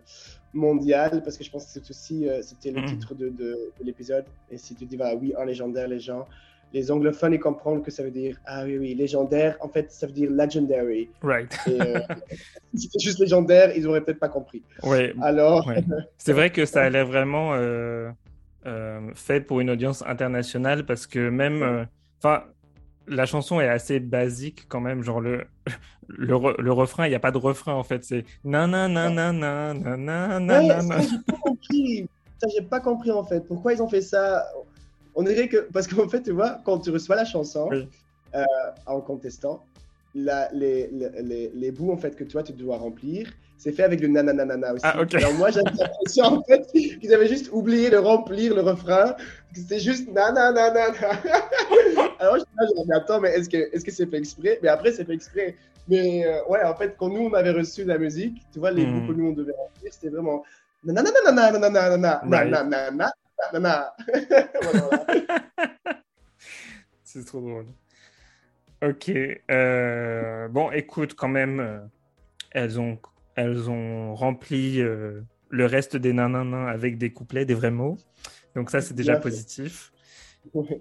mondiale, 0.52 1.22
parce 1.24 1.36
que 1.36 1.44
je 1.44 1.50
pense 1.50 1.64
que 1.64 1.70
c'est 1.72 1.90
aussi, 1.90 2.28
c'était 2.42 2.70
le 2.70 2.82
mm. 2.82 2.86
titre 2.86 3.14
de, 3.14 3.28
de, 3.28 3.58
l'épisode. 3.82 4.24
Et 4.50 4.58
si 4.58 4.74
tu 4.74 4.84
dis, 4.84 4.96
bah, 4.96 5.14
oui, 5.20 5.34
un 5.36 5.44
légendaire, 5.44 5.88
les 5.88 6.00
gens, 6.00 6.28
les 6.72 6.90
anglophones 6.90 7.32
ils 7.32 7.40
comprennent 7.40 7.82
que 7.82 7.90
ça 7.90 8.02
veut 8.02 8.10
dire 8.10 8.36
ah 8.46 8.64
oui 8.64 8.78
oui 8.78 8.94
légendaire. 8.94 9.56
En 9.60 9.68
fait 9.68 9.90
ça 9.90 10.06
veut 10.06 10.12
dire 10.12 10.30
legendary. 10.30 11.08
Right. 11.22 11.54
Euh, 11.68 12.00
c'était 12.74 12.98
juste 12.98 13.18
légendaire 13.18 13.76
ils 13.76 13.86
auraient 13.86 14.00
peut-être 14.00 14.18
pas 14.18 14.28
compris. 14.28 14.62
Ouais. 14.82 15.14
Alors 15.22 15.70
c'est 16.18 16.32
vrai 16.32 16.50
que 16.50 16.64
ça 16.66 16.82
a 16.82 16.90
l'air 16.90 17.06
vraiment 17.06 17.54
euh, 17.54 18.10
euh, 18.66 19.00
fait 19.14 19.40
pour 19.40 19.60
une 19.60 19.70
audience 19.70 20.02
internationale 20.06 20.84
parce 20.84 21.06
que 21.06 21.28
même 21.30 21.86
enfin 22.18 22.44
la 23.06 23.24
chanson 23.24 23.60
est 23.60 23.68
assez 23.68 24.00
basique 24.00 24.66
quand 24.68 24.80
même. 24.80 25.02
Genre 25.02 25.20
le 25.20 25.44
le, 26.08 26.36
le 26.58 26.72
refrain 26.72 27.06
il 27.06 27.10
n'y 27.10 27.16
a 27.16 27.20
pas 27.20 27.30
de 27.30 27.38
refrain 27.38 27.74
en 27.74 27.84
fait. 27.84 28.04
C'est 28.04 28.24
nanana 28.44 29.08
nanana 29.08 29.74
nanana 29.74 31.00
j'ai 31.00 31.18
pas 31.26 31.38
compris. 31.40 32.08
J'ai 32.54 32.62
pas 32.62 32.80
compris 32.80 33.10
en 33.10 33.24
fait. 33.24 33.40
Pourquoi 33.40 33.72
ils 33.72 33.82
ont 33.82 33.88
fait 33.88 34.00
ça 34.00 34.46
on 35.18 35.22
dirait 35.24 35.48
que, 35.48 35.68
parce 35.72 35.88
qu'en 35.88 36.08
fait, 36.08 36.22
tu 36.22 36.30
vois, 36.30 36.60
quand 36.64 36.78
tu 36.78 36.90
reçois 36.90 37.16
la 37.16 37.24
chanson 37.24 37.68
euh, 37.72 38.44
en 38.86 39.00
contestant, 39.00 39.64
la, 40.14 40.48
les, 40.52 40.88
les, 40.92 41.50
les, 41.52 41.70
bouts 41.72 41.90
en 41.90 41.96
fait 41.96 42.14
que 42.14 42.22
toi 42.22 42.42
tu 42.44 42.52
dois 42.52 42.78
remplir, 42.78 43.28
c'est 43.56 43.72
fait 43.72 43.82
avec 43.82 44.00
le 44.00 44.08
nananana 44.08 44.74
aussi. 44.74 44.84
Ah, 44.84 45.04
Alors 45.14 45.34
moi 45.34 45.50
j'avais 45.50 45.70
l'impression 45.78 46.24
en 46.24 46.42
fait 46.44 46.66
qu'ils 46.70 47.12
avaient 47.12 47.26
juste 47.26 47.50
oublié 47.52 47.90
de 47.90 47.96
remplir 47.96 48.54
le 48.54 48.62
refrain, 48.62 49.16
c'était 49.52 49.80
juste 49.80 50.08
nananana. 50.08 50.86
Alors 52.20 52.36
je 52.36 52.44
me 52.56 52.74
dis, 52.74 52.88
mais 52.88 52.94
attends, 52.94 53.20
mais 53.20 53.30
est-ce 53.30 53.48
que 53.48 53.74
est-ce 53.74 53.84
que 53.84 53.90
c'est 53.90 54.06
fait 54.06 54.18
exprès? 54.18 54.60
Mais 54.62 54.68
après 54.68 54.92
c'est 54.92 55.04
fait 55.04 55.14
exprès. 55.14 55.56
Mais 55.88 56.24
euh, 56.26 56.46
ouais, 56.48 56.62
en 56.62 56.76
fait 56.76 56.94
quand 56.96 57.08
nous 57.08 57.22
on 57.22 57.34
avait 57.34 57.52
reçu 57.52 57.84
la 57.84 57.98
musique, 57.98 58.40
tu 58.52 58.60
vois 58.60 58.70
les 58.70 58.86
bouts 58.86 59.00
hmm. 59.00 59.08
que 59.08 59.12
nous 59.12 59.26
on 59.30 59.32
devait 59.32 59.52
remplir, 59.52 59.92
c'était 59.92 60.10
vraiment 60.10 60.44
nananana 60.84 61.50
nananana 61.50 62.22
nananana 62.24 63.12
C'est 67.04 67.24
trop 67.24 67.40
drôle. 67.40 67.66
Ok. 68.82 69.10
Euh, 69.50 70.48
bon, 70.48 70.70
écoute, 70.70 71.14
quand 71.14 71.28
même, 71.28 71.60
euh, 71.60 71.78
elles, 72.50 72.78
ont, 72.78 72.98
elles 73.34 73.70
ont 73.70 74.14
rempli 74.14 74.80
euh, 74.80 75.22
le 75.48 75.66
reste 75.66 75.96
des 75.96 76.12
nanana 76.12 76.68
avec 76.68 76.98
des 76.98 77.10
couplets, 77.10 77.44
des 77.44 77.54
vrais 77.54 77.70
mots. 77.70 77.96
Donc 78.54 78.70
ça, 78.70 78.80
c'est 78.80 78.94
déjà 78.94 79.16
positif. 79.16 79.92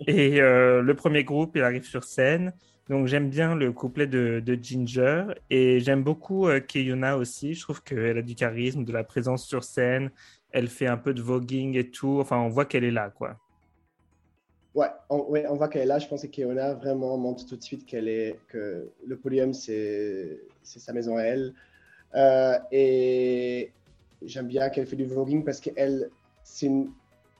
Et 0.08 0.40
le 0.40 0.94
premier 0.94 1.24
groupe, 1.24 1.56
il 1.56 1.64
arrive 1.64 1.84
sur 1.84 2.04
scène. 2.04 2.54
Donc 2.90 3.08
j'aime 3.08 3.30
bien 3.30 3.54
le 3.54 3.74
couplet 3.74 4.08
de, 4.08 4.42
de 4.44 4.58
Ginger 4.62 5.26
et 5.50 5.82
j'aime 5.82 6.04
beaucoup 6.04 6.48
Keyuna 6.68 7.18
aussi. 7.18 7.54
Je 7.54 7.62
trouve 7.62 7.84
qu'elle 7.84 8.18
a 8.18 8.22
du 8.22 8.34
charisme, 8.34 8.86
de 8.86 8.94
la 8.94 9.04
présence 9.04 9.46
sur 9.46 9.64
scène 9.64 10.10
elle 10.58 10.70
fait 10.70 10.88
un 10.88 10.98
peu 10.98 11.14
de 11.14 11.22
voguing 11.22 11.78
et 11.78 11.90
tout. 11.90 12.18
Enfin, 12.20 12.38
on 12.38 12.50
voit 12.50 12.66
qu'elle 12.66 12.84
est 12.84 12.92
là, 12.92 13.12
quoi. 13.12 13.38
Ouais, 14.74 14.88
on, 15.10 15.28
on 15.50 15.56
voit 15.56 15.68
qu'elle 15.68 15.84
est 15.84 15.86
là. 15.86 16.00
Je 16.00 16.08
pense 16.08 16.24
que 16.24 16.28
Keona 16.28 16.74
vraiment 16.74 17.16
montre 17.18 17.46
tout 17.46 17.56
de 17.56 17.64
suite 17.64 17.86
qu'elle 17.86 18.08
est, 18.08 18.40
que 18.48 18.90
le 19.06 19.18
podium, 19.18 19.54
c'est 19.54 20.40
sa 20.64 20.94
maison 20.94 21.18
à 21.18 21.22
elle. 21.24 21.54
Euh, 22.16 22.58
et 22.72 23.72
j'aime 24.24 24.48
bien 24.48 24.70
qu'elle 24.70 24.88
fait 24.88 24.96
du 24.96 25.06
voguing 25.06 25.44
parce 25.44 25.60
qu'elle, 25.60 26.10
c'est 26.44 26.72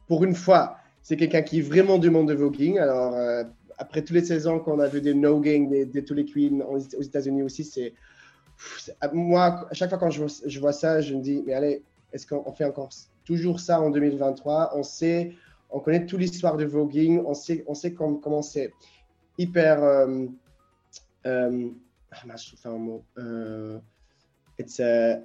pour 0.08 0.24
une 0.24 0.36
fois, 0.36 0.78
c'est 1.02 1.18
quelqu'un 1.18 1.42
qui 1.42 1.60
est 1.60 1.62
vraiment 1.62 1.98
du 1.98 2.12
monde 2.12 2.28
de 2.28 2.36
voguing. 2.36 2.78
Alors, 2.78 3.16
euh, 3.16 3.44
après 3.80 4.02
toutes 4.02 4.16
les 4.16 4.26
saisons 4.26 4.60
qu'on 4.60 4.80
a 4.80 4.88
vu 4.88 5.02
des 5.02 5.16
no 5.16 5.40
gang 5.40 5.70
de, 5.70 6.00
tous 6.02 6.14
les 6.14 6.26
queens 6.26 6.62
aux 6.62 7.02
États-Unis 7.02 7.42
aussi, 7.42 7.64
c'est. 7.64 7.94
Moi, 9.14 9.68
à 9.70 9.74
chaque 9.74 9.90
fois 9.90 10.00
quand 10.00 10.10
je 10.10 10.60
vois 10.60 10.74
ça, 10.74 11.02
je 11.02 11.14
me 11.14 11.22
dis, 11.22 11.44
mais 11.46 11.54
allez, 11.54 11.84
est-ce 12.18 12.26
qu'on 12.26 12.52
fait 12.52 12.66
encore 12.66 12.90
toujours 13.26 13.60
ça 13.60 13.80
en 13.80 13.92
2023 13.92 14.72
On 14.76 14.82
sait, 14.82 15.36
on 15.70 15.80
connaît 15.80 16.06
toute 16.06 16.20
l'histoire 16.20 16.58
de 16.58 16.66
voguing, 16.66 17.22
on 17.26 17.36
sait, 17.36 17.64
on 17.68 17.76
sait 17.76 17.94
comment 17.94 18.42
c'est 18.42 18.74
hyper. 19.38 19.84
Euh, 19.84 20.26
euh, 21.28 21.70
ah, 22.12 22.36
je 22.36 22.56
trouve 22.56 22.74
un 22.74 22.78
mot. 22.78 23.06
Euh, 23.20 23.80
it's 24.58 24.80
a, 24.80 25.20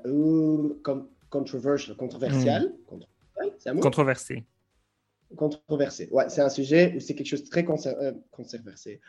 controversial, 1.31 1.97
controversial. 1.97 2.75
C'est 3.59 3.71
un 3.71 3.75
mot 3.75 3.81
Controversé. 3.81 4.45
Controversé. 5.35 6.11
Ouais, 6.13 6.29
c'est 6.29 6.43
un 6.43 6.51
sujet 6.51 6.93
où 6.95 7.01
c'est 7.01 7.15
quelque 7.15 7.27
chose 7.27 7.45
de 7.45 7.49
très 7.49 7.65
controversé. 7.65 9.01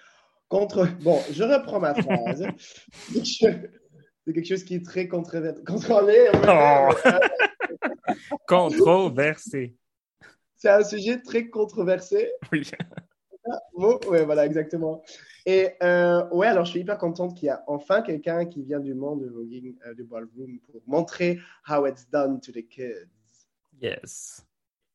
Contre. 0.48 0.88
Bon, 1.02 1.20
je 1.32 1.44
reprends 1.44 1.82
ma 1.82 1.94
phrase. 1.96 2.46
c'est 3.26 4.34
quelque 4.34 4.48
chose 4.48 4.64
qui 4.64 4.76
est 4.76 4.86
très 4.86 5.10
contrôlé. 5.10 6.30
Oh. 6.48 6.90
Controversé. 8.48 9.76
C'est 10.58 10.70
un 10.70 10.84
sujet 10.84 11.22
très 11.22 11.50
controversé. 11.50 12.32
Oui. 12.52 12.70
Bon, 13.76 14.00
ouais, 14.08 14.24
voilà, 14.24 14.46
exactement. 14.46 15.04
Et 15.46 15.72
euh, 15.82 16.26
ouais, 16.30 16.48
alors 16.48 16.64
je 16.64 16.72
suis 16.72 16.80
hyper 16.80 16.98
contente 16.98 17.36
qu'il 17.36 17.48
y 17.48 17.50
a 17.50 17.62
enfin 17.68 18.02
quelqu'un 18.02 18.46
qui 18.46 18.64
vient 18.64 18.80
du 18.80 18.94
monde 18.94 19.24
de 19.24 19.30
voguing, 19.30 19.76
euh, 19.86 19.94
du 19.94 20.04
ballroom, 20.04 20.60
pour 20.60 20.82
montrer 20.88 21.40
how 21.68 21.86
it's 21.86 22.10
done 22.10 22.40
to 22.40 22.54
the 22.54 22.66
kids. 22.66 23.10
Yes. 23.82 24.46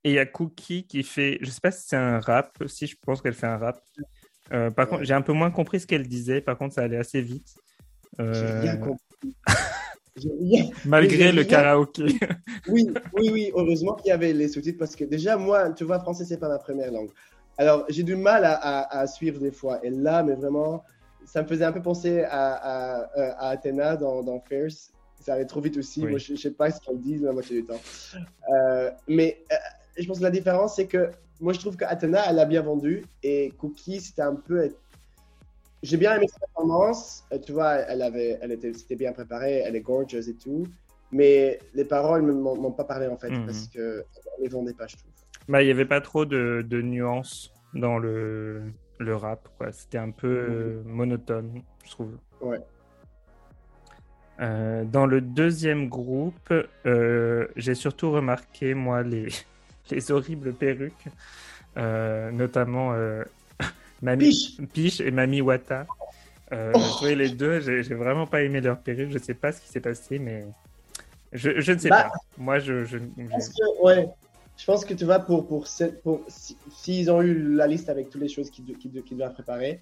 Et 0.05 0.13
il 0.13 0.15
y 0.15 0.19
a 0.19 0.25
Cookie 0.25 0.87
qui 0.87 1.03
fait, 1.03 1.39
je 1.43 1.51
sais 1.51 1.61
pas 1.61 1.71
si 1.71 1.89
c'est 1.89 1.97
un 1.97 2.21
rap, 2.21 2.57
si 2.67 2.87
je 2.87 2.97
pense 3.03 3.21
qu'elle 3.21 3.35
fait 3.35 3.47
un 3.47 3.59
rap. 3.59 3.83
Euh, 4.53 4.71
par 4.71 4.89
contre, 4.89 5.05
j'ai 5.05 5.13
un 5.13 5.21
peu 5.21 5.35
moins 5.35 5.51
compris 5.51 5.81
ce 5.81 5.87
qu'elle 5.87 6.09
disait. 6.09 6.41
Par 6.41 6.57
contre, 6.57 6.75
ça 6.75 6.83
allait 6.83 6.97
assez 6.97 7.21
vite. 7.21 7.55
J'ai 8.19 8.79
compris. 8.81 9.08
Malgré 10.85 11.33
le 11.33 11.45
karaoké. 11.45 12.05
oui, 12.69 12.89
oui, 13.15 13.31
oui. 13.33 13.53
Heureusement 13.55 13.95
qu'il 13.95 14.09
y 14.09 14.13
avait 14.13 14.33
les 14.33 14.49
sous-titres 14.49 14.79
parce 14.79 14.97
que 14.97 15.05
déjà, 15.05 15.37
moi, 15.37 15.71
tu 15.71 15.85
vois, 15.85 15.99
français, 16.01 16.25
c'est 16.25 16.39
pas 16.39 16.49
ma 16.49 16.59
première 16.59 16.93
langue. 16.93 17.11
Alors, 17.57 17.85
j'ai 17.89 18.05
du 18.05 18.15
mal 18.15 18.45
à, 18.45 19.07
suivre 19.07 19.41
des 19.41 19.51
fois. 19.51 19.85
Et 19.85 19.91
là, 19.91 20.23
mais 20.23 20.35
vraiment, 20.35 20.85
ça 21.25 21.43
me 21.43 21.49
faisait 21.49 21.65
un 21.65 21.73
peu 21.73 21.83
penser 21.83 22.23
à, 22.23 22.55
à, 22.55 23.49
Athéna 23.51 23.97
dans, 23.97 24.23
dans 24.23 24.41
Fierce. 24.41 24.93
Ça 25.21 25.35
allait 25.35 25.47
trop 25.47 25.61
vite 25.61 25.77
aussi. 25.77 26.07
Moi, 26.07 26.19
je, 26.19 26.33
ne 26.33 26.39
sais 26.39 26.53
pas 26.53 26.71
ce 26.71 26.81
qu'elle 26.81 27.01
dit 27.01 27.19
la 27.19 27.33
moitié 27.33 27.61
du 27.61 27.67
temps. 27.67 27.81
Euh, 28.55 28.91
mais 29.09 29.43
euh, 29.53 29.57
je 29.99 30.07
pense 30.07 30.19
que 30.19 30.23
la 30.23 30.31
différence, 30.31 30.77
c'est 30.77 30.87
que 30.87 31.11
moi, 31.41 31.53
je 31.53 31.59
trouve 31.59 31.77
qu'Athéna, 31.77 32.23
elle 32.31 32.39
a 32.39 32.45
bien 32.45 32.63
vendu. 32.63 33.05
Et 33.25 33.53
Cookie, 33.59 34.01
c'était 34.01 34.23
un 34.23 34.37
peu 34.37 34.73
j'ai 35.83 35.97
bien 35.97 36.17
aimé 36.17 36.27
sa 36.29 36.39
performance. 36.41 37.25
Euh, 37.33 37.39
tu 37.39 37.53
vois, 37.53 37.75
elle 37.77 38.03
avait, 38.03 38.39
elle 38.41 38.53
était, 38.53 38.73
bien 38.97 39.13
préparée, 39.13 39.59
elle 39.65 39.77
est 39.77 39.81
gorgeous 39.81 40.29
et 40.29 40.35
tout. 40.35 40.67
Mais 41.11 41.59
les 41.75 41.85
paroles 41.85 42.25
ne 42.27 42.33
m'ont 42.33 42.71
pas 42.73 42.85
parlé 42.85 43.07
en 43.07 43.17
fait 43.17 43.31
Mhm. 43.31 43.47
parce 43.47 43.67
que 43.69 44.05
on 44.39 44.43
les 44.43 44.49
vendait 44.49 44.75
pas, 44.75 44.87
je 44.87 44.97
trouve. 44.97 45.11
Bah, 45.49 45.63
il 45.63 45.67
n'y 45.67 45.71
avait 45.71 45.87
pas 45.87 46.01
trop 46.03 46.27
de, 46.27 46.63
de 46.69 46.83
nuances 46.83 47.51
dans 47.73 47.99
le, 47.99 48.63
le 48.99 49.17
rap, 49.17 49.49
quoi. 49.57 49.73
C'était 49.73 49.97
un 49.99 50.11
peu 50.11 50.27
euh, 50.29 50.83
monotone, 50.85 51.63
je 51.85 51.91
trouve. 51.91 52.19
Ouais. 52.43 52.61
Euh, 54.41 54.85
dans 54.85 55.07
le 55.07 55.21
deuxième 55.21 55.89
groupe, 55.89 56.53
euh, 56.87 57.49
j'ai 57.57 57.75
surtout 57.75 58.11
remarqué, 58.13 58.75
moi, 58.75 59.03
les, 59.03 59.29
les 59.91 60.11
horribles 60.13 60.53
perruques, 60.53 61.07
euh, 61.77 62.31
notamment 62.31 62.93
Mamie 64.03 64.57
Piche 64.73 65.01
et 65.01 65.11
Mamie 65.11 65.41
Wata. 65.41 65.87
Euh, 66.53 66.73
Oh. 66.75 67.05
Les 67.07 67.29
deux, 67.29 67.61
j'ai 67.61 67.83
j'ai 67.83 67.95
vraiment 67.95 68.27
pas 68.27 68.43
aimé 68.43 68.61
leurs 68.61 68.81
perruques. 68.81 69.11
Je 69.11 69.19
sais 69.19 69.35
pas 69.35 69.53
ce 69.53 69.61
qui 69.61 69.69
s'est 69.69 69.81
passé, 69.81 70.19
mais 70.19 70.47
je, 71.33 71.61
je 71.61 71.73
ne 71.73 71.79
sais 71.79 71.91
Bah, 71.91 72.05
pas. 72.05 72.13
Moi, 72.39 72.59
je, 72.59 72.85
je, 72.85 72.97
que, 72.99 73.83
ouais, 73.85 74.09
je 74.57 74.65
pense 74.65 74.85
que 74.85 74.95
tu 74.95 75.05
vois, 75.05 75.19
pour, 75.19 75.47
pour, 75.47 75.67
cette- 75.67 76.03
pour, 76.03 76.25
si- 76.29 76.57
s'ils 76.71 77.11
ont 77.11 77.21
eu 77.23 77.55
la 77.55 77.67
liste 77.67 77.89
avec 77.91 78.09
toutes 78.09 78.23
les 78.23 78.29
choses 78.29 78.51
qu'ils 78.51 78.77
qu'ils 78.79 79.17
doivent 79.19 79.35
préparer, 79.35 79.81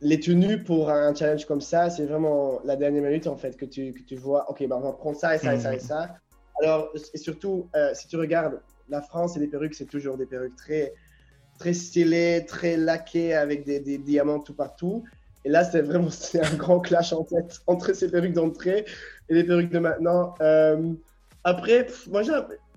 les 0.00 0.20
tenues 0.20 0.62
pour 0.62 0.90
un 0.90 1.14
challenge 1.14 1.46
comme 1.46 1.62
ça, 1.62 1.88
c'est 1.88 2.04
vraiment 2.04 2.60
la 2.64 2.76
dernière 2.76 3.02
minute 3.02 3.26
en 3.26 3.36
fait 3.36 3.56
que 3.56 3.64
tu, 3.64 3.92
que 3.94 4.02
tu 4.02 4.16
vois, 4.16 4.50
ok, 4.50 4.66
bah, 4.68 4.76
on 4.76 4.80
va 4.80 4.92
prendre 4.92 5.16
ça 5.16 5.34
et 5.34 5.38
ça 5.38 5.54
et 5.54 5.58
ça 5.58 5.72
et 5.72 5.76
Mhm. 5.78 5.82
ça. 5.82 6.16
Alors, 6.62 6.90
et 7.14 7.18
surtout, 7.18 7.68
euh, 7.74 7.90
si 7.94 8.06
tu 8.08 8.16
regardes 8.16 8.60
la 8.90 9.00
France 9.00 9.36
et 9.36 9.40
les 9.40 9.46
perruques, 9.46 9.74
c'est 9.74 9.86
toujours 9.86 10.18
des 10.18 10.26
perruques 10.26 10.56
très, 10.56 10.92
très 11.64 11.72
stylées, 11.72 12.44
très 12.46 12.76
laquées 12.76 13.32
avec 13.32 13.64
des, 13.64 13.80
diamants 13.96 14.40
tout 14.40 14.52
partout. 14.52 15.02
Et 15.46 15.48
là, 15.48 15.64
c'est 15.64 15.80
vraiment 15.80 16.08
un 16.42 16.56
grand 16.56 16.80
clash 16.80 17.14
en 17.14 17.24
tête 17.24 17.60
entre 17.66 17.94
ces 17.94 18.10
perruques 18.10 18.34
d'entrée 18.34 18.84
et 19.30 19.34
les 19.34 19.44
perruques 19.44 19.70
de 19.70 19.78
maintenant. 19.78 20.34
Euh, 20.42 20.92
après, 21.42 21.84
pff, 21.84 22.06
moi, 22.08 22.20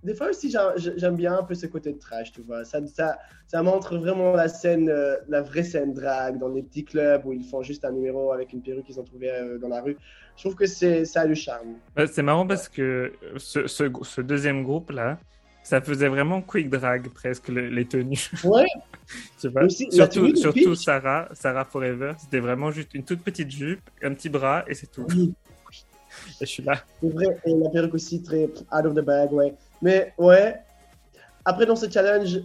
des 0.03 0.15
fois 0.15 0.29
aussi, 0.29 0.49
j'ai- 0.49 0.93
j'aime 0.97 1.17
bien 1.17 1.38
un 1.38 1.43
peu 1.43 1.53
ce 1.53 1.65
côté 1.65 1.91
de 1.91 1.97
trash, 1.97 2.31
tu 2.31 2.41
vois. 2.43 2.63
Ça, 2.63 3.61
montre 3.61 3.97
vraiment 3.97 4.31
la 4.31 4.47
scène, 4.47 4.89
euh, 4.89 5.17
la 5.27 5.41
vraie 5.41 5.63
scène 5.63 5.93
drag 5.93 6.39
dans 6.39 6.47
les 6.47 6.63
petits 6.63 6.85
clubs 6.85 7.25
où 7.25 7.33
ils 7.33 7.43
font 7.43 7.63
juste 7.63 7.83
un 7.83 7.91
numéro 7.91 8.31
avec 8.31 8.53
une 8.53 8.61
perruque 8.61 8.85
qu'ils 8.85 9.01
ont 9.01 9.03
trouvée 9.03 9.31
euh, 9.31 9.57
dans 9.57 9.67
la 9.67 9.81
rue. 9.81 9.97
Je 10.38 10.43
trouve 10.43 10.55
que 10.55 10.65
ça 10.65 11.21
a 11.21 11.27
du 11.27 11.35
charme. 11.35 11.73
C'est 12.09 12.23
marrant 12.23 12.47
parce 12.47 12.69
que 12.69 13.11
ce 13.35 14.21
deuxième 14.21 14.63
groupe-là, 14.63 15.17
ça 15.68 15.82
faisait 15.82 16.07
vraiment 16.07 16.41
quick 16.41 16.70
drag 16.70 17.09
presque 17.09 17.49
le- 17.49 17.68
les 17.68 17.86
tenues. 17.86 18.30
Ouais, 18.45 18.65
tu 19.39 19.49
vois? 19.49 19.63
Aussi, 19.63 19.89
la 19.91 20.09
surtout. 20.09 20.76
Sarah, 20.76 21.28
Sarah 21.34 21.65
Forever, 21.65 22.13
c'était 22.20 22.39
vraiment 22.39 22.72
juste 22.72 22.93
une 22.93 23.03
toute 23.03 23.22
petite 23.22 23.51
jupe, 23.51 23.82
un 24.01 24.13
petit 24.13 24.30
bras 24.30 24.63
et 24.68 24.74
c'est 24.74 24.88
tout. 24.88 25.05
oui, 25.09 25.34
Et 26.41 26.45
je 26.45 26.51
suis 26.53 26.63
là. 26.63 26.76
c'est 27.01 27.09
vrai. 27.09 27.38
Et 27.45 27.53
la 27.53 27.70
perruque 27.70 27.93
aussi 27.95 28.24
très 28.24 28.45
out 28.45 28.86
of 28.86 28.93
the 28.95 29.01
bag, 29.01 29.34
ouais. 29.34 29.53
Mais 29.82 30.13
ouais, 30.18 30.55
après 31.43 31.65
dans 31.65 31.76
ce 31.76 31.89
challenge, 31.89 32.39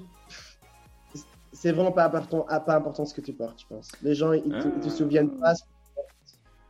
c'est 1.53 1.71
vraiment 1.71 1.93
pas 1.93 2.05
important, 2.07 2.45
ah, 2.49 2.59
pas 2.61 2.75
important 2.75 3.05
ce 3.05 3.15
que 3.15 3.21
tu 3.21 3.33
portes, 3.33 3.61
je 3.61 3.67
pense. 3.73 3.93
Les 4.03 4.15
gens, 4.17 4.33
ils 4.33 4.43
te, 4.43 4.49
ils 4.49 4.81
te 4.81 4.87
Ah. 4.89 4.91
souviennent 4.91 5.31
pas. 5.39 5.55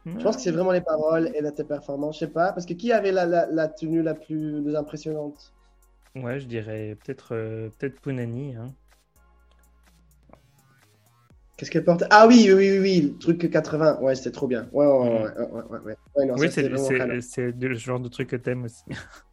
Je 0.05 0.23
pense 0.23 0.37
que 0.37 0.43
c'est 0.43 0.51
vraiment 0.51 0.73
les 0.73 0.81
paroles 0.83 1.31
et 1.35 1.41
la 1.41 1.51
tes 1.53 1.65
performances, 1.65 2.17
je 2.17 2.27
sais 2.27 2.31
pas. 2.33 2.53
Parce 2.53 2.67
que 2.67 2.75
qui 2.75 2.93
avait 2.93 3.13
la, 3.13 3.25
la, 3.25 3.47
la 3.47 3.69
tenue 3.69 4.03
la 4.03 4.15
plus 4.15 4.77
impressionnante 4.77 5.53
Ouais, 6.15 6.41
je 6.41 6.47
dirais 6.47 6.97
peut-être 7.03 7.35
euh, 7.35 7.71
peut-être 7.79 8.01
Punani. 8.01 8.55
Hein. 8.55 8.73
Qu'est-ce 11.57 11.71
qu'elle 11.71 11.85
porte? 11.85 12.05
Ah 12.11 12.27
oui, 12.27 12.51
oui, 12.53 12.71
oui, 12.71 12.79
oui, 12.81 13.01
le 13.13 13.19
truc 13.19 13.51
80. 13.51 13.99
Ouais, 14.01 14.15
c'était 14.15 14.33
trop 14.33 14.47
bien. 14.47 14.69
Ouais, 14.73 14.87
ouais, 14.87 14.93
ouais. 14.93 15.09
Ouais, 15.09 15.23
ouais, 15.23 15.63
ouais, 15.71 15.79
ouais. 15.79 15.97
Ouais, 16.17 16.27
non, 16.27 16.35
oui, 16.37 16.49
c'est 16.51 16.69
le 16.69 17.75
genre 17.75 18.01
de 18.01 18.09
truc 18.09 18.29
que 18.29 18.37
t'aimes 18.37 18.65
aussi. 18.65 18.85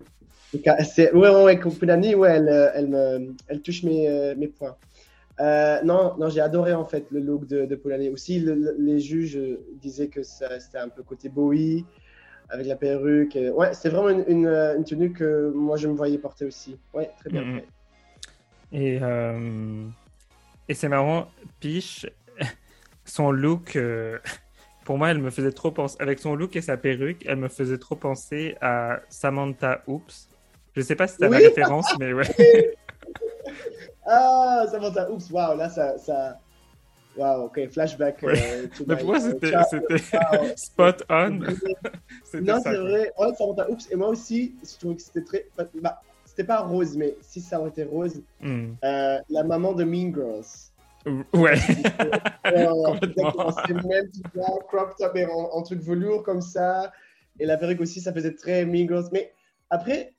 Ouais, 0.54 1.14
ouais, 1.14 1.44
ouais, 1.44 1.60
Punani, 1.60 2.16
ouais, 2.16 2.30
elle, 2.32 2.50
euh, 2.50 2.72
elle, 2.74 2.88
me, 2.88 3.36
elle 3.48 3.62
touche 3.62 3.84
mes, 3.84 4.10
euh, 4.10 4.36
mes 4.36 4.48
points. 4.48 4.76
Euh, 5.40 5.82
non, 5.84 6.16
non, 6.18 6.30
j'ai 6.30 6.42
adoré 6.42 6.74
en 6.74 6.86
fait 6.86 7.08
le 7.12 7.20
look 7.20 7.48
de, 7.48 7.66
de 7.66 7.76
Punani. 7.76 8.10
Aussi, 8.10 8.40
le- 8.40 8.56
le- 8.56 8.76
les 8.80 9.00
juges 9.00 9.40
disaient 9.76 10.08
que 10.10 10.24
c'était 10.24 10.78
un 10.78 10.90
peu 10.90 11.04
côté 11.04 11.30
Bowie, 11.30 11.86
avec 12.50 12.68
la 12.68 12.76
perruque. 12.76 13.36
et- 13.36 13.50
Ouais, 13.50 13.74
c'est 13.74 13.90
vraiment 13.90 14.10
une, 14.10 14.24
une, 14.28 14.48
euh, 14.48 14.76
une 14.78 14.84
tenue 14.84 15.12
que 15.12 15.52
moi 15.56 15.78
je 15.78 15.88
me 15.88 15.94
voyais 15.96 16.18
porter 16.18 16.46
aussi. 16.46 16.78
Ouais, 16.94 17.10
très 17.20 17.30
bien 17.30 17.44
fait. 17.56 17.68
Et, 18.72 19.00
euh, 19.02 19.86
et 20.68 20.74
c'est 20.74 20.90
marrant, 20.90 21.28
Piche, 21.60 22.06
son 23.06 23.32
look, 23.32 23.76
euh, 23.76 24.20
pour 24.86 24.98
moi, 24.98 25.10
elle 25.12 25.20
me 25.20 25.30
faisait 25.30 25.52
trop 25.52 25.72
penser, 25.72 25.96
avec 26.00 26.20
son 26.20 26.36
look 26.36 26.56
et 26.56 26.62
sa 26.62 26.78
perruque, 26.78 27.24
elle 27.28 27.38
me 27.38 27.48
faisait 27.50 27.78
trop 27.78 27.96
penser 27.96 28.56
à 28.62 29.00
Samantha 29.10 29.84
Oops. 29.88 30.30
Je 30.76 30.82
sais 30.82 30.96
pas 30.96 31.08
si 31.08 31.18
t'as 31.18 31.30
la 31.30 31.38
Oui. 31.38 31.44
référence, 31.48 31.96
mais 32.00 32.14
ouais. 32.14 32.24
Ah, 34.06 34.66
Samantha, 34.72 35.10
oups, 35.12 35.30
waouh, 35.32 35.58
là 35.58 35.70
ça. 35.70 35.98
ça... 35.98 36.40
Waouh, 37.20 37.46
ok, 37.46 37.70
flashback. 37.70 38.22
Ouais. 38.24 38.34
euh, 38.42 38.68
Mais 38.88 38.96
pour 38.96 39.06
moi, 39.08 39.18
euh, 39.18 39.20
c'était 39.20 39.56
Wow. 39.56 40.48
spot 40.56 41.04
on. 41.10 41.30
Non, 41.30 41.44
ça, 42.62 42.72
c'est 42.72 42.78
vrai. 42.78 43.12
Ouais, 43.20 43.34
Samantha, 43.38 43.70
oups. 43.70 43.88
Et 43.92 43.96
moi 43.96 44.08
aussi, 44.10 44.56
je 44.64 44.78
trouvais 44.80 44.96
que 44.96 45.02
c'était 45.02 45.24
très. 45.24 45.48
Bah, 45.82 46.02
c'était 46.26 46.44
pas 46.46 46.62
rose, 46.62 46.96
mais 46.96 47.16
si 47.22 47.42
ça 47.42 47.60
aurait 47.60 47.70
été 47.70 47.84
rose, 47.84 48.22
Hmm. 48.40 48.74
euh, 48.86 49.20
la 49.30 49.44
maman 49.44 49.74
de 49.74 49.84
Mean 49.84 50.14
Girls. 50.14 50.46
Ouais. 51.34 51.56
Complètement. 52.86 53.52
C'est 53.66 53.74
même, 53.74 54.10
vois, 54.34 54.60
crop 54.68 54.96
top 54.98 55.16
et 55.16 55.26
en, 55.26 55.32
en 55.52 55.62
truc 55.64 55.82
velours 55.82 56.24
comme 56.24 56.42
ça. 56.42 56.92
Et 57.40 57.46
la 57.46 57.58
perruque 57.58 57.82
aussi, 57.82 58.02
ça 58.02 58.14
faisait 58.14 58.34
très 58.36 58.66
Mean 58.66 58.88
Girls. 58.88 59.10
Mais 59.12 59.34
après, 59.70 60.14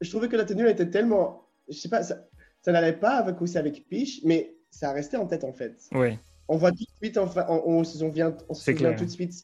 je 0.00 0.10
trouvais 0.10 0.28
que 0.28 0.36
la 0.36 0.44
tenue 0.44 0.68
était 0.68 0.90
tellement. 0.90 1.44
Je 1.68 1.76
sais 1.76 1.88
pas, 1.88 2.02
ça, 2.02 2.16
ça 2.62 2.72
n'allait 2.72 2.92
pas 2.94 3.16
avec, 3.16 3.40
aussi 3.42 3.58
avec 3.58 3.88
Peach, 3.88 4.20
mais 4.24 4.54
ça 4.70 4.92
restait 4.92 5.16
en 5.16 5.26
tête 5.26 5.44
en 5.44 5.52
fait. 5.52 5.88
Ouais. 5.92 6.18
On 6.48 6.56
voit 6.56 6.70
tout 6.70 6.78
de 6.84 6.96
suite, 7.04 7.18
enfin, 7.18 7.44
on, 7.48 7.62
on 7.66 7.84
se 7.84 7.98
souvient, 7.98 8.34
on 8.48 8.54
se 8.54 8.72
souvient 8.72 8.94
tout 8.94 9.04
de 9.04 9.10
suite. 9.10 9.34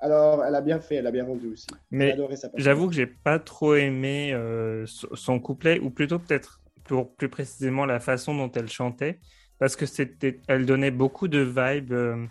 Alors, 0.00 0.44
elle 0.44 0.54
a 0.54 0.60
bien 0.60 0.80
fait, 0.80 0.96
elle 0.96 1.06
a 1.06 1.10
bien 1.10 1.24
rendu 1.24 1.48
aussi. 1.48 1.66
Mais. 1.90 2.16
J'avoue 2.56 2.88
que 2.88 2.94
j'ai 2.94 3.06
pas 3.06 3.38
trop 3.38 3.74
aimé 3.74 4.32
euh, 4.32 4.86
so- 4.86 5.14
son 5.14 5.40
couplet, 5.40 5.78
ou 5.80 5.90
plutôt 5.90 6.18
peut-être 6.18 6.60
pour 6.84 7.14
plus 7.14 7.28
précisément 7.28 7.86
la 7.86 8.00
façon 8.00 8.34
dont 8.34 8.50
elle 8.52 8.68
chantait, 8.68 9.20
parce 9.58 9.76
que 9.76 9.86
c'était, 9.86 10.40
elle 10.48 10.66
donnait 10.66 10.90
beaucoup 10.90 11.28
de 11.28 11.40
vibes, 11.40 11.92
euh, 11.92 12.26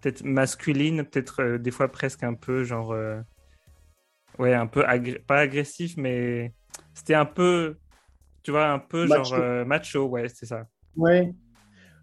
peut-être 0.00 0.24
masculines, 0.24 1.04
peut-être 1.04 1.42
euh, 1.42 1.58
des 1.58 1.70
fois 1.70 1.88
presque 1.88 2.22
un 2.22 2.34
peu 2.34 2.64
genre, 2.64 2.94
ouais, 4.38 4.54
un 4.54 4.66
peu 4.66 4.82
agré- 4.82 5.20
pas 5.20 5.38
agressif, 5.38 5.96
mais 5.96 6.52
c'était 6.94 7.14
un 7.14 7.26
peu, 7.26 7.76
tu 8.42 8.50
vois, 8.50 8.68
un 8.68 8.78
peu 8.78 9.06
Macho. 9.06 9.36
genre 9.36 9.66
macho, 9.66 10.04
ouais, 10.06 10.28
c'est 10.28 10.46
ça. 10.46 10.66
Ouais. 10.96 11.32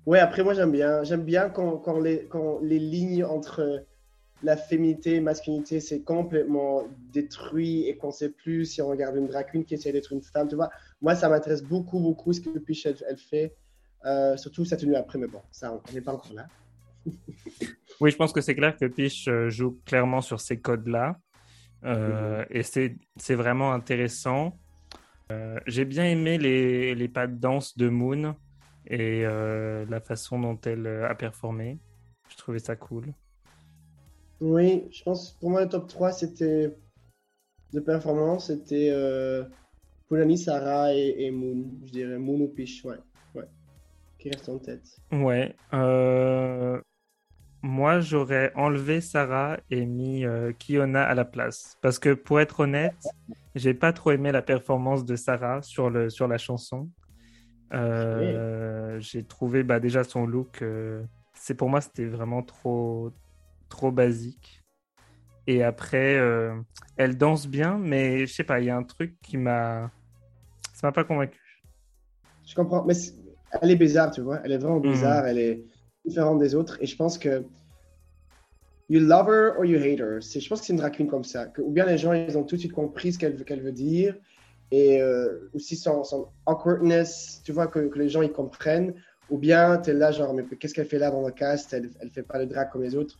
Ouais, 0.06 0.20
après, 0.20 0.44
moi, 0.44 0.54
j'aime 0.54 0.72
bien. 0.72 1.04
J'aime 1.04 1.24
bien 1.24 1.50
quand, 1.50 1.78
quand, 1.78 2.00
les, 2.00 2.26
quand 2.26 2.60
les 2.62 2.80
lignes 2.80 3.24
entre 3.24 3.86
la 4.44 4.58
féminité 4.58 5.16
et 5.16 5.22
masculinité, 5.22 5.80
c'est 5.80 6.04
complètement 6.04 6.84
détruit 7.12 7.88
et 7.88 7.98
qu'on 7.98 8.12
sait 8.12 8.30
plus 8.30 8.66
si 8.66 8.82
on 8.82 8.88
regarde 8.88 9.16
une 9.16 9.28
drag 9.28 9.48
queen 9.50 9.66
qui 9.66 9.74
essaie 9.74 9.92
d'être 9.92 10.12
une 10.12 10.22
femme, 10.22 10.48
tu 10.48 10.56
vois. 10.56 10.70
Moi, 11.02 11.16
ça 11.16 11.30
m'intéresse 11.30 11.64
beaucoup, 11.64 12.00
beaucoup 12.00 12.34
ce 12.34 12.42
que 12.42 12.60
Piche, 12.60 12.86
elle, 12.86 12.98
elle 13.10 13.18
fait. 13.18 13.56
Euh, 14.06 14.38
surtout 14.38 14.66
sa 14.66 14.78
tenue 14.78 14.96
après, 14.96 15.18
mais 15.18 15.26
bon, 15.28 15.42
ça, 15.50 15.74
on 15.74 15.94
n'est 15.94 16.02
pas 16.02 16.14
encore 16.14 16.34
là. 16.34 16.48
Oui, 18.02 18.12
je 18.12 18.18
pense 18.18 18.34
que 18.34 18.42
c'est 18.42 18.56
clair 18.56 18.76
que 18.76 18.86
Piche 18.86 19.30
euh, 19.30 19.50
joue 19.50 19.80
clairement 19.86 20.20
sur 20.20 20.42
ces 20.42 20.60
codes-là. 20.60 21.18
Euh, 21.86 22.44
Et 22.50 22.62
c'est 22.62 22.98
c'est 23.16 23.36
vraiment 23.36 23.72
intéressant. 23.72 24.60
Euh, 25.32 25.58
J'ai 25.66 25.86
bien 25.86 26.04
aimé 26.04 26.38
les, 26.38 26.94
les 26.94 27.08
pas 27.08 27.26
de 27.26 27.36
danse 27.36 27.78
de 27.78 27.88
Moon 27.88 28.36
et 28.88 29.26
euh, 29.26 29.86
la 29.90 30.00
façon 30.02 30.40
dont 30.40 30.60
elle 30.66 30.88
euh, 30.88 31.10
a 31.10 31.16
performé. 31.16 31.80
Je 32.30 32.38
trouvais 32.38 32.60
ça 32.60 32.76
cool. 32.76 33.14
Oui, 34.40 34.88
je 34.92 35.04
pense 35.04 35.34
pour 35.34 35.50
moi, 35.50 35.62
le 35.64 35.70
top 35.70 35.88
3, 35.88 36.12
c'était 36.14 36.76
de 37.74 37.80
performance, 37.80 38.48
c'était 38.48 38.90
euh, 38.92 39.44
Poulani, 40.08 40.38
Sarah 40.38 40.94
et, 40.96 41.16
et 41.26 41.32
Moon. 41.32 41.66
Je 41.86 41.92
dirais 41.92 42.20
Moon 42.20 42.42
ou 42.42 42.48
Piche, 42.50 42.84
ouais. 42.86 42.98
ouais. 43.36 43.46
Qui 44.20 44.30
reste 44.32 44.50
en 44.50 44.60
tête. 44.60 45.02
Ouais. 45.12 45.56
euh, 45.74 46.80
Moi, 47.64 48.00
j'aurais 48.02 48.54
enlevé 48.56 49.02
Sarah 49.02 49.60
et 49.72 49.86
mis 49.86 50.26
euh, 50.26 50.54
Kiona 50.54 51.04
à 51.04 51.16
la 51.16 51.26
place. 51.26 51.78
Parce 51.82 52.00
que 52.00 52.14
pour 52.14 52.40
être 52.42 52.62
honnête, 52.62 53.18
j'ai 53.56 53.74
pas 53.74 53.94
trop 53.94 54.12
aimé 54.12 54.32
la 54.32 54.42
performance 54.44 55.06
de 55.06 55.16
Sarah 55.16 55.62
sur, 55.64 55.90
le, 55.90 56.10
sur 56.10 56.28
la 56.28 56.38
chanson. 56.38 56.90
Euh, 57.74 59.00
J'ai 59.00 59.24
trouvé 59.24 59.64
bah, 59.64 59.80
déjà 59.80 60.04
son 60.04 60.26
look. 60.26 60.62
euh, 60.62 61.04
c'est 61.34 61.56
pour 61.56 61.70
moi, 61.70 61.82
c'était 61.82 62.06
vraiment 62.06 62.44
trop, 62.44 63.12
trop 63.70 63.92
basique. 63.92 64.64
Et 65.48 65.64
après, 65.64 66.16
euh, 66.16 66.56
elle 66.98 67.18
danse 67.18 67.48
bien, 67.48 67.78
mais 67.78 68.26
je 68.26 68.34
sais 68.34 68.44
pas, 68.44 68.60
il 68.60 68.66
y 68.66 68.70
a 68.70 68.78
un 68.78 68.84
truc 68.84 69.16
qui 69.22 69.38
m'a. 69.38 69.92
Ça 70.74 70.88
m'a 70.88 70.92
pas 70.92 71.04
convaincu. 71.04 71.40
Je 72.46 72.56
comprends, 72.56 72.84
mais 72.86 72.96
elle 73.62 73.72
est 73.72 73.76
bizarre, 73.76 74.12
tu 74.12 74.22
vois. 74.22 74.40
Elle 74.44 74.54
est 74.54 74.58
vraiment 74.58 74.80
Mhm. 74.80 74.92
bizarre. 74.92 75.26
Elle 75.28 75.38
est, 75.38 75.66
différente 76.06 76.40
des 76.40 76.54
autres. 76.54 76.78
Et 76.82 76.86
je 76.86 76.96
pense 76.96 77.18
que 77.18 77.44
you 78.90 79.00
love 79.00 79.28
her 79.28 79.58
or 79.58 79.66
you 79.66 79.78
hate 79.80 80.00
her. 80.00 80.22
Je 80.22 80.48
pense 80.48 80.62
que 80.62 80.68
c'est 80.68 80.74
une 80.74 80.80
drag 80.80 80.94
queen 80.94 81.08
comme 81.08 81.24
ça. 81.24 81.48
Que, 81.48 81.62
ou 81.62 81.72
bien 81.72 81.86
les 81.86 81.98
gens, 81.98 82.14
ils 82.14 82.38
ont 82.38 82.44
tout 82.44 82.56
de 82.56 82.60
suite 82.60 82.74
compris 82.74 83.14
ce 83.14 83.18
qu'elle 83.20 83.44
qu'elle 83.44 83.62
veut 83.62 83.72
dire. 83.72 84.16
Et 84.72 85.02
euh, 85.02 85.50
aussi 85.54 85.76
son, 85.76 86.04
son, 86.04 86.28
awkwardness, 86.46 87.42
tu 87.44 87.52
vois, 87.52 87.68
que, 87.68 87.80
que, 87.88 88.00
les 88.00 88.10
gens 88.10 88.22
ils 88.22 88.32
comprennent. 88.32 88.94
Ou 89.30 89.38
bien 89.38 89.78
tu 89.78 89.90
es 89.90 89.94
là, 89.94 90.12
genre, 90.12 90.34
mais 90.34 90.44
qu'est-ce 90.44 90.74
qu'elle 90.74 90.86
fait 90.86 91.00
là 91.00 91.10
dans 91.10 91.26
le 91.26 91.32
cast? 91.32 91.74
Elle 91.74 91.90
ne 92.04 92.10
fait 92.10 92.24
pas 92.24 92.40
le 92.40 92.46
drag 92.46 92.70
comme 92.70 92.84
les 92.84 92.96
autres. 92.96 93.20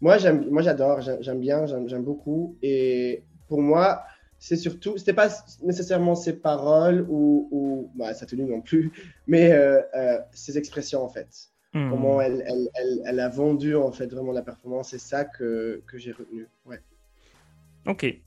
Moi, 0.00 0.18
j'adore, 0.18 1.00
j'aime 1.00 1.40
bien, 1.40 1.66
j'aime 1.66 2.02
beaucoup. 2.02 2.56
Et 2.62 3.24
pour 3.48 3.62
moi, 3.62 4.04
c'est 4.38 4.56
surtout, 4.56 4.98
c'était 4.98 5.14
pas 5.14 5.28
nécessairement 5.62 6.14
ses 6.14 6.34
paroles 6.34 7.06
ou, 7.08 7.48
ou 7.50 7.90
bah, 7.94 8.14
sa 8.14 8.26
tenue 8.26 8.44
non 8.44 8.60
plus, 8.60 8.92
mais 9.26 9.52
euh, 9.52 9.80
euh, 9.94 10.18
ses 10.32 10.58
expressions 10.58 11.02
en 11.02 11.08
fait. 11.08 11.28
Hmm. 11.72 11.90
Comment 11.90 12.20
elle, 12.20 12.44
elle, 12.46 12.68
elle, 12.74 13.02
elle, 13.06 13.20
a 13.20 13.28
vendu 13.28 13.74
en 13.74 13.92
fait 13.92 14.06
vraiment 14.06 14.32
la 14.32 14.42
performance, 14.42 14.90
c'est 14.90 14.98
ça 14.98 15.24
que, 15.24 15.82
que 15.86 15.98
j'ai 15.98 16.12
retenu. 16.12 16.46
Ouais. 16.64 16.80
Ok. 17.86 18.20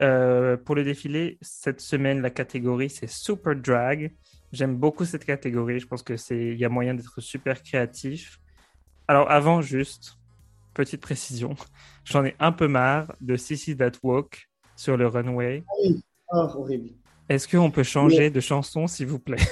Euh, 0.00 0.56
pour 0.56 0.74
le 0.74 0.84
défilé, 0.84 1.38
cette 1.40 1.80
semaine, 1.80 2.20
la 2.20 2.30
catégorie 2.30 2.90
c'est 2.90 3.08
Super 3.08 3.56
Drag. 3.56 4.12
J'aime 4.52 4.76
beaucoup 4.76 5.04
cette 5.04 5.24
catégorie. 5.24 5.80
Je 5.80 5.86
pense 5.86 6.02
que 6.02 6.16
c'est, 6.16 6.38
il 6.38 6.58
y 6.58 6.64
a 6.64 6.68
moyen 6.68 6.94
d'être 6.94 7.20
super 7.20 7.62
créatif. 7.62 8.38
Alors 9.08 9.30
avant, 9.30 9.60
juste 9.60 10.18
petite 10.74 11.00
précision, 11.00 11.56
j'en 12.04 12.24
ai 12.24 12.36
un 12.38 12.52
peu 12.52 12.68
marre 12.68 13.12
de 13.20 13.36
Sissy 13.36 13.76
That 13.76 13.92
Walk 14.02 14.48
sur 14.76 14.96
le 14.96 15.08
runway. 15.08 15.64
Ah 15.66 15.72
oui, 15.82 16.02
oh, 16.32 16.48
horrible. 16.54 16.90
Est-ce 17.28 17.48
qu'on 17.48 17.70
peut 17.70 17.82
changer 17.82 18.30
de 18.30 18.40
chanson, 18.40 18.86
s'il 18.86 19.06
vous 19.06 19.18
plaît? 19.18 19.36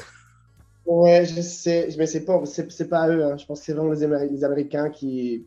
Ouais, 0.87 1.27
je 1.27 1.41
sais, 1.41 1.89
mais 1.99 2.07
c'est 2.07 2.25
pas, 2.25 2.41
c'est, 2.47 2.89
pas 2.89 3.09
eux. 3.09 3.25
Hein. 3.25 3.37
Je 3.37 3.45
pense 3.45 3.59
que 3.59 3.67
c'est 3.67 3.73
vraiment 3.73 3.91
les, 3.91 4.29
les, 4.29 4.45
Américains 4.45 4.89
qui, 4.89 5.45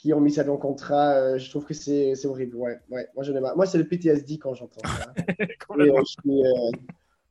qui 0.00 0.14
ont 0.14 0.20
mis 0.20 0.32
ça 0.32 0.44
dans 0.44 0.54
le 0.54 0.58
contrat. 0.58 1.12
Euh, 1.14 1.38
je 1.38 1.50
trouve 1.50 1.66
que 1.66 1.74
c'est, 1.74 2.14
c'est 2.14 2.26
horrible. 2.26 2.56
Ouais, 2.56 2.78
ouais. 2.88 3.06
Moi, 3.14 3.22
je 3.22 3.32
Moi, 3.32 3.66
c'est 3.66 3.76
le 3.76 3.86
PTSD 3.86 4.38
quand 4.38 4.54
j'entends 4.54 4.80
ça. 4.88 5.12
Euh, 5.78 5.86
je, 6.00 6.04
suis, 6.04 6.44
euh, 6.44 6.70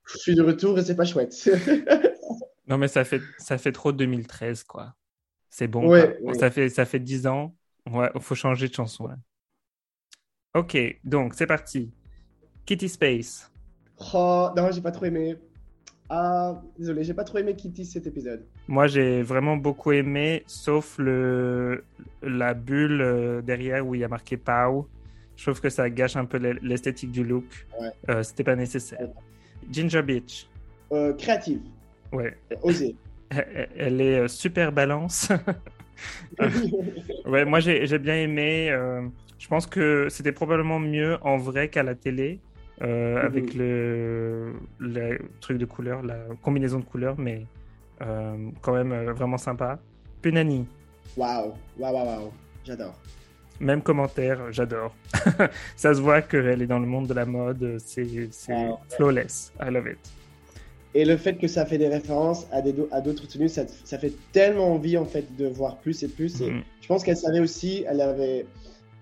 je 0.06 0.18
suis 0.18 0.36
de 0.36 0.42
retour 0.42 0.80
et 0.80 0.84
c'est 0.84 0.96
pas 0.96 1.04
chouette. 1.04 1.36
non, 2.68 2.78
mais 2.78 2.88
ça 2.88 3.04
fait, 3.04 3.22
ça 3.38 3.58
fait 3.58 3.74
trop 3.74 3.92
2013, 3.92 4.64
quoi. 4.64 4.96
C'est 5.50 5.68
bon. 5.68 5.88
Ouais, 5.90 6.18
Ça, 6.40 6.50
fait, 6.50 6.70
ça 6.70 6.86
fait 6.86 7.00
10 7.00 7.28
ans. 7.28 7.54
Ouais, 7.92 8.10
il 8.16 8.22
faut 8.22 8.36
changer 8.36 8.70
de 8.70 8.74
chanson. 8.74 9.08
Là. 9.08 9.18
Ok, 10.56 10.78
donc 11.04 11.34
c'est 11.34 11.48
parti. 11.48 11.92
Kitty 12.66 12.88
Space. 12.88 13.52
Oh, 14.14 14.50
non, 14.56 14.72
j'ai 14.72 14.82
pas 14.82 14.92
trop 14.92 15.06
aimé. 15.06 15.36
Ah, 16.10 16.62
désolé, 16.78 17.04
j'ai 17.04 17.14
pas 17.14 17.24
trop 17.24 17.38
aimé 17.38 17.56
Kitty 17.56 17.86
cet 17.86 18.08
épisode. 18.08 18.44
Moi, 18.68 18.88
j'ai 18.88 19.22
vraiment 19.22 19.58
beaucoup 19.58 19.92
aimé, 19.92 20.44
sauf 20.48 20.98
le 20.98 21.84
la 22.24 22.54
bulle 22.54 23.02
euh, 23.02 23.42
derrière 23.42 23.86
où 23.86 23.94
il 23.96 24.02
y 24.02 24.04
a 24.04 24.08
marqué 24.08 24.36
Pow. 24.38 24.88
Je 25.36 25.44
trouve 25.44 25.62
que 25.62 25.70
ça 25.70 25.90
gâche 25.90 26.16
un 26.16 26.26
peu 26.26 26.38
l'esthétique 26.62 27.12
du 27.12 27.24
look. 27.24 27.46
Ouais. 27.80 27.92
Euh, 28.10 28.24
C'était 28.24 28.44
pas 28.44 28.56
nécessaire. 28.56 29.08
Ginger 29.72 30.02
Beach. 30.02 30.50
Euh, 30.92 31.14
créative. 31.14 31.62
Ouais. 32.12 32.36
Osée. 32.64 32.96
Elle 33.78 34.02
est 34.02 34.20
euh, 34.20 34.28
super 34.28 34.72
balance. 34.72 35.32
ouais, 37.26 37.46
moi 37.46 37.60
j'ai 37.60 38.00
bien 38.00 38.16
aimé. 38.16 38.70
Euh, 38.72 39.08
je 39.38 39.48
pense 39.48 39.68
que 39.68 40.08
c'était 40.10 40.32
probablement 40.32 40.80
mieux 40.80 41.18
en 41.22 41.38
vrai 41.38 41.70
qu'à 41.70 41.84
la 41.84 41.96
télé, 41.96 42.40
euh, 42.82 43.20
mhm. 43.20 43.26
avec 43.26 43.54
le, 43.56 44.54
le, 44.80 45.20
truc 45.42 45.58
de 45.58 45.66
couleur, 45.66 46.02
la 46.02 46.18
combinaison 46.42 46.80
de 46.80 46.86
couleurs, 46.86 47.16
mais 47.18 47.46
euh, 48.02 48.50
quand 48.62 48.74
même 48.74 48.92
euh, 48.92 49.14
vraiment 49.14 49.38
sympa. 49.38 49.80
Punani. 50.22 50.66
Waouh, 51.18 51.54
waouh, 51.78 51.94
waouh, 51.94 52.32
j'adore. 52.64 52.98
Même 53.60 53.82
commentaire, 53.82 54.52
j'adore. 54.52 54.96
Ça 55.76 55.94
se 55.94 56.00
voit 56.00 56.22
qu'elle 56.22 56.62
est 56.62 56.68
dans 56.68 56.80
le 56.80 56.86
monde 56.86 57.08
de 57.08 57.14
la 57.14 57.26
mode, 57.26 57.78
c'est 57.80 58.08
flawless. 58.96 59.52
I 59.62 59.70
love 59.70 59.88
it. 59.88 60.00
Et 60.96 61.04
le 61.04 61.18
fait 61.18 61.36
que 61.36 61.48
ça 61.48 61.66
fait 61.66 61.78
des 61.78 61.90
références 61.90 62.48
à 62.52 62.62
d'autres 63.02 63.28
tenues, 63.28 63.50
ça, 63.50 63.64
ça, 63.84 64.00
fait 64.00 64.14
tellement 64.32 64.74
envie 64.74 64.98
en 64.98 65.06
fait 65.06 65.36
de 65.36 65.46
voir 65.48 65.78
plus 65.78 66.02
et 66.02 66.08
plus. 66.08 66.42
Et 66.42 66.50
mhm. 66.50 66.64
je 66.82 66.88
pense 66.88 67.04
qu'elle 67.04 67.18
savait 67.18 67.42
aussi, 67.42 67.84
elle 67.88 68.02
avait, 68.02 68.46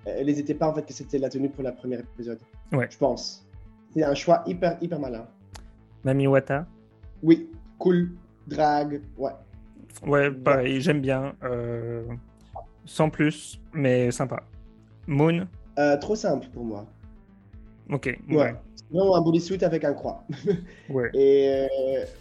elle 0.05 0.25
n'hésitait 0.25 0.55
pas 0.55 0.67
en 0.67 0.73
fait 0.73 0.85
que 0.85 0.91
c'était 0.91 1.19
la 1.19 1.29
tenue 1.29 1.49
pour 1.49 1.63
la 1.63 1.71
première 1.71 1.99
épisode. 1.99 2.39
Ouais. 2.73 2.87
Je 2.89 2.97
pense. 2.97 3.46
C'est 3.97 4.03
un 4.03 4.13
choix 4.13 4.43
hyper 4.45 4.77
hyper 4.79 4.99
malin. 4.99 5.25
Mami 6.03 6.27
Wata. 6.27 6.67
Oui, 7.23 7.49
cool, 7.79 8.11
drag, 8.45 9.01
ouais. 9.17 9.31
Ouais, 10.05 10.29
pareil, 10.29 10.79
j'aime 10.81 11.01
bien. 11.01 11.33
Euh, 11.43 12.03
sans 12.85 13.09
plus, 13.09 13.59
mais 13.73 14.11
sympa. 14.11 14.43
Moon. 15.07 15.47
Euh, 15.79 15.97
trop 15.97 16.15
simple 16.15 16.47
pour 16.53 16.63
moi. 16.63 16.85
Ok. 17.89 18.15
Ouais. 18.29 18.53
Non, 18.91 19.15
un 19.15 19.21
bodysuit 19.21 19.63
avec 19.63 19.83
un 19.83 19.93
croix. 19.93 20.23
ouais. 20.89 21.09
Et 21.15 21.65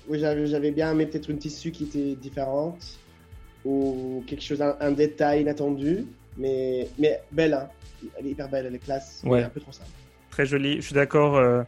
euh, 0.09 0.47
j'avais 0.47 0.71
bien 0.71 0.93
aimé 0.93 1.05
peut-être 1.05 1.29
une 1.29 1.39
tissu 1.39 1.73
qui 1.73 1.85
était 1.85 2.15
différente 2.15 2.99
ou 3.67 4.25
quelque 4.27 4.43
chose, 4.43 4.63
un, 4.63 4.93
détail 4.93 5.43
inattendu, 5.43 6.07
mais, 6.39 6.89
mais 6.99 7.21
belle. 7.31 7.53
Hein. 7.53 7.69
Elle 8.19 8.29
est 8.29 8.31
hyper 8.31 8.49
belle, 8.49 8.65
elle 8.65 8.77
est 8.77 8.85
classe. 8.85 9.23
Ouais. 9.27 9.43
Un 9.43 9.51
peu 9.51 9.61
trop 9.61 9.73
simple. 9.73 9.91
Très 10.37 10.45
jolie. 10.45 10.77
Je 10.77 10.81
suis 10.83 10.95
d'accord, 10.95 11.39
euh, 11.39 11.63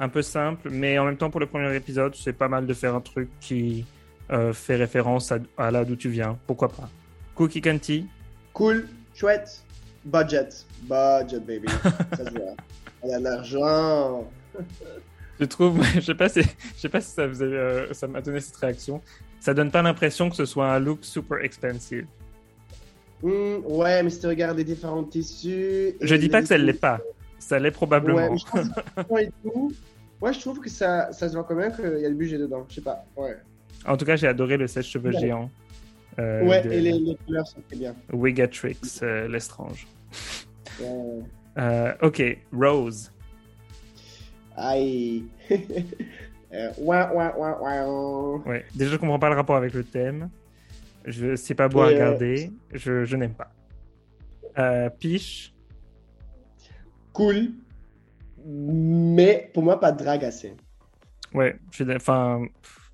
un 0.00 0.08
peu 0.08 0.22
simple, 0.22 0.70
mais 0.70 0.98
en 0.98 1.04
même 1.04 1.18
temps, 1.18 1.28
pour 1.28 1.40
le 1.40 1.46
premier 1.46 1.76
épisode, 1.76 2.14
c'est 2.14 2.32
pas 2.32 2.48
mal 2.48 2.64
de 2.64 2.72
faire 2.72 2.94
un 2.94 3.02
truc 3.02 3.28
qui 3.38 3.84
euh, 4.30 4.54
fait 4.54 4.76
référence 4.76 5.30
à, 5.30 5.40
à 5.58 5.70
là 5.70 5.84
d'où 5.84 5.94
tu 5.94 6.08
viens. 6.08 6.38
Pourquoi 6.46 6.70
pas? 6.70 6.88
Cookie 7.34 7.60
Canty. 7.60 8.06
Cool, 8.54 8.88
chouette, 9.14 9.62
budget. 10.06 10.48
Budget, 10.84 11.40
baby. 11.40 11.68
Ça 12.16 12.24
se 12.24 12.30
voit. 12.30 12.54
Elle 13.02 13.12
a 13.12 13.18
l'argent. 13.18 14.26
Je 15.38 15.44
trouve, 15.44 15.84
je 15.94 16.00
sais 16.00 16.14
pas 16.14 16.30
si, 16.30 16.40
je 16.40 16.80
sais 16.80 16.88
pas 16.88 17.02
si 17.02 17.10
ça 17.10 17.22
euh, 17.22 17.92
ça 17.92 18.06
m'a 18.06 18.22
donné 18.22 18.40
cette 18.40 18.56
réaction. 18.56 19.02
Ça 19.38 19.52
donne 19.52 19.70
pas 19.70 19.82
l'impression 19.82 20.30
que 20.30 20.36
ce 20.36 20.46
soit 20.46 20.72
un 20.72 20.78
look 20.78 21.00
super 21.02 21.44
expensive. 21.44 22.06
Hmm, 23.22 23.56
ouais, 23.66 24.02
mais 24.02 24.08
si 24.08 24.20
tu 24.20 24.28
regardes 24.28 24.56
les 24.56 24.64
différents 24.64 25.04
tissus. 25.04 25.96
Je 26.00 26.14
dis 26.14 26.30
pas 26.30 26.40
que 26.40 26.48
ça 26.48 26.56
l'est 26.56 26.72
pas. 26.72 27.00
Ça 27.44 27.58
l'est 27.58 27.70
probablement. 27.70 28.30
Ouais, 29.10 29.30
je, 29.44 29.50
ouais, 30.22 30.32
je 30.32 30.40
trouve 30.40 30.60
que 30.60 30.70
ça, 30.70 31.12
ça 31.12 31.28
se 31.28 31.34
voit 31.34 31.44
quand 31.44 31.54
même 31.54 31.76
qu'il 31.76 32.00
y 32.00 32.06
a 32.06 32.08
le 32.08 32.14
budget 32.14 32.38
dedans. 32.38 32.64
Je 32.70 32.76
sais 32.76 32.80
pas. 32.80 33.04
Ouais. 33.16 33.36
En 33.84 33.98
tout 33.98 34.06
cas, 34.06 34.16
j'ai 34.16 34.26
adoré 34.26 34.56
le 34.56 34.66
sèche-cheveux 34.66 35.12
géant. 35.12 35.50
Euh, 36.18 36.42
ouais, 36.46 36.64
et 36.66 36.80
les, 36.80 36.92
les, 36.92 37.16
couleurs 37.16 37.46
sont 37.46 37.60
très 37.68 37.76
bien. 37.76 37.94
Wigatrix, 38.10 38.78
euh, 39.02 39.28
l'estrange. 39.28 39.86
Euh, 41.58 41.92
ok, 42.00 42.22
Rose. 42.50 43.12
Aïe. 44.56 45.24
euh, 45.50 46.70
ouais, 46.78 47.06
ouais, 47.08 47.30
ouais, 47.36 48.40
ouais. 48.46 48.64
Déjà, 48.74 48.92
je 48.92 48.96
comprends 48.96 49.18
pas 49.18 49.28
le 49.28 49.36
rapport 49.36 49.56
avec 49.56 49.74
le 49.74 49.84
thème. 49.84 50.30
Je 51.04 51.36
c'est 51.36 51.54
pas 51.54 51.68
beau 51.68 51.82
à 51.82 51.88
regarder. 51.88 52.50
Je, 52.72 53.04
je 53.04 53.16
n'aime 53.16 53.34
pas. 53.34 53.52
Euh, 54.56 54.88
Piche. 54.88 55.53
Cool. 57.14 57.52
Mais 58.44 59.50
pour 59.54 59.62
moi, 59.62 59.80
pas 59.80 59.92
de 59.92 59.98
drague 59.98 60.24
assez. 60.24 60.54
Ouais, 61.32 61.56
enfin, 61.96 62.44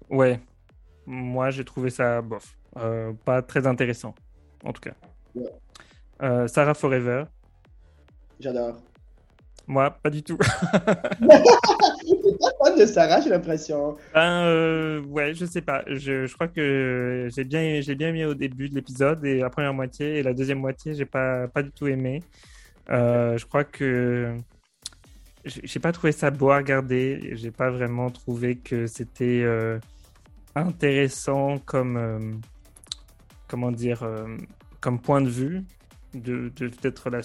ouais. 0.08 0.38
Moi, 1.06 1.50
j'ai 1.50 1.64
trouvé 1.64 1.90
ça 1.90 2.22
bof. 2.22 2.56
Euh, 2.76 3.12
pas 3.24 3.42
très 3.42 3.66
intéressant, 3.66 4.14
en 4.64 4.72
tout 4.72 4.80
cas. 4.80 4.94
Ouais. 5.34 5.50
Euh, 6.22 6.46
Sarah 6.46 6.74
Forever. 6.74 7.24
J'adore. 8.38 8.80
Moi, 9.66 9.90
pas 9.90 10.10
du 10.10 10.22
tout. 10.22 10.38
Fan 12.62 12.78
de 12.78 12.86
Sarah, 12.86 13.20
j'ai 13.20 13.30
l'impression. 13.30 13.96
Ben, 14.14 14.44
euh, 14.44 15.02
ouais, 15.02 15.34
je 15.34 15.46
sais 15.46 15.62
pas. 15.62 15.82
Je, 15.86 16.26
je 16.26 16.34
crois 16.34 16.48
que 16.48 17.28
j'ai 17.34 17.44
bien, 17.44 17.80
j'ai 17.80 17.94
bien 17.94 18.08
aimé 18.08 18.26
au 18.26 18.34
début 18.34 18.68
de 18.68 18.74
l'épisode 18.74 19.24
et 19.24 19.38
la 19.38 19.50
première 19.50 19.74
moitié 19.74 20.18
et 20.18 20.22
la 20.22 20.34
deuxième 20.34 20.58
moitié, 20.58 20.94
j'ai 20.94 21.06
pas, 21.06 21.48
pas 21.48 21.62
du 21.62 21.70
tout 21.70 21.86
aimé. 21.86 22.22
Euh, 22.90 23.38
je 23.38 23.46
crois 23.46 23.64
que 23.64 24.36
j'ai 25.44 25.80
pas 25.80 25.92
trouvé 25.92 26.12
ça 26.12 26.30
beau 26.30 26.50
à 26.50 26.58
regarder. 26.58 27.30
J'ai 27.32 27.50
pas 27.50 27.70
vraiment 27.70 28.10
trouvé 28.10 28.56
que 28.56 28.86
c'était 28.86 29.42
euh, 29.42 29.78
intéressant 30.54 31.58
comme, 31.58 31.96
euh, 31.96 32.32
comment 33.48 33.72
dire, 33.72 34.02
euh, 34.02 34.36
comme 34.80 35.00
point 35.00 35.20
de 35.22 35.28
vue 35.28 35.64
de, 36.14 36.50
de 36.56 36.68
peut-être 36.68 37.10
la 37.10 37.20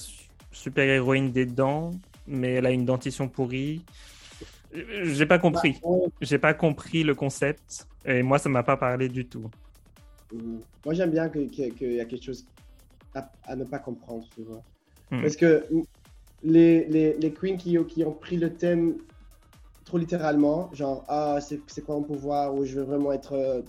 super-héroïne 0.51 1.31
des 1.31 1.45
dents, 1.45 1.91
mais 2.27 2.53
elle 2.53 2.65
a 2.65 2.71
une 2.71 2.85
dentition 2.85 3.27
pourrie. 3.27 3.83
J'ai 4.73 5.25
pas 5.25 5.39
compris. 5.39 5.79
Bah, 5.83 5.89
J'ai 6.21 6.37
pas 6.37 6.53
compris 6.53 7.03
le 7.03 7.15
concept 7.15 7.87
et 8.05 8.23
moi, 8.23 8.39
ça 8.39 8.49
m'a 8.49 8.63
pas 8.63 8.77
parlé 8.77 9.09
du 9.09 9.25
tout. 9.25 9.49
Mmh. 10.33 10.57
Moi, 10.85 10.93
j'aime 10.93 11.11
bien 11.11 11.29
qu'il 11.29 11.49
y 11.53 11.99
a 11.99 12.05
quelque 12.05 12.23
chose 12.23 12.45
à, 13.13 13.55
ne 13.55 13.63
pas 13.63 13.79
comprendre, 13.79 14.25
tu 14.35 14.43
vois. 14.43 14.61
Mmh. 15.11 15.21
Parce 15.21 15.35
que 15.35 15.63
les, 16.43 16.85
les, 16.85 17.13
les 17.17 17.31
queens 17.33 17.57
qui, 17.57 17.77
qui, 17.85 18.03
ont 18.03 18.11
pris 18.13 18.37
le 18.37 18.53
thème 18.53 18.95
trop 19.85 19.97
littéralement, 19.97 20.69
genre, 20.73 21.05
ah, 21.07 21.37
c'est 21.41 21.81
quoi 21.85 21.95
mon 21.95 22.03
pouvoir, 22.03 22.53
ou 22.55 22.65
je 22.65 22.75
veux 22.75 22.83
vraiment 22.83 23.11
être 23.13 23.33
euh, 23.33 23.61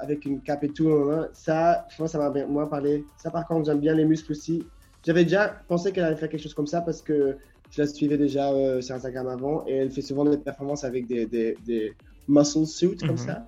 avec 0.00 0.24
une 0.24 0.40
cape 0.40 0.64
et 0.64 0.70
tout. 0.70 0.88
hein, 0.90 1.28
Ça, 1.32 1.86
je 1.90 1.96
pense, 1.96 2.12
ça 2.12 2.18
m'a 2.18 2.30
bien 2.30 2.46
moins 2.46 2.66
parlé. 2.66 3.04
Ça, 3.16 3.30
par 3.30 3.46
contre, 3.46 3.66
j'aime 3.66 3.80
bien 3.80 3.94
les 3.94 4.04
muscles 4.04 4.32
aussi. 4.32 4.66
J'avais 5.04 5.24
déjà 5.24 5.48
pensé 5.68 5.92
qu'elle 5.92 6.04
allait 6.04 6.16
faire 6.16 6.28
quelque 6.28 6.42
chose 6.42 6.54
comme 6.54 6.66
ça 6.66 6.80
parce 6.80 7.00
que 7.02 7.36
je 7.70 7.82
la 7.82 7.86
suivais 7.88 8.16
déjà 8.18 8.50
euh, 8.50 8.80
sur 8.80 8.94
Instagram 8.94 9.26
avant 9.28 9.64
et 9.66 9.72
elle 9.76 9.90
fait 9.90 10.02
souvent 10.02 10.24
des 10.24 10.38
performances 10.38 10.84
avec 10.84 11.06
des, 11.06 11.26
des, 11.26 11.56
des 11.66 11.92
muscle 12.28 12.66
suits 12.66 12.96
comme 12.96 13.10
Mhm. 13.12 13.16
ça. 13.18 13.46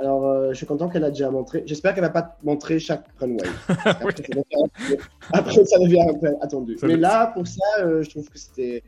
Alors, 0.00 0.26
euh, 0.26 0.48
je 0.50 0.54
suis 0.56 0.66
content 0.66 0.88
qu'elle 0.88 1.04
a 1.04 1.10
déjà 1.10 1.30
montré. 1.30 1.62
J'espère 1.66 1.94
qu'elle 1.94 2.04
va 2.04 2.10
pas 2.10 2.38
montrer 2.42 2.78
chaque 2.78 3.04
runway. 3.18 3.46
Après, 3.84 4.12
ça 4.16 4.22
devient- 4.22 4.96
Après, 5.32 5.64
ça 5.64 5.78
devient 5.78 6.00
un 6.08 6.14
peu 6.14 6.28
attendu. 6.40 6.78
Ça 6.78 6.86
Mais 6.86 6.96
là, 6.96 7.26
pour 7.28 7.46
ça, 7.46 7.60
euh, 7.80 8.02
je 8.02 8.08
trouve 8.08 8.28
que 8.30 8.38
c'était 8.38 8.82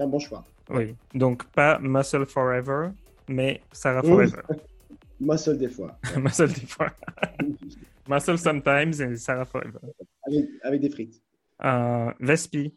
un 0.00 0.06
bon 0.08 0.18
choix. 0.18 0.44
Oui, 0.68 0.96
donc 1.14 1.44
pas 1.52 1.78
Muscle 1.78 2.26
Forever, 2.26 2.88
mais 3.28 3.60
Sarah 3.70 4.00
Oui. 4.04 4.28
Forever. 4.28 4.42
Muscle 5.20 5.56
des 5.56 5.68
fois. 5.68 5.96
Muscle 6.16 6.48
des 6.48 6.66
fois. 6.66 6.88
Muscle 8.08 8.36
sometimes 8.38 8.92
et 9.00 9.16
Sarah 9.16 9.44
Forever. 9.44 9.78
Avec, 10.26 10.46
avec 10.62 10.80
des 10.80 10.90
frites. 10.90 11.22
Euh, 11.64 12.10
Vespi. 12.20 12.74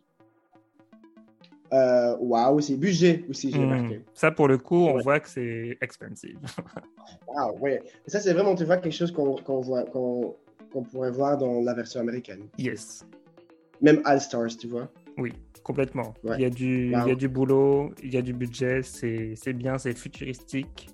Euh, 1.71 2.15
Waouh, 2.19 2.55
aussi. 2.57 2.75
Budget 2.77 3.25
aussi, 3.29 3.51
j'ai 3.51 3.59
Hmm. 3.59 3.71
remarqué. 3.71 4.01
Ça, 4.13 4.31
pour 4.31 4.47
le 4.47 4.57
coup, 4.57 4.75
on 4.87 4.95
Ouais. 4.95 5.03
voit 5.03 5.19
que 5.19 5.29
c'est 5.29 5.77
expensive. 5.81 6.39
Ah 7.35 7.51
ouais. 7.61 7.81
Et 8.07 8.09
ça, 8.09 8.19
c'est 8.19 8.33
vraiment, 8.33 8.55
tu 8.55 8.65
vois, 8.65 8.77
quelque 8.77 8.93
chose 8.93 9.11
qu'on 9.11 9.35
qu'on 9.35 9.61
voit, 9.61 9.83
qu'on 9.83 10.35
qu'on 10.71 10.83
pourrait 10.83 11.11
voir 11.11 11.37
dans 11.37 11.61
la 11.61 11.73
version 11.73 11.99
américaine. 11.99 12.41
Yes. 12.57 13.05
Même 13.81 14.01
All 14.05 14.19
Stars, 14.21 14.55
tu 14.59 14.67
vois. 14.67 14.87
Oui, 15.17 15.33
complètement. 15.63 16.13
Ouais. 16.23 16.35
Il, 16.37 16.41
y 16.41 16.45
a 16.45 16.49
du, 16.49 16.93
Wow. 16.93 17.01
il 17.05 17.09
y 17.09 17.11
a 17.11 17.15
du 17.15 17.27
boulot, 17.27 17.91
il 18.03 18.13
y 18.13 18.17
a 18.17 18.21
du 18.21 18.33
budget, 18.33 18.81
c'est 18.83 19.33
c'est 19.35 19.53
bien, 19.53 19.77
c'est 19.77 19.97
futuristique. 19.97 20.89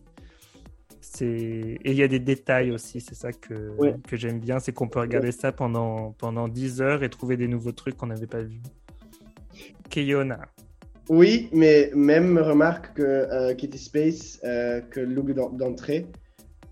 C'est- 1.02 1.78
Et 1.86 1.92
il 1.92 1.96
y 1.96 2.04
a 2.04 2.08
des 2.08 2.20
détails 2.20 2.72
aussi, 2.72 3.00
c'est 3.00 3.16
ça 3.16 3.32
que, 3.32 3.70
Ouais. 3.78 3.96
que 4.08 4.16
j'aime 4.18 4.40
bien, 4.40 4.60
c'est 4.60 4.74
qu'on 4.74 4.88
peut 4.88 5.00
regarder 5.00 5.32
ça 5.32 5.52
pendant, 5.52 6.12
pendant 6.14 6.48
10 6.48 6.82
heures 6.82 7.04
et 7.04 7.10
trouver 7.10 7.38
des 7.38 7.48
nouveaux 7.48 7.72
trucs 7.72 7.96
qu'on 7.98 8.08
n'avait 8.08 8.28
pas 8.28 8.42
vus. 8.44 8.62
Keyona. 9.90 10.42
Oui, 11.10 11.50
mais 11.52 11.92
même 11.94 12.38
remarque 12.40 12.96
que 12.96 13.04
euh, 13.04 13.54
Kitty 13.54 13.78
Space, 13.78 14.40
euh, 14.44 14.82
que 14.82 15.00
le 15.00 15.14
look 15.14 15.32
d'en- 15.34 15.50
d'entrée, 15.50 16.08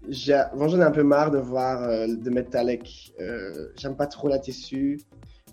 j'en 0.10 0.80
ai 0.80 0.84
un 0.84 0.92
peu 0.92 1.04
marre 1.04 1.30
de 1.32 1.38
voir 1.38 1.84
euh, 1.84 2.08
de 2.08 2.30
Metallic. 2.30 3.14
Euh, 3.22 3.68
J'aime 3.78 3.96
pas 3.96 4.08
trop 4.08 4.28
la 4.28 4.40
tissu. 4.40 5.00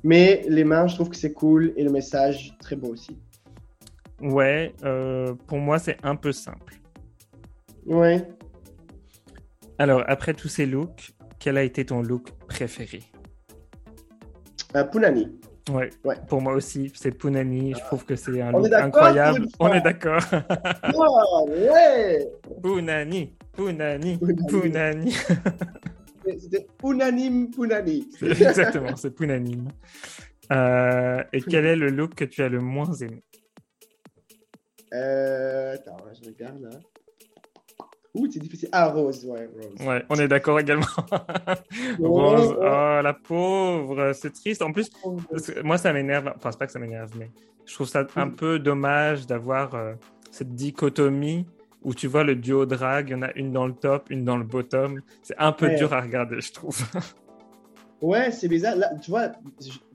Mais 0.02 0.44
les 0.48 0.64
mains, 0.64 0.86
je 0.86 0.94
trouve 0.94 1.10
que 1.10 1.16
c'est 1.16 1.32
cool 1.34 1.74
et 1.76 1.84
le 1.84 1.90
message, 1.90 2.56
très 2.58 2.74
beau 2.74 2.88
aussi. 2.88 3.18
Ouais, 4.22 4.74
euh, 4.82 5.34
pour 5.46 5.58
moi, 5.58 5.78
c'est 5.78 5.98
un 6.02 6.16
peu 6.16 6.32
simple. 6.32 6.80
Ouais. 7.84 8.26
Alors, 9.76 10.04
après 10.06 10.32
tous 10.32 10.48
ces 10.48 10.64
looks, 10.64 11.12
quel 11.38 11.58
a 11.58 11.62
été 11.62 11.84
ton 11.84 12.02
look 12.02 12.30
préféré? 12.48 13.02
Punani. 14.90 15.38
Ouais, 15.70 15.90
Ouais. 16.04 16.16
pour 16.28 16.40
moi 16.40 16.54
aussi, 16.54 16.90
c'est 16.94 17.10
Punani. 17.12 17.74
Je 17.74 17.80
trouve 17.84 18.04
que 18.04 18.16
c'est 18.16 18.40
un 18.40 18.52
look 18.52 18.72
incroyable. 18.72 19.46
On 19.58 19.72
est 19.72 19.80
d'accord. 19.80 20.22
Oh, 20.94 21.48
ouais 21.50 22.28
Punani, 22.62 23.34
Punani, 23.52 24.18
Punani. 24.18 24.46
Punani. 24.48 25.12
C'était 26.38 26.66
unanime 26.84 27.50
Punani. 27.50 28.08
C'est- 28.18 28.26
Exactement, 28.42 28.96
c'est 28.96 29.10
Punanime. 29.14 29.68
Euh, 30.52 31.22
et 31.32 31.40
quel 31.42 31.66
est 31.66 31.76
le 31.76 31.90
look 31.90 32.14
que 32.14 32.24
tu 32.24 32.42
as 32.42 32.48
le 32.48 32.60
moins 32.60 32.92
aimé? 32.94 33.22
Euh, 34.92 35.74
attends, 35.74 35.96
je 36.20 36.28
regarde 36.28 36.60
là. 36.62 36.70
Ouh, 38.14 38.26
c'est 38.30 38.40
difficile. 38.40 38.68
Ah, 38.72 38.88
Rose, 38.88 39.24
ouais, 39.24 39.48
Rose. 39.54 39.86
Ouais, 39.86 40.04
on 40.08 40.16
est 40.16 40.26
d'accord 40.26 40.58
également. 40.58 40.84
Rose, 42.02 42.54
oh 42.58 43.00
la 43.02 43.12
pauvre, 43.14 44.12
c'est 44.14 44.32
triste. 44.32 44.62
En 44.62 44.72
plus, 44.72 44.88
que 44.90 45.62
moi 45.62 45.78
ça 45.78 45.92
m'énerve. 45.92 46.32
Enfin, 46.36 46.50
c'est 46.50 46.58
pas 46.58 46.66
que 46.66 46.72
ça 46.72 46.78
m'énerve, 46.80 47.10
mais 47.16 47.30
je 47.66 47.74
trouve 47.74 47.86
ça 47.88 48.04
un 48.16 48.28
peu 48.30 48.58
dommage 48.58 49.26
d'avoir 49.26 49.74
euh, 49.74 49.92
cette 50.32 50.54
dichotomie 50.54 51.46
où 51.82 51.94
tu 51.94 52.08
vois 52.08 52.24
le 52.24 52.34
duo 52.34 52.66
drag, 52.66 53.08
il 53.08 53.12
y 53.12 53.14
en 53.14 53.22
a 53.22 53.32
une 53.36 53.52
dans 53.52 53.66
le 53.66 53.72
top, 53.72 54.10
une 54.10 54.24
dans 54.24 54.36
le 54.36 54.44
bottom. 54.44 55.00
C'est 55.22 55.36
un 55.38 55.52
peu 55.52 55.66
Ouais. 55.66 55.76
dur 55.76 55.92
à 55.92 56.00
regarder, 56.00 56.40
je 56.40 56.52
trouve. 56.52 56.76
Ouais, 58.02 58.30
c'est 58.30 58.48
bizarre. 58.48 58.76
Là, 58.76 58.90
tu 59.02 59.10
vois, 59.10 59.30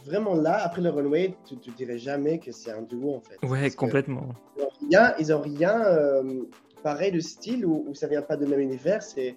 vraiment 0.06 0.36
là, 0.36 0.64
après 0.64 0.80
le 0.80 0.92
runway, 0.92 1.36
tu 1.44 1.56
ne 1.56 1.76
dirais 1.76 1.98
jamais 1.98 2.38
que 2.38 2.52
c'est 2.52 2.70
un 2.70 2.84
duo 2.84 3.16
en 3.16 3.20
fait. 3.22 3.44
Ouais, 3.48 3.62
Parce 3.62 3.74
que 3.74 3.80
complètement. 3.80 4.30
Ils 4.56 4.62
ont 4.62 4.70
rien, 4.92 5.14
ils 5.18 5.34
ont 5.34 5.42
rien 5.42 5.82
euh, 5.88 6.24
pareil 6.86 7.12
de 7.12 7.20
style 7.20 7.66
où 7.66 7.92
ça 7.96 8.08
vient 8.08 8.22
pas 8.22 8.38
de 8.38 8.46
même 8.46 8.60
univers. 8.60 9.02
C'est 9.02 9.36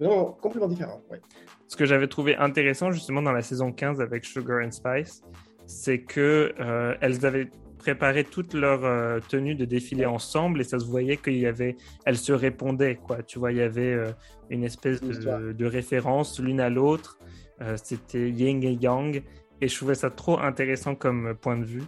vraiment 0.00 0.32
complètement 0.40 0.68
différent. 0.68 1.02
Ouais. 1.10 1.20
Ce 1.68 1.76
que 1.76 1.84
j'avais 1.84 2.08
trouvé 2.08 2.36
intéressant 2.36 2.90
justement 2.90 3.20
dans 3.20 3.32
la 3.32 3.42
saison 3.42 3.70
15 3.70 4.00
avec 4.00 4.24
Sugar 4.24 4.64
and 4.64 4.70
Spice, 4.70 5.22
c'est 5.66 5.98
que 5.98 6.54
euh, 6.58 6.94
elles 7.02 7.26
avaient 7.26 7.50
préparé 7.76 8.24
toute 8.24 8.54
leur 8.54 8.82
euh, 8.86 9.20
tenue 9.28 9.54
de 9.54 9.66
défilé 9.66 10.06
ensemble 10.06 10.62
et 10.62 10.64
ça 10.64 10.78
se 10.78 10.86
voyait 10.86 11.18
qu'il 11.18 11.36
y 11.36 11.44
avait, 11.44 11.76
elles 12.06 12.16
se 12.16 12.32
répondaient 12.32 12.96
quoi. 12.96 13.22
Tu 13.22 13.38
vois, 13.38 13.52
il 13.52 13.58
y 13.58 13.62
avait 13.62 13.92
euh, 13.92 14.10
une 14.48 14.64
espèce 14.64 15.02
de, 15.02 15.52
de 15.52 15.66
référence 15.66 16.40
l'une 16.40 16.60
à 16.60 16.70
l'autre. 16.70 17.18
Euh, 17.60 17.76
C'était 17.76 18.30
Yin 18.30 18.62
et 18.64 18.72
Yang 18.72 19.22
et 19.60 19.68
je 19.68 19.76
trouvais 19.76 19.94
ça 19.94 20.08
trop 20.08 20.38
intéressant 20.38 20.94
comme 20.94 21.34
point 21.34 21.58
de 21.58 21.66
vue. 21.66 21.84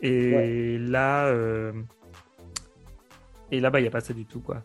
Et 0.00 0.78
là, 0.78 1.30
et 3.50 3.60
là, 3.60 3.70
bah, 3.70 3.80
il 3.80 3.82
n'y 3.82 3.88
a 3.88 3.90
pas 3.92 4.00
ça 4.00 4.12
du 4.14 4.24
tout 4.24 4.40
quoi. 4.40 4.62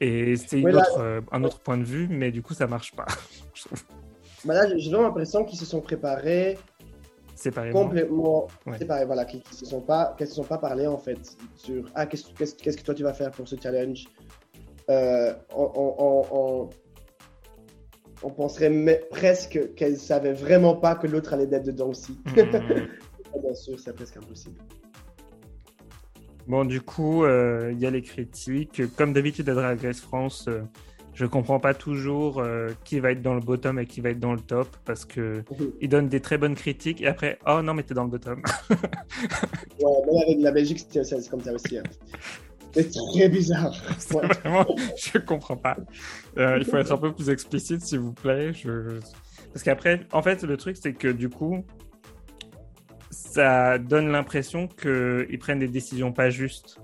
Et 0.00 0.36
c'est 0.36 0.60
Ouais, 0.60 0.72
euh, 0.98 1.20
un 1.32 1.44
autre 1.44 1.60
point 1.60 1.78
de 1.78 1.84
vue, 1.84 2.08
mais 2.08 2.30
du 2.32 2.42
coup, 2.42 2.52
ça 2.54 2.66
marche 2.66 2.94
pas. 2.94 3.06
Bah 4.44 4.52
là, 4.52 4.76
j'ai 4.76 4.90
vraiment 4.90 5.04
l'impression 5.04 5.42
qu'ils 5.44 5.58
se 5.58 5.64
sont 5.64 5.80
préparés 5.80 6.58
Séparément. 7.34 7.84
complètement 7.84 8.46
Ouais. 8.66 8.76
séparés. 8.76 9.06
Voilà, 9.06 9.24
qu'ils 9.24 9.40
ne 9.50 9.56
se 9.56 9.64
sont 9.64 9.80
pas, 9.80 10.14
qu'elles 10.18 10.28
se 10.28 10.34
sont 10.34 10.44
pas 10.44 10.58
parlé 10.58 10.86
en 10.86 10.98
fait 10.98 11.18
sur 11.56 11.84
ah 11.94 12.04
qu'est-ce 12.04 12.54
que 12.54 12.82
toi 12.82 12.94
tu 12.94 13.02
vas 13.02 13.14
faire 13.14 13.30
pour 13.30 13.48
ce 13.48 13.56
challenge? 13.58 14.04
Euh, 14.90 15.32
on, 15.56 15.70
on- 15.74 15.94
on- 15.98 16.26
on- 16.30 16.70
on 18.22 18.30
penserait 18.30 18.70
presque 19.10 19.74
qu'elles 19.76 19.96
savaient 19.96 20.34
vraiment 20.34 20.76
pas 20.76 20.94
que 20.94 21.06
l'autre 21.06 21.32
allait 21.32 21.48
être 21.50 21.64
dedans 21.64 21.88
aussi. 21.88 22.18
Mhm. 22.26 22.34
Bien 23.42 23.54
sûr, 23.54 23.80
c'est 23.80 23.94
presque 23.94 24.18
impossible. 24.18 24.60
Bon, 26.46 26.64
du 26.64 26.80
coup, 26.80 27.24
euh, 27.24 27.70
il 27.72 27.80
y 27.80 27.86
a 27.86 27.90
les 27.90 28.02
critiques. 28.02 28.82
Comme 28.96 29.12
d'habitude 29.12 29.48
à 29.48 29.54
Drag 29.54 29.80
Race 29.80 30.00
France, 30.00 30.46
euh, 30.48 30.60
je 31.14 31.24
comprends 31.26 31.60
pas 31.60 31.74
toujours 31.74 32.40
euh, 32.40 32.68
qui 32.84 33.00
va 33.00 33.12
être 33.12 33.22
dans 33.22 33.34
le 33.34 33.40
bottom 33.40 33.78
et 33.78 33.86
qui 33.86 34.00
va 34.00 34.10
être 34.10 34.20
dans 34.20 34.32
le 34.34 34.40
top 34.40 34.68
parce 34.84 35.04
que 35.04 35.42
ils 35.80 35.88
donnent 35.88 36.08
des 36.08 36.20
très 36.20 36.38
bonnes 36.38 36.54
critiques 36.56 37.00
et 37.00 37.06
après, 37.06 37.38
oh 37.46 37.62
non, 37.62 37.72
mais 37.72 37.82
t'es 37.82 37.94
dans 37.94 38.04
le 38.04 38.10
bottom. 38.10 38.42
Ouais, 39.80 39.90
même 40.06 40.22
avec 40.22 40.38
la 40.40 40.52
Belgique, 40.52 40.86
c'est 40.90 41.28
comme 41.30 41.40
ça 41.40 41.52
aussi. 41.52 41.78
hein. 41.78 41.82
C'est 42.72 42.90
très 42.90 43.28
bizarre. 43.28 43.74
Ouais. 44.14 44.26
Vraiment, 44.26 44.66
je 44.96 45.18
comprends 45.18 45.56
pas. 45.56 45.76
Euh, 46.38 46.58
il 46.58 46.64
faut 46.64 46.76
être 46.76 46.92
un 46.92 46.96
peu 46.96 47.12
plus 47.12 47.30
explicite, 47.30 47.80
s'il 47.82 48.00
vous 48.00 48.12
plaît. 48.12 48.52
Je... 48.52 48.98
Parce 49.52 49.62
qu'après, 49.62 50.00
en 50.12 50.22
fait, 50.22 50.42
le 50.42 50.56
truc, 50.56 50.76
c'est 50.80 50.92
que 50.92 51.08
du 51.08 51.28
coup, 51.28 51.64
ça 53.34 53.78
donne 53.78 54.12
l'impression 54.12 54.68
qu'ils 54.68 55.38
prennent 55.40 55.58
des 55.58 55.66
décisions 55.68 56.12
pas 56.12 56.30
justes. 56.30 56.78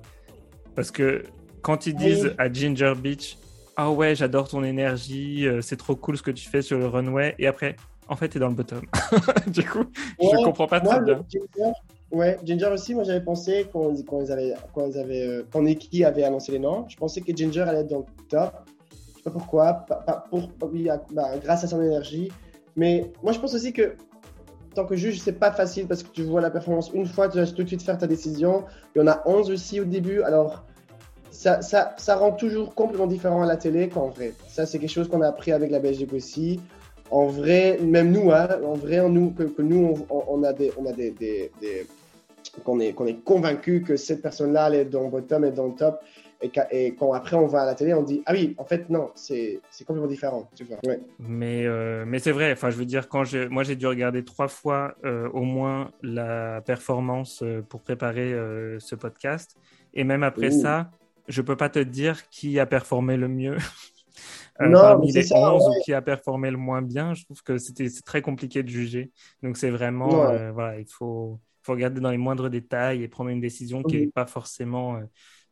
Parce 0.74 0.90
que 0.90 1.22
quand 1.62 1.86
ils 1.86 1.94
disent 1.94 2.24
Oui. 2.24 2.34
à 2.38 2.52
Ginger 2.52 2.94
Beach, 2.96 3.38
ah 3.76 3.90
ouais, 3.92 4.16
j'adore 4.16 4.48
ton 4.48 4.64
énergie, 4.64 5.46
euh, 5.46 5.60
c'est 5.60 5.76
trop 5.76 5.94
cool 5.94 6.16
ce 6.16 6.22
que 6.22 6.32
tu 6.32 6.48
fais 6.48 6.60
sur 6.60 6.76
le 6.78 6.88
runway, 6.88 7.36
et 7.38 7.46
après, 7.46 7.76
en 8.08 8.16
fait, 8.16 8.28
t'es 8.30 8.40
dans 8.40 8.48
le 8.48 8.54
bottom. 8.54 8.80
du 9.46 9.64
coup, 9.64 9.84
je 10.20 10.26
Ouais, 10.26 10.42
comprends 10.42 10.66
pas 10.66 10.80
Moi, 10.80 10.96
très 10.96 11.04
bien. 11.04 11.24
Ginger, 11.30 11.72
ouais, 12.10 12.36
Ginger 12.44 12.66
aussi, 12.72 12.94
moi 12.94 13.04
j'avais 13.04 13.24
pensé 13.24 13.66
quand, 13.72 13.94
quand 14.04 14.20
ils 14.20 14.32
avaient, 14.32 14.54
quand 14.74 14.86
ils 14.88 14.98
avaient, 14.98 15.26
euh, 15.26 15.42
quand 15.52 15.62
Nikki 15.62 16.04
avait 16.04 16.24
annoncé 16.24 16.50
les 16.50 16.58
noms, 16.58 16.84
je 16.88 16.96
pensais 16.96 17.20
que 17.20 17.34
Ginger 17.34 17.60
allait 17.62 17.80
être 17.82 17.90
dans 17.90 18.00
le 18.00 18.04
top. 18.28 18.52
Je 18.90 19.16
sais 19.18 19.22
pas 19.22 19.30
pourquoi, 19.30 19.72
pas, 19.74 19.96
pas- 19.96 20.24
pour, 20.28 20.50
oui, 20.72 20.88
bah, 21.12 21.30
grâce 21.42 21.62
à 21.62 21.68
son 21.68 21.80
énergie. 21.80 22.32
Mais 22.74 23.12
moi 23.22 23.32
je 23.32 23.38
pense 23.38 23.54
aussi 23.54 23.72
que 23.72 23.94
tant 24.74 24.84
que 24.84 24.96
juge, 24.96 25.20
c'est 25.20 25.38
pas 25.38 25.52
facile 25.52 25.86
parce 25.86 26.02
que 26.02 26.08
tu 26.08 26.22
vois 26.22 26.40
la 26.40 26.50
performance 26.50 26.90
une 26.94 27.06
fois, 27.06 27.28
tu 27.28 27.36
dois 27.36 27.46
tout 27.46 27.62
de 27.62 27.68
suite 27.68 27.82
faire 27.82 27.98
ta 27.98 28.06
décision. 28.06 28.64
Il 28.94 29.00
y 29.00 29.02
en 29.02 29.06
a 29.06 29.22
11 29.26 29.50
aussi 29.50 29.80
au 29.80 29.84
début, 29.84 30.22
alors 30.22 30.64
ça, 31.30 31.62
ça, 31.62 31.94
ça 31.96 32.16
rend 32.16 32.32
toujours 32.32 32.74
complètement 32.74 33.06
différent 33.06 33.42
à 33.42 33.46
la 33.46 33.56
télé 33.56 33.88
qu'en 33.88 34.08
vrai. 34.08 34.34
Ça, 34.48 34.66
c'est 34.66 34.78
quelque 34.78 34.90
chose 34.90 35.08
qu'on 35.08 35.22
a 35.22 35.28
appris 35.28 35.52
avec 35.52 35.70
la 35.70 35.78
Belgique 35.78 36.12
aussi. 36.12 36.60
En 37.10 37.26
vrai, 37.26 37.78
même 37.82 38.12
nous, 38.12 38.30
hein, 38.30 38.48
en 38.64 38.74
vrai, 38.74 39.08
nous, 39.08 39.30
que, 39.30 39.62
nous, 39.62 40.06
on, 40.10 40.42
a 40.44 40.52
des, 40.52 40.70
on 40.76 40.86
a 40.86 40.92
des, 40.92 41.10
des, 41.10 41.50
qu'on 42.64 42.78
est, 42.78 42.92
qu'on 42.92 43.06
est 43.06 43.24
convaincu 43.24 43.82
que 43.82 43.96
cette 43.96 44.22
personne-là, 44.22 44.68
elle 44.68 44.74
est 44.74 44.84
dans 44.84 45.02
le 45.02 45.10
bottom 45.10 45.44
et 45.44 45.50
dans 45.50 45.66
le 45.66 45.74
top. 45.74 46.00
Et, 46.42 46.94
quand 46.94 47.12
après 47.12 47.36
on 47.36 47.46
va 47.46 47.62
à 47.62 47.66
la 47.66 47.74
télé, 47.74 47.92
on 47.92 48.02
dit 48.02 48.22
ah 48.24 48.32
oui, 48.32 48.54
en 48.56 48.64
fait 48.64 48.88
non, 48.88 49.10
c'est, 49.14 49.60
complètement 49.86 50.08
différent, 50.08 50.48
tu 50.54 50.64
vois. 50.64 50.78
Ouais. 50.86 51.00
Mais, 51.18 51.66
euh, 51.66 52.04
mais 52.06 52.18
c'est 52.18 52.32
vrai, 52.32 52.52
enfin, 52.52 52.70
je 52.70 52.76
veux 52.76 52.86
dire, 52.86 53.08
quand 53.08 53.24
je, 53.24 53.46
moi 53.48 53.62
j'ai 53.62 53.76
dû 53.76 53.86
regarder 53.86 54.24
trois 54.24 54.48
fois 54.48 54.94
euh, 55.04 55.28
au 55.30 55.42
moins 55.42 55.90
la 56.02 56.62
performance 56.62 57.42
euh, 57.42 57.60
pour 57.62 57.82
préparer 57.82 58.32
euh, 58.32 58.78
ce 58.80 58.94
podcast. 58.94 59.56
Et 59.92 60.04
même 60.04 60.22
après 60.22 60.54
Ouh. 60.54 60.62
ça, 60.62 60.90
je 61.28 61.42
peux 61.42 61.56
pas 61.56 61.68
te 61.68 61.78
dire 61.78 62.28
qui 62.30 62.58
a 62.58 62.66
performé 62.66 63.16
le 63.16 63.28
mieux. 63.28 63.56
Non, 64.62 64.78
parmi 64.78 65.10
les 65.10 65.22
ça, 65.22 65.54
11 65.54 65.62
ouais. 65.62 65.68
ou 65.68 65.82
qui 65.84 65.94
a 65.94 66.02
performé 66.02 66.50
le 66.50 66.58
moins 66.58 66.82
bien. 66.82 67.14
Je 67.14 67.24
trouve 67.24 67.42
que 67.42 67.56
c'était 67.56 67.88
c'est 67.88 68.02
très 68.02 68.20
compliqué 68.20 68.62
de 68.62 68.68
juger. 68.68 69.10
Donc 69.42 69.56
c'est 69.56 69.70
vraiment, 69.70 70.28
Ouais. 70.28 70.50
voilà, 70.50 70.78
il 70.78 70.86
faut, 70.86 71.40
faut 71.62 71.72
regarder 71.72 71.98
dans 71.98 72.10
les 72.10 72.18
moindres 72.18 72.50
détails 72.50 73.02
et 73.02 73.08
prendre 73.08 73.30
une 73.30 73.40
décision 73.40 73.82
qui 73.82 73.98
n'est 73.98 74.08
pas 74.08 74.26
forcément 74.26 75.00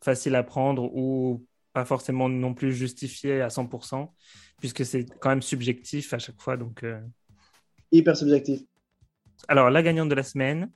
facile 0.02 0.34
à 0.36 0.42
prendre 0.42 0.84
ou 0.94 1.46
pas 1.72 1.84
forcément 1.84 2.28
non 2.28 2.54
plus 2.54 2.72
justifiée 2.72 3.40
à 3.42 3.50
100%, 3.50 4.14
puisque 4.60 4.84
c'est 4.84 5.06
quand 5.20 5.30
même 5.30 5.42
subjectif 5.42 6.12
à 6.14 6.18
chaque 6.18 6.40
fois. 6.40 6.56
Donc, 6.56 6.82
euh, 6.84 7.00
Hyper 7.92 8.16
subjectif. 8.16 8.62
Alors, 9.48 9.68
la 9.70 9.82
gagnante 9.82 10.08
de 10.08 10.14
la 10.14 10.22
semaine, 10.22 10.70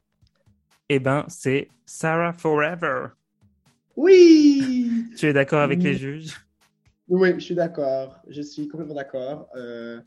eh 0.89 0.99
ben, 1.01 1.25
c'est 1.29 1.69
Sarah 1.87 2.33
Forever. 2.35 3.09
Oui 3.97 5.05
Tu 5.17 5.27
es 5.27 5.33
d'accord 5.33 5.61
avec 5.63 5.79
Oui. 5.79 5.85
les 5.85 5.95
juges? 5.95 6.37
Oui, 7.09 7.35
je 7.35 7.41
suis 7.41 7.55
d'accord. 7.55 8.17
Je 8.29 8.43
suis 8.43 8.69
complètement 8.69 8.95
d'accord. 8.95 9.49
Euh, 9.57 10.01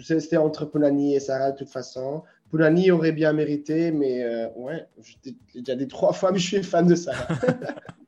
C'était 0.00 0.36
entre 0.36 0.64
Pounani 0.64 1.14
et 1.14 1.20
Sarah 1.20 1.52
de 1.52 1.58
toute 1.58 1.68
façon. 1.70 2.22
Pounani 2.50 2.90
aurait 2.90 3.12
bien 3.12 3.32
mérité, 3.32 3.90
mais 3.92 4.22
euh, 4.24 4.48
ouais, 4.56 4.86
je 5.02 5.14
j'ai 5.54 5.60
déjà 5.60 5.74
dit 5.76 5.88
trois 5.88 6.12
fois, 6.12 6.32
mais 6.32 6.38
je 6.38 6.46
suis 6.46 6.62
fan 6.62 6.86
de 6.86 6.94
Sarah. 6.94 7.28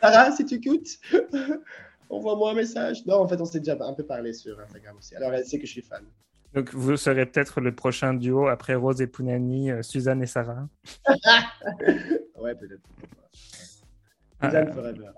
Sarah, 0.00 0.30
si 0.32 0.44
tu 0.44 0.54
écoutes, 0.56 0.88
envoie-moi 2.10 2.52
un 2.52 2.54
message. 2.54 3.04
Non, 3.06 3.16
en 3.16 3.28
fait, 3.28 3.40
on 3.40 3.44
s'est 3.44 3.60
déjà 3.60 3.76
un 3.80 3.94
peu 3.94 4.04
parlé 4.04 4.32
sur 4.32 4.58
Instagram 4.60 4.96
aussi. 4.96 5.14
Alors, 5.16 5.32
elle 5.32 5.44
sait 5.44 5.58
que 5.58 5.66
je 5.66 5.72
suis 5.72 5.82
fan. 5.82 6.04
Donc, 6.54 6.72
vous 6.72 6.96
serez 6.96 7.26
peut-être 7.26 7.60
le 7.60 7.74
prochain 7.74 8.14
duo 8.14 8.48
après 8.48 8.74
Rose 8.74 9.02
et 9.02 9.06
Pounani, 9.06 9.70
euh, 9.70 9.82
Suzanne 9.82 10.22
et 10.22 10.26
Sarah. 10.26 10.68
Ouais, 12.38 12.54
peut-être. 12.54 12.82
Ah, 14.38 14.48
Suzanne 14.48 14.72
Forever. 14.72 15.10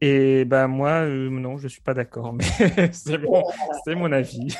Et 0.00 0.44
ben 0.44 0.66
moi, 0.68 1.02
euh, 1.02 1.28
non, 1.28 1.58
je 1.58 1.68
suis 1.68 1.82
pas 1.82 1.94
d'accord, 1.94 2.32
mais 2.32 2.44
c'est 2.92 3.18
mon, 3.18 3.42
c'est 3.84 3.94
mon 3.96 4.10
avis. 4.12 4.56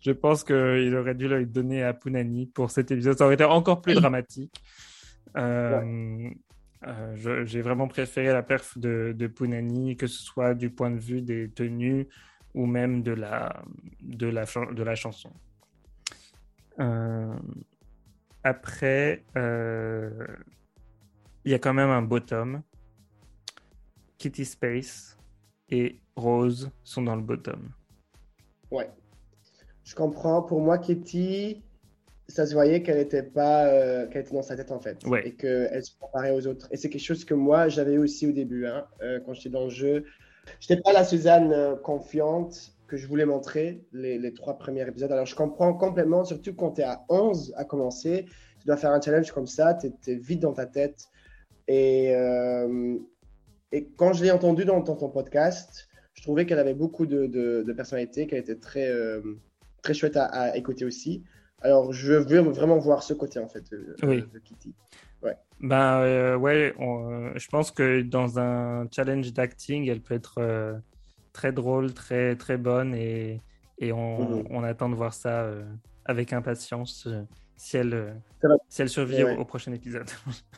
je 0.00 0.12
pense 0.12 0.44
qu'il 0.44 0.94
aurait 0.96 1.16
dû 1.16 1.28
le 1.28 1.44
donner 1.44 1.82
à 1.82 1.92
Pounani 1.92 2.46
pour 2.46 2.70
cet 2.70 2.90
épisode. 2.90 3.18
Ça 3.18 3.24
aurait 3.24 3.34
été 3.34 3.44
encore 3.44 3.82
plus 3.82 3.94
dramatique. 3.94 4.62
Euh, 5.36 6.30
euh, 6.86 7.44
J'ai 7.44 7.62
vraiment 7.62 7.88
préféré 7.88 8.32
la 8.32 8.42
perf 8.42 8.78
de, 8.78 9.14
de 9.16 9.26
Pounani, 9.26 9.96
que 9.96 10.06
ce 10.06 10.22
soit 10.22 10.54
du 10.54 10.70
point 10.70 10.90
de 10.90 10.98
vue 10.98 11.22
des 11.22 11.50
tenues 11.50 12.08
ou 12.54 12.66
même 12.66 13.02
de 13.02 13.12
la, 13.12 13.62
de 14.00 14.26
la, 14.26 14.44
de 14.44 14.82
la 14.82 14.94
chanson. 14.94 15.30
Euh, 16.78 17.36
après, 18.42 19.24
euh, 19.36 20.26
il 21.44 21.52
y 21.52 21.54
a 21.54 21.58
quand 21.58 21.74
même 21.74 21.90
un 21.90 22.02
bottom. 22.02 22.62
Kitty 24.18 24.44
Space 24.44 25.16
et 25.70 26.00
Rose 26.16 26.70
sont 26.84 27.02
dans 27.02 27.16
le 27.16 27.22
bottom. 27.22 27.70
Ouais. 28.70 28.90
Je 29.84 29.94
comprends. 29.94 30.42
Pour 30.42 30.60
moi, 30.60 30.78
Kitty, 30.78 31.62
ça 32.30 32.46
se 32.46 32.52
voyait 32.54 32.82
qu'elle 32.82 32.98
était 32.98 33.22
pas, 33.22 33.66
euh, 33.66 34.06
qu'elle 34.08 34.22
était 34.22 34.34
dans 34.34 34.42
sa 34.42 34.56
tête 34.56 34.70
en 34.72 34.80
fait, 34.80 35.04
Ouais. 35.06 35.26
et 35.28 35.34
qu'elle 35.34 35.84
se 35.84 35.92
comparait 35.98 36.30
aux 36.32 36.46
autres. 36.46 36.68
Et 36.70 36.76
c'est 36.76 36.88
quelque 36.88 37.02
chose 37.04 37.24
que 37.24 37.34
moi 37.34 37.68
j'avais 37.68 37.98
aussi 37.98 38.26
au 38.26 38.32
début, 38.32 38.66
hein, 38.66 38.86
euh, 39.02 39.20
quand 39.24 39.34
j'étais 39.34 39.50
dans 39.50 39.64
le 39.64 39.70
jeu. 39.70 40.04
J'étais 40.60 40.80
pas 40.80 40.92
la 40.92 41.04
Suzanne 41.04 41.52
euh, 41.52 41.76
confiante 41.76 42.72
que 42.88 42.96
je 42.96 43.06
voulais 43.06 43.24
montrer 43.26 43.84
les, 43.92 44.18
les 44.18 44.32
trois 44.34 44.58
premiers 44.58 44.86
épisodes. 44.88 45.12
Alors 45.12 45.26
je 45.26 45.36
comprends 45.36 45.74
complètement, 45.74 46.24
surtout 46.24 46.54
quand 46.54 46.72
tu 46.72 46.80
es 46.80 46.84
à 46.84 47.04
11 47.08 47.52
à 47.56 47.64
commencer, 47.64 48.26
tu 48.60 48.66
dois 48.66 48.76
faire 48.76 48.90
un 48.90 49.00
challenge 49.00 49.30
comme 49.32 49.46
ça, 49.46 49.74
tu 49.74 49.88
es, 50.10 50.14
vite 50.16 50.40
dans 50.40 50.52
ta 50.52 50.66
tête. 50.66 51.04
Et, 51.68 52.12
et 53.72 53.88
quand 53.96 54.12
je 54.12 54.24
l'ai 54.24 54.32
entendu 54.32 54.64
dans, 54.64 54.80
dans 54.80 54.96
ton 54.96 55.08
podcast, 55.08 55.88
je 56.14 56.22
trouvais 56.22 56.46
qu'elle 56.46 56.58
avait 56.58 56.74
beaucoup 56.74 57.06
de, 57.06 57.26
de, 57.26 57.62
de 57.64 57.72
personnalité, 57.72 58.26
qu'elle 58.26 58.40
était 58.40 58.56
très, 58.56 58.90
très 59.82 59.94
chouette 59.94 60.16
à, 60.16 60.24
à 60.24 60.56
écouter 60.56 60.84
aussi. 60.84 61.22
Alors, 61.62 61.92
je 61.92 62.12
veux 62.14 62.38
vraiment 62.50 62.78
voir 62.78 63.02
ce 63.02 63.12
côté, 63.14 63.38
en 63.38 63.48
fait, 63.48 63.70
de, 63.70 63.94
Oui. 64.02 64.24
de 64.32 64.38
Kitty. 64.38 64.74
Ben 65.62 66.00
euh, 66.00 66.36
ouais, 66.36 66.72
on- 66.78 67.10
euh, 67.12 67.32
je 67.36 67.46
pense 67.48 67.70
que 67.70 68.00
dans 68.00 68.38
un 68.38 68.88
challenge 68.90 69.30
d'acting, 69.34 69.86
elle 69.90 70.00
peut 70.00 70.14
être 70.14 70.38
euh, 70.38 70.78
très 71.34 71.52
drôle, 71.52 71.92
très 71.92 72.34
très 72.34 72.56
bonne 72.56 72.94
et, 72.94 73.42
et 73.78 73.92
on, 73.92 74.38
Mhm. 74.38 74.46
on 74.48 74.62
attend 74.64 74.88
de 74.88 74.94
voir 74.94 75.12
ça 75.12 75.42
euh, 75.42 75.62
avec 76.06 76.32
impatience 76.32 77.06
euh, 77.06 77.20
si 77.58 77.76
elle 77.76 77.92
euh, 77.92 78.14
si 78.70 78.80
elle 78.80 78.88
survit 78.88 79.22
Ouais. 79.22 79.36
au, 79.36 79.40
au 79.42 79.44
prochain 79.44 79.70
épisode. 79.74 80.08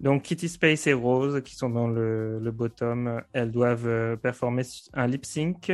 Donc 0.00 0.22
Kitty 0.24 0.50
Space 0.50 0.86
et 0.86 0.92
Rose 0.92 1.40
qui 1.42 1.54
sont 1.54 1.70
dans 1.70 1.88
le, 1.88 2.38
le 2.38 2.50
bottom, 2.50 3.22
elles 3.32 3.50
doivent 3.50 3.86
euh, 3.88 4.16
performer 4.16 4.62
un 4.92 5.06
lip 5.06 5.24
sync 5.24 5.72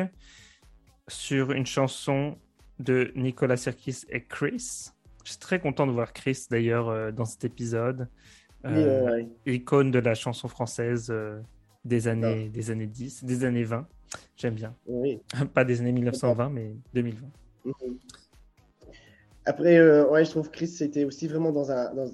sur 1.08 1.50
une 1.50 1.66
chanson 1.66 2.38
de 2.81 3.12
Nicolas 3.14 3.57
Sirkis 3.57 4.05
et 4.09 4.24
Chris. 4.24 4.91
Je 5.24 5.31
suis 5.31 5.39
très 5.39 5.61
content 5.61 5.87
de 5.87 5.93
voir 5.93 6.12
Chris 6.12 6.47
d'ailleurs 6.51 6.89
euh, 6.89 7.12
dans 7.12 7.24
cet 7.26 7.45
épisode. 7.45 8.09
Euh, 8.66 9.05
ouais. 9.07 9.28
icône 9.47 9.91
de 9.91 9.99
la 9.99 10.14
chanson 10.14 10.47
française 10.49 11.09
euh, 11.11 11.41
des 11.87 12.09
années, 12.09 12.51
des 12.51 12.70
années 12.70 12.87
10, 12.87 13.24
des 13.24 13.45
années 13.45 13.64
20. 13.64 13.87
J'aime 14.37 14.55
bien. 14.55 14.74
oui. 14.87 15.20
Pas 15.55 15.64
des 15.64 15.81
années 15.81 15.93
1920, 15.93 16.51
mais 16.51 16.74
2020. 16.95 17.26
Mhm. 17.64 17.74
Après, 19.47 19.76
euh, 19.78 20.07
ouais, 20.09 20.24
je 20.24 20.31
trouve 20.31 20.51
Chris, 20.51 20.68
c'était 20.68 21.05
aussi 21.05 21.26
vraiment 21.28 21.53
dans 21.53 21.70
un. 21.70 21.95
dans- 21.95 22.11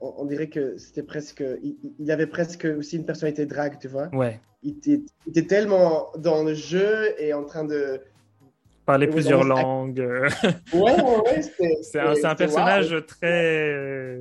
on, 0.00 0.14
on 0.18 0.24
dirait 0.26 0.48
que 0.48 0.76
c'était 0.76 1.02
presque. 1.02 1.42
Il, 1.62 1.76
il 1.98 2.10
avait 2.10 2.26
presque 2.26 2.66
aussi 2.78 2.96
une 2.96 3.06
personnalité 3.06 3.46
drague, 3.46 3.78
tu 3.78 3.88
vois. 3.88 4.08
Ouais. 4.14 4.40
Il 4.62 4.72
était, 4.76 5.02
il 5.26 5.30
était 5.30 5.46
tellement 5.46 6.10
dans 6.18 6.42
le 6.42 6.54
jeu 6.54 7.14
et 7.18 7.32
en 7.32 7.44
train 7.44 7.64
de. 7.64 8.00
Parler 8.86 9.06
oui, 9.06 9.12
plusieurs 9.12 9.44
langues. 9.44 10.00
Ouais, 10.72 11.00
ouais, 11.02 11.42
c'est 11.82 12.26
un, 12.26 12.34
personnage 12.34 12.94
très. 13.06 14.18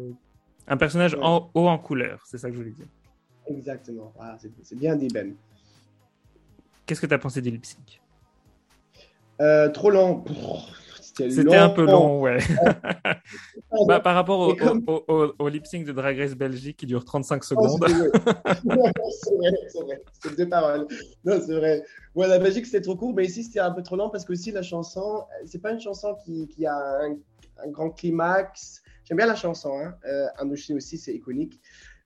un 0.67 0.77
personnage 0.77 1.15
Ouais. 1.15 1.21
en, 1.23 1.49
haut 1.53 1.67
en 1.67 1.77
couleur, 1.77 2.21
c'est 2.25 2.37
ça 2.37 2.47
que 2.47 2.53
je 2.53 2.59
voulais 2.59 2.71
dire. 2.71 2.87
Exactement. 3.47 4.13
Ah, 4.19 4.37
c'est 4.61 4.77
bien 4.77 4.95
dit, 4.95 5.07
Ben. 5.09 5.35
Qu'est-ce 6.85 7.01
que 7.01 7.05
tu 7.07 7.13
as 7.13 7.17
pensé 7.19 7.41
lip 7.51 7.65
sync 7.65 8.01
Euh, 9.41 9.69
trop 9.69 9.89
long. 9.89 10.21
Pff, 10.21 10.35
C'était 11.15 11.55
un 11.57 11.69
peu 11.69 11.85
long, 11.85 12.21
ouais. 12.21 12.37
Bah, 13.87 13.99
par 13.99 14.15
rapport 14.15 14.39
au, 14.39 14.53
Et 14.53 14.57
comme- 14.57 14.83
au, 14.87 15.03
au- 15.07 15.33
au 15.39 15.49
lip 15.49 15.65
sync 15.65 15.85
de 15.85 15.91
Drag 15.91 16.17
Race 16.17 16.35
Belgique 16.35 16.77
qui 16.77 16.85
dure 16.85 17.03
35 17.05 17.41
Oh, 17.41 17.45
secondes. 17.45 17.79
c'est 17.87 17.93
vrai, 17.95 18.11
c'est 19.11 19.35
vrai, 19.35 19.51
c'est 19.67 19.81
vrai. 19.83 20.01
C'est 20.21 20.37
deux 20.37 20.47
paroles. 20.49 20.87
Non, 21.25 21.39
c'est 21.45 21.55
vrai. 21.55 21.83
Ouais, 22.15 22.27
la 22.27 22.39
Belgique, 22.39 22.65
c'était 22.65 22.81
trop 22.81 22.95
court, 22.95 23.13
mais 23.13 23.25
ici, 23.25 23.43
c'était 23.43 23.59
un 23.59 23.71
peu 23.71 23.81
trop 23.83 23.95
long 23.95 24.09
parce 24.09 24.25
que 24.25 24.33
aussi 24.33 24.51
la 24.51 24.61
chanson, 24.61 25.21
euh, 25.21 25.45
c'est 25.45 25.61
pas 25.61 25.71
une 25.71 25.79
chanson 25.79 26.15
qui, 26.23 26.47
qui 26.47 26.65
a 26.65 26.75
un, 26.75 27.15
un 27.63 27.69
grand 27.69 27.89
climax. 27.89 28.81
J'aime 29.05 29.17
bien 29.17 29.27
la 29.27 29.35
chanson, 29.35 29.71
hein. 29.79 29.95
Euh, 30.07 30.27
Indochine 30.39 30.77
aussi, 30.77 30.97
c'est 30.97 31.13
iconique. 31.13 31.59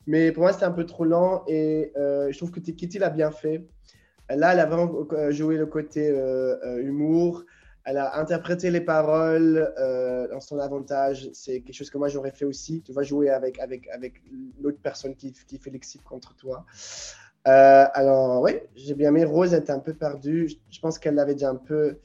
Mais 0.05 0.31
pour 0.31 0.43
moi, 0.43 0.53
c'était 0.53 0.65
un 0.65 0.71
peu 0.71 0.85
trop 0.85 1.03
lent 1.03 1.43
et 1.47 1.91
euh, 1.97 2.31
je 2.31 2.37
trouve 2.37 2.51
que 2.51 2.61
Kitty 2.61 2.97
l'a 2.97 3.09
bien 3.09 3.29
fait. 3.31 3.67
Là, 4.29 4.53
elle 4.53 4.59
a 4.59 4.65
vraiment 4.65 5.05
euh, 5.11 5.31
joué 5.31 5.57
le 5.57 5.65
côté 5.65 6.09
euh, 6.09 6.81
humour. 6.81 7.43
Elle 7.89 7.97
a 7.97 8.17
interprété 8.19 8.69
les 8.69 8.81
paroles 8.81 9.73
euh, 9.79 10.27
dans 10.27 10.41
son 10.41 10.59
avantage. 10.59 11.29
C'est 11.31 11.61
quelque 11.61 11.73
chose 11.73 11.89
que 11.89 11.97
moi 11.97 12.09
j'aurais 12.09 12.33
fait 12.33 12.43
aussi. 12.43 12.81
Tu 12.81 12.91
vas 12.91 13.01
jouer 13.01 13.29
avec, 13.29 13.59
avec, 13.59 13.87
avec 13.87 14.21
l'autre 14.61 14.79
personne 14.83 15.15
qui, 15.15 15.31
qui 15.31 15.57
fait 15.57 15.69
l'excip 15.69 16.03
contre 16.03 16.35
toi. 16.35 16.65
Euh, 17.47 17.85
alors, 17.93 18.41
oui, 18.41 18.59
j'ai 18.75 18.93
bien 18.93 19.07
aimé. 19.07 19.23
Rose 19.23 19.53
était 19.53 19.71
un 19.71 19.79
peu 19.79 19.93
perdue. 19.93 20.49
Je, 20.69 20.79
pense 20.81 20.99
qu'elle 20.99 21.15
l'avait 21.15 21.33
déjà 21.33 21.49
un 21.49 21.55
peu. 21.55 21.97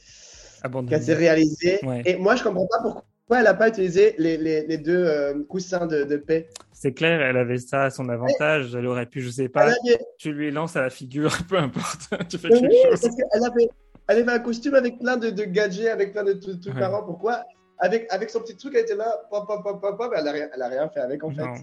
Qu'elle 0.89 1.03
s'est 1.03 1.15
réalisée. 1.15 1.85
Ouais. 1.85 2.03
Et 2.07 2.17
moi, 2.17 2.37
je 2.37 2.45
comprends 2.45 2.69
pas 2.69 2.81
pourquoi 2.81 3.39
elle 3.39 3.43
n'a 3.43 3.55
pas 3.55 3.69
utilisé 3.69 4.15
les, 4.19 4.37
les, 4.37 4.65
les 4.65 4.79
deux 4.79 5.05
euh, 5.05 5.43
coussins 5.49 5.87
de, 5.87 6.05
de 6.05 6.17
paix. 6.17 6.49
C'est 6.73 6.93
clair, 6.93 7.21
elle 7.21 7.37
avait 7.37 7.59
ça 7.59 7.85
à 7.87 7.91
son 7.91 8.09
avantage. 8.09 8.73
Elle 8.77 8.87
aurait 8.87 9.07
pu, 9.07 9.21
je 9.21 9.31
sais 9.31 9.49
pas, 9.49 9.63
avait, 9.63 9.99
tu 10.17 10.33
lui 10.33 10.53
lances 10.53 10.77
à 10.77 10.83
la 10.83 10.91
figure, 10.91 11.37
peu 11.49 11.57
importe. 11.57 12.09
tu 12.29 12.39
fais 12.39 12.51
quelque 12.51 12.69
oui, 12.69 12.77
chose. 12.85 13.01
parce 13.01 13.17
qu'elle 13.17 13.45
avait, 13.45 13.69
elle 14.13 14.23
avait 14.23 14.33
un 14.33 14.39
costume 14.39 14.75
avec 14.75 14.99
plein 14.99 15.17
de, 15.17 15.31
de 15.31 15.45
gadgets, 15.45 15.89
avec 15.89 16.13
plein 16.13 16.25
de 16.25 16.33
trucs 16.35 16.67
Ouais. 16.67 16.81
marrants. 16.81 17.03
Pourquoi? 17.03 17.45
Avec, 17.79 18.07
avec 18.11 18.31
son 18.31 18.41
petit 18.41 18.57
truc, 18.57 18.75
elle 18.75 18.83
était 18.83 18.95
là, 18.95 19.11
pop, 19.31 19.47
pop, 19.47 19.63
pop, 19.63 19.81
pop, 19.81 19.97
pop, 19.99 20.13
elle 20.17 20.25
n'a 20.25 20.33
rien, 20.33 20.49
rien 20.55 20.89
fait 20.89 21.01
avec 21.01 21.25
en 21.25 21.31
fait. 21.31 21.43
Non. 21.43 21.55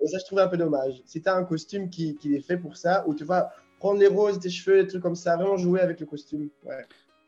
Et 0.00 0.06
ça, 0.08 0.18
je 0.18 0.24
trouvais 0.24 0.42
un 0.42 0.48
peu 0.48 0.56
dommage. 0.58 1.00
Si 1.06 1.22
tu 1.22 1.28
as 1.28 1.34
un 1.34 1.44
costume 1.44 1.88
qui, 1.88 2.16
qui 2.16 2.34
est 2.34 2.40
fait 2.40 2.58
pour 2.58 2.76
ça, 2.76 3.04
où 3.06 3.14
tu 3.14 3.24
vas 3.24 3.50
prendre 3.78 3.98
les 4.00 4.08
roses, 4.08 4.38
tes 4.40 4.50
cheveux, 4.50 4.82
des 4.82 4.88
trucs 4.88 5.02
comme 5.02 5.14
ça, 5.14 5.36
vraiment 5.36 5.56
jouer 5.56 5.80
avec 5.80 6.00
le 6.00 6.06
costume. 6.06 6.48
Ouais. 6.64 6.84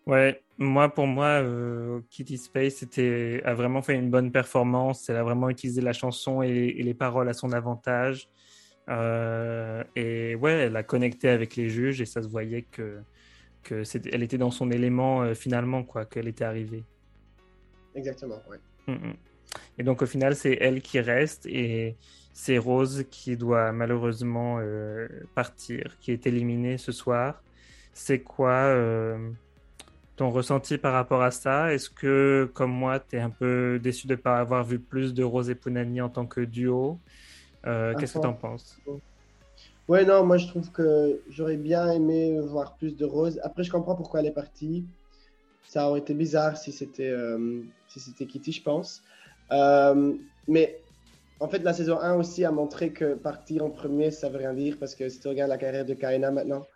Ouais, 0.07 0.43
moi, 0.59 0.89
pour 0.93 1.07
moi, 1.07 1.43
euh, 1.43 2.01
Kitty 2.11 2.37
Space 2.39 2.83
était, 2.83 3.41
a 3.45 3.55
vraiment 3.55 3.83
fait 3.83 3.95
une 3.95 4.11
bonne 4.11 4.31
performance. 4.31 5.09
Elle 5.09 5.17
a 5.17 5.25
vraiment 5.25 5.49
utilisé 5.49 5.81
la 5.81 5.93
chanson 5.93 6.43
et, 6.43 6.49
et 6.49 6.83
les 6.83 6.95
paroles 6.95 7.29
à 7.29 7.33
son 7.33 7.53
avantage. 7.53 8.29
Euh, 8.89 9.83
et 9.97 10.37
ouais, 10.37 10.53
elle 10.53 10.77
a 10.77 10.83
connecté 10.85 11.29
avec 11.29 11.57
les 11.57 11.69
juges 11.69 12.01
et 12.01 12.07
ça 12.07 12.23
se 12.23 12.29
voyait 12.29 12.63
que, 12.63 13.01
que 13.67 13.83
elle 14.13 14.23
était 14.23 14.39
dans 14.39 14.51
son 14.51 14.71
élément 14.71 15.23
euh, 15.23 15.35
finalement, 15.35 15.83
quoi, 15.83 16.05
qu'elle 16.05 16.29
était 16.29 16.45
arrivée. 16.45 16.85
Exactement. 17.95 18.41
Ouais. 18.49 18.59
Mm, 18.87 19.09
mm. 19.09 19.17
Et 19.79 19.83
donc 19.83 20.03
au 20.03 20.07
final, 20.07 20.37
c'est 20.37 20.57
elle 20.61 20.81
qui 20.83 21.01
reste 21.01 21.47
et 21.47 21.97
c'est 22.33 22.59
Rose 22.59 23.05
qui 23.11 23.37
doit 23.37 23.73
malheureusement 23.73 24.59
euh, 24.61 25.09
partir, 25.35 25.97
qui 26.01 26.13
est 26.13 26.27
éliminée 26.27 26.79
ce 26.79 26.93
soir. 26.93 27.43
C'est 27.93 28.21
quoi 28.21 28.53
euh, 28.53 29.31
ton 30.17 30.31
ressenti 30.31 30.79
par 30.79 30.93
rapport 30.93 31.23
à 31.23 31.31
ça? 31.31 31.73
Est-ce 31.73 31.89
que, 31.91 32.51
comme 32.55 32.71
moi, 32.73 33.01
tu 33.01 33.17
es 33.17 33.21
un 33.21 33.31
peu 33.31 33.81
déçu 33.83 34.07
de 34.07 34.15
ne 34.15 34.21
pas 34.21 34.39
avoir 34.39 34.65
vu 34.65 34.79
plus 34.79 35.15
de 35.15 35.25
Rose 35.25 35.51
et 35.51 35.55
Punani 35.55 36.01
en 36.01 36.11
tant 36.11 36.27
que 36.27 36.43
duo? 36.43 36.99
Qu'est-ce 37.65 38.15
que 38.15 38.21
tu 38.21 38.27
en 38.27 38.35
penses? 38.35 38.79
Ouais, 39.89 40.05
non, 40.05 40.25
moi 40.25 40.37
je 40.37 40.47
trouve 40.49 40.71
que 40.73 41.21
j'aurais 41.31 41.57
bien 41.57 41.91
aimé 41.91 42.39
voir 42.41 42.77
plus 42.77 42.97
de 42.97 43.05
Rose. 43.05 43.41
Après, 43.43 43.63
je 43.63 43.71
comprends 43.71 43.95
pourquoi 43.95 44.21
elle 44.21 44.27
est 44.27 44.33
partie. 44.33 44.85
Ça 45.63 45.89
aurait 45.89 46.01
été 46.01 46.15
bizarre 46.15 46.57
si 46.57 46.73
c'était 46.73 47.15
si 47.89 48.01
c'était 48.01 48.27
Kitty, 48.27 48.53
je 48.53 48.63
pense. 48.63 49.03
mais 50.49 50.81
en 51.39 51.49
fait, 51.49 51.59
la 51.63 51.73
saison 51.73 52.01
1 52.01 52.15
aussi 52.15 52.45
a 52.45 52.51
montré 52.51 52.91
que 52.91 53.15
partir 53.15 53.65
en 53.65 53.71
premier, 53.71 54.11
ça 54.11 54.29
veut 54.29 54.39
rien 54.39 54.55
dire 54.55 54.77
parce 54.81 54.95
que 54.95 55.09
si 55.09 55.21
tu 55.21 55.29
regardes 55.29 55.51
la 55.51 55.59
carrière 55.59 55.85
de 55.85 55.95
Kaina 55.95 56.31
maintenant, 56.31 56.67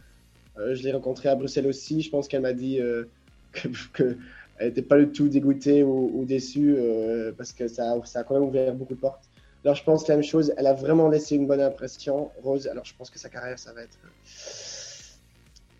euh, 0.58 0.74
je 0.74 0.82
l'ai 0.82 0.92
rencontrée 0.92 1.28
à 1.30 1.34
Bruxelles 1.34 1.66
aussi. 1.66 2.02
Je 2.02 2.10
pense 2.10 2.28
qu'elle 2.28 2.42
m'a 2.42 2.52
dit 2.52 2.78
euh, 2.78 3.04
qu'elle 3.94 4.18
n'était 4.60 4.82
pas 4.82 4.98
du 4.98 5.10
tout 5.10 5.28
dégoûtée 5.28 5.82
ou, 5.82 6.24
déçue 6.26 6.74
euh, 6.76 7.32
parce 7.36 7.52
que 7.52 7.68
ça, 7.68 7.94
ça 8.04 8.20
a 8.20 8.24
quand 8.24 8.34
même 8.34 8.48
ouvert 8.48 8.74
beaucoup 8.74 8.94
de 8.94 9.00
portes. 9.00 9.29
Alors, 9.64 9.74
je 9.74 9.84
pense 9.84 10.08
la 10.08 10.16
même 10.16 10.24
chose. 10.24 10.52
Elle 10.56 10.66
a 10.66 10.72
vraiment 10.72 11.08
laissé 11.08 11.36
une 11.36 11.46
bonne 11.46 11.60
impression, 11.60 12.30
Rose. 12.42 12.66
Alors, 12.66 12.84
je 12.84 12.94
pense 12.96 13.10
que 13.10 13.18
sa 13.18 13.28
carrière, 13.28 13.58
ça 13.58 13.72
va 13.72 13.82
être 13.82 13.98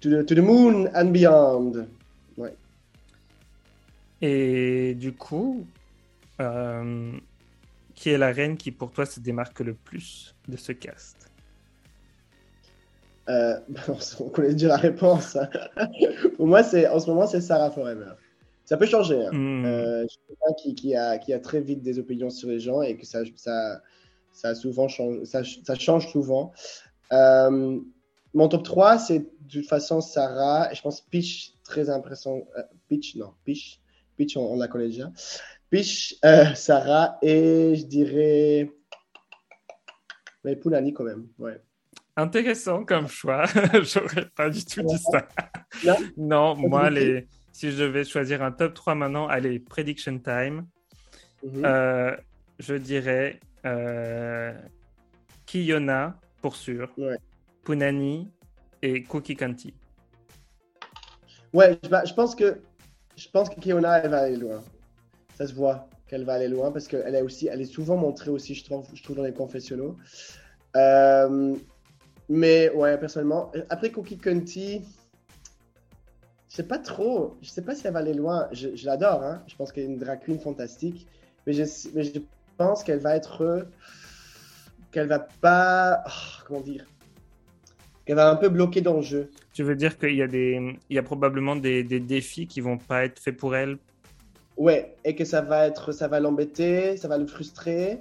to 0.01 0.23
the, 0.23 0.39
moon 0.39 0.89
and 0.95 1.07
beyond. 1.07 1.87
Ouais. 2.37 2.55
Et 4.21 4.95
du 4.95 5.13
coup, 5.13 5.67
qui 7.95 8.11
est 8.11 8.19
la 8.19 8.33
reine 8.33 8.57
qui 8.57 8.71
pour 8.71 8.93
toi 8.93 9.07
se 9.07 9.21
démarque 9.21 9.61
le 9.61 9.75
plus 9.75 10.35
de 10.49 10.57
ce 10.57 10.73
cast? 10.73 11.31
Euh, 13.29 13.59
On 14.21 14.29
connaît 14.31 14.53
déjà 14.53 14.69
la 14.69 14.77
réponse. 14.77 15.37
pour 16.37 16.47
moi, 16.47 16.63
c'est 16.63 16.89
en 16.89 16.99
ce 16.99 17.11
moment, 17.11 17.27
c'est 17.27 17.41
Sarah 17.41 17.71
Forever. 17.71 18.13
Ça 18.71 18.77
peut 18.77 18.87
changer. 18.87 19.27
Hein. 19.27 19.33
Hmm. 19.33 19.65
Euh, 19.65 20.03
je 20.05 20.11
suis 20.11 20.21
quelqu'un 20.29 20.55
qui, 20.57 20.75
qui, 20.77 20.95
a, 20.95 21.19
qui 21.19 21.33
a 21.33 21.41
très 21.41 21.61
vite 21.61 21.83
des 21.83 21.99
opinions 21.99 22.31
sur 22.31 22.49
les 22.49 22.61
gens 22.61 22.83
et 22.83 22.97
que 22.97 23.05
ça, 23.05 23.23
ça, 23.35 23.83
ça, 24.31 24.55
souvent 24.55 24.87
change, 24.87 25.25
ça, 25.25 25.43
ça 25.65 25.75
change 25.75 26.13
souvent. 26.13 26.53
Euh, 27.13 27.81
mon 28.33 28.49
top 28.49 28.63
3, 28.63 28.99
c'est 28.99 29.19
de 29.19 29.27
toute 29.51 29.67
façon 29.67 30.01
Sarah. 30.01 30.73
Je 30.73 30.81
pense 30.83 31.01
Peach, 31.01 31.55
très 31.65 31.91
impressionnant. 31.91 32.45
Euh, 32.57 32.63
Peach, 32.87 33.17
non, 33.17 33.33
Peach. 33.45 33.81
Peach, 34.17 34.37
on, 34.37 34.53
on 34.53 34.57
la 34.57 34.69
connaît 34.69 34.87
déjà. 34.87 35.11
Piche, 35.69 36.15
euh, 36.25 36.55
Sarah 36.55 37.19
et 37.23 37.75
je 37.75 37.87
dirais. 37.87 38.71
Mais 40.45 40.55
Poulani 40.55 40.93
quand 40.93 41.03
même, 41.03 41.27
ouais. 41.41 41.61
Intéressant 42.17 42.85
comme 42.85 43.09
choix. 43.09 43.47
J'aurais 43.83 44.27
pas 44.37 44.49
du 44.49 44.65
tout 44.65 44.83
dit 44.83 44.99
ça. 45.11 45.27
Non, 46.17 46.55
moi, 46.55 46.89
les... 46.89 47.27
si 47.53 47.71
je 47.71 47.83
devais 47.83 48.05
choisir 48.05 48.43
un 48.43 48.53
top 48.53 48.75
3 48.75 48.95
maintenant, 48.95 49.27
allez, 49.29 49.59
prediction 49.59 50.19
time. 50.19 50.67
Mhm. 51.43 51.65
Euh, 51.65 52.17
je 52.59 52.75
dirais 52.75 53.41
euh, 53.65 54.53
Kiyona, 55.47 56.19
pour 56.43 56.57
sûr. 56.57 56.95
Punani 57.65 58.31
et 58.83 59.03
Cookie 59.03 59.37
Kanti. 59.37 59.75
Ouais, 61.53 61.79
je, 61.83 62.15
pense 62.15 62.35
que 62.35 62.61
je 63.17 63.29
pense 63.29 63.51
que 63.51 63.59
Kiyona, 63.61 63.99
elle 63.99 64.11
va 64.11 64.21
aller 64.21 64.37
loin 64.37 64.63
ça 65.41 65.47
se 65.47 65.55
voit 65.55 65.89
qu'elle 66.07 66.27
va 66.27 66.35
aller 66.35 66.49
loin 66.49 66.71
parce 66.71 66.87
qu'elle 66.87 67.15
est 67.15 67.23
aussi, 67.23 67.47
elle 67.47 67.63
est 67.63 67.73
souvent 67.73 67.97
montrée 67.97 68.31
aussi, 68.31 68.55
je 68.55 68.63
trouve, 68.63 68.87
je 68.93 69.03
trouve 69.03 69.17
dans 69.17 69.23
les 69.23 69.33
confessionnaux. 69.33 69.97
Euh, 70.77 71.57
mais 72.29 72.71
ouais, 72.75 72.99
personnellement, 72.99 73.51
après 73.71 73.91
Cookie 73.91 74.19
Cunty, 74.19 74.83
je 76.51 76.57
sais 76.57 76.65
pas 76.65 76.79
trop, 76.79 77.37
je 77.43 77.49
sais 77.49 77.63
pas 77.63 77.77
si 77.77 77.87
elle 77.87 77.93
va 77.93 78.01
aller 78.01 78.13
loin. 78.13 78.49
Je, 78.51 78.85
l'adore, 78.85 79.23
hein. 79.23 79.43
je 79.47 79.55
pense 79.55 79.71
qu'elle 79.71 79.85
est 79.85 79.87
une 79.87 79.99
drag 79.99 80.21
queen 80.21 80.41
fantastique, 80.41 81.07
mais 81.47 81.53
je, 81.53 81.63
mais 81.95 82.03
je 82.03 82.19
pense 82.57 82.83
qu'elle 82.83 82.99
va 82.99 83.15
être, 83.15 83.69
qu'elle 84.91 85.07
va 85.07 85.21
pas, 85.21 86.03
oh, 86.07 86.43
comment 86.47 86.61
dire, 86.61 86.85
qu'elle 88.05 88.17
va 88.17 88.29
un 88.29 88.35
peu 88.35 88.49
bloquer 88.49 88.81
dans 88.81 88.97
le 88.97 89.03
jeu. 89.03 89.31
Tu 89.53 89.63
veux 89.63 89.77
dire 89.77 89.97
qu'il 89.97 90.17
y 90.17 90.23
a 90.23 90.27
des, 90.27 90.77
il 90.91 90.97
y 90.97 90.99
a 90.99 91.05
probablement 91.05 91.55
des, 91.55 91.85
des 91.85 92.01
défis 92.01 92.49
qui 92.49 92.61
vont 92.61 92.79
pas 92.79 93.05
être 93.05 93.21
faits 93.21 93.37
pour 93.37 93.55
elle? 93.55 93.79
Ouais, 94.57 94.97
et 95.05 95.15
que 95.15 95.25
ça 95.25 95.43
va 95.43 95.69
être, 95.69 95.93
ça 95.93 96.09
va 96.09 96.19
l'embêter, 96.19 96.97
ça 96.97 97.07
va 97.07 97.17
le 97.17 97.29
frustrer, 97.29 98.01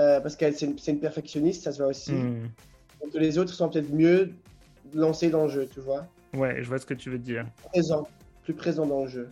euh, 0.00 0.20
parce 0.20 0.34
qu'elle 0.34 0.56
c'est 0.56 0.66
une, 0.66 0.98
perfectionniste, 0.98 1.62
ça 1.62 1.70
se 1.70 1.78
voit 1.78 1.86
aussi. 1.86 2.12
Hmm. 2.12 2.48
Donc, 3.00 3.14
les 3.14 3.38
autres 3.38 3.54
sont 3.54 3.68
peut-être 3.68 3.92
mieux 3.92 4.32
lancés 4.92 5.30
dans 5.30 5.44
le 5.44 5.50
jeu, 5.50 5.68
tu 5.72 5.78
vois. 5.78 6.08
Ouais, 6.34 6.62
je 6.62 6.68
vois 6.68 6.78
ce 6.78 6.86
que 6.86 6.94
tu 6.94 7.10
veux 7.10 7.18
dire. 7.18 7.46
Présent, 7.70 8.08
plus 8.42 8.54
présent 8.54 8.86
dans 8.86 9.02
le 9.02 9.08
jeu. 9.08 9.30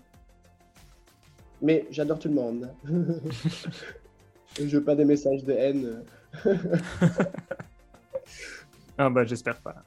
Mais 1.61 1.87
j'adore 1.91 2.19
tout 2.19 2.29
le 2.29 2.35
monde. 2.35 2.73
je 4.57 4.65
veux 4.77 4.85
pas 4.85 4.95
des 4.95 5.05
messages 5.05 5.45
de 5.45 5.53
haine. 5.53 6.05
ah 8.99 9.11
bah 9.11 9.25
j'espère 9.25 9.61
pas. 9.61 9.85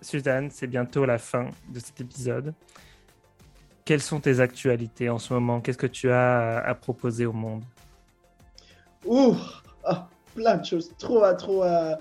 Suzanne, 0.00 0.50
c'est 0.50 0.66
bientôt 0.66 1.04
la 1.04 1.18
fin 1.18 1.50
de 1.68 1.80
cet 1.80 2.00
épisode. 2.00 2.54
Quelles 3.84 4.02
sont 4.02 4.20
tes 4.20 4.40
actualités 4.40 5.08
en 5.08 5.18
ce 5.18 5.32
moment? 5.32 5.60
Qu'est-ce 5.60 5.78
que 5.78 5.86
tu 5.86 6.10
as 6.10 6.58
à, 6.58 6.74
proposer 6.74 7.26
au 7.26 7.32
monde? 7.32 7.64
Ouh, 9.06 9.36
ah, 9.84 10.08
plein 10.34 10.56
de 10.56 10.64
choses, 10.64 10.92
trop 10.98 11.24
à 11.24 11.34
trop 11.34 11.62
à, 11.62 11.98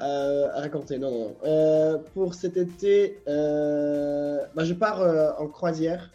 raconter. 0.00 0.98
Non, 0.98 1.10
non. 1.10 1.36
Euh, 1.44 1.98
pour 2.14 2.34
cet 2.34 2.56
été, 2.56 3.22
euh, 3.28 4.40
bah, 4.54 4.64
je 4.64 4.74
pars 4.74 5.00
euh, 5.00 5.30
en 5.38 5.46
croisière 5.46 6.10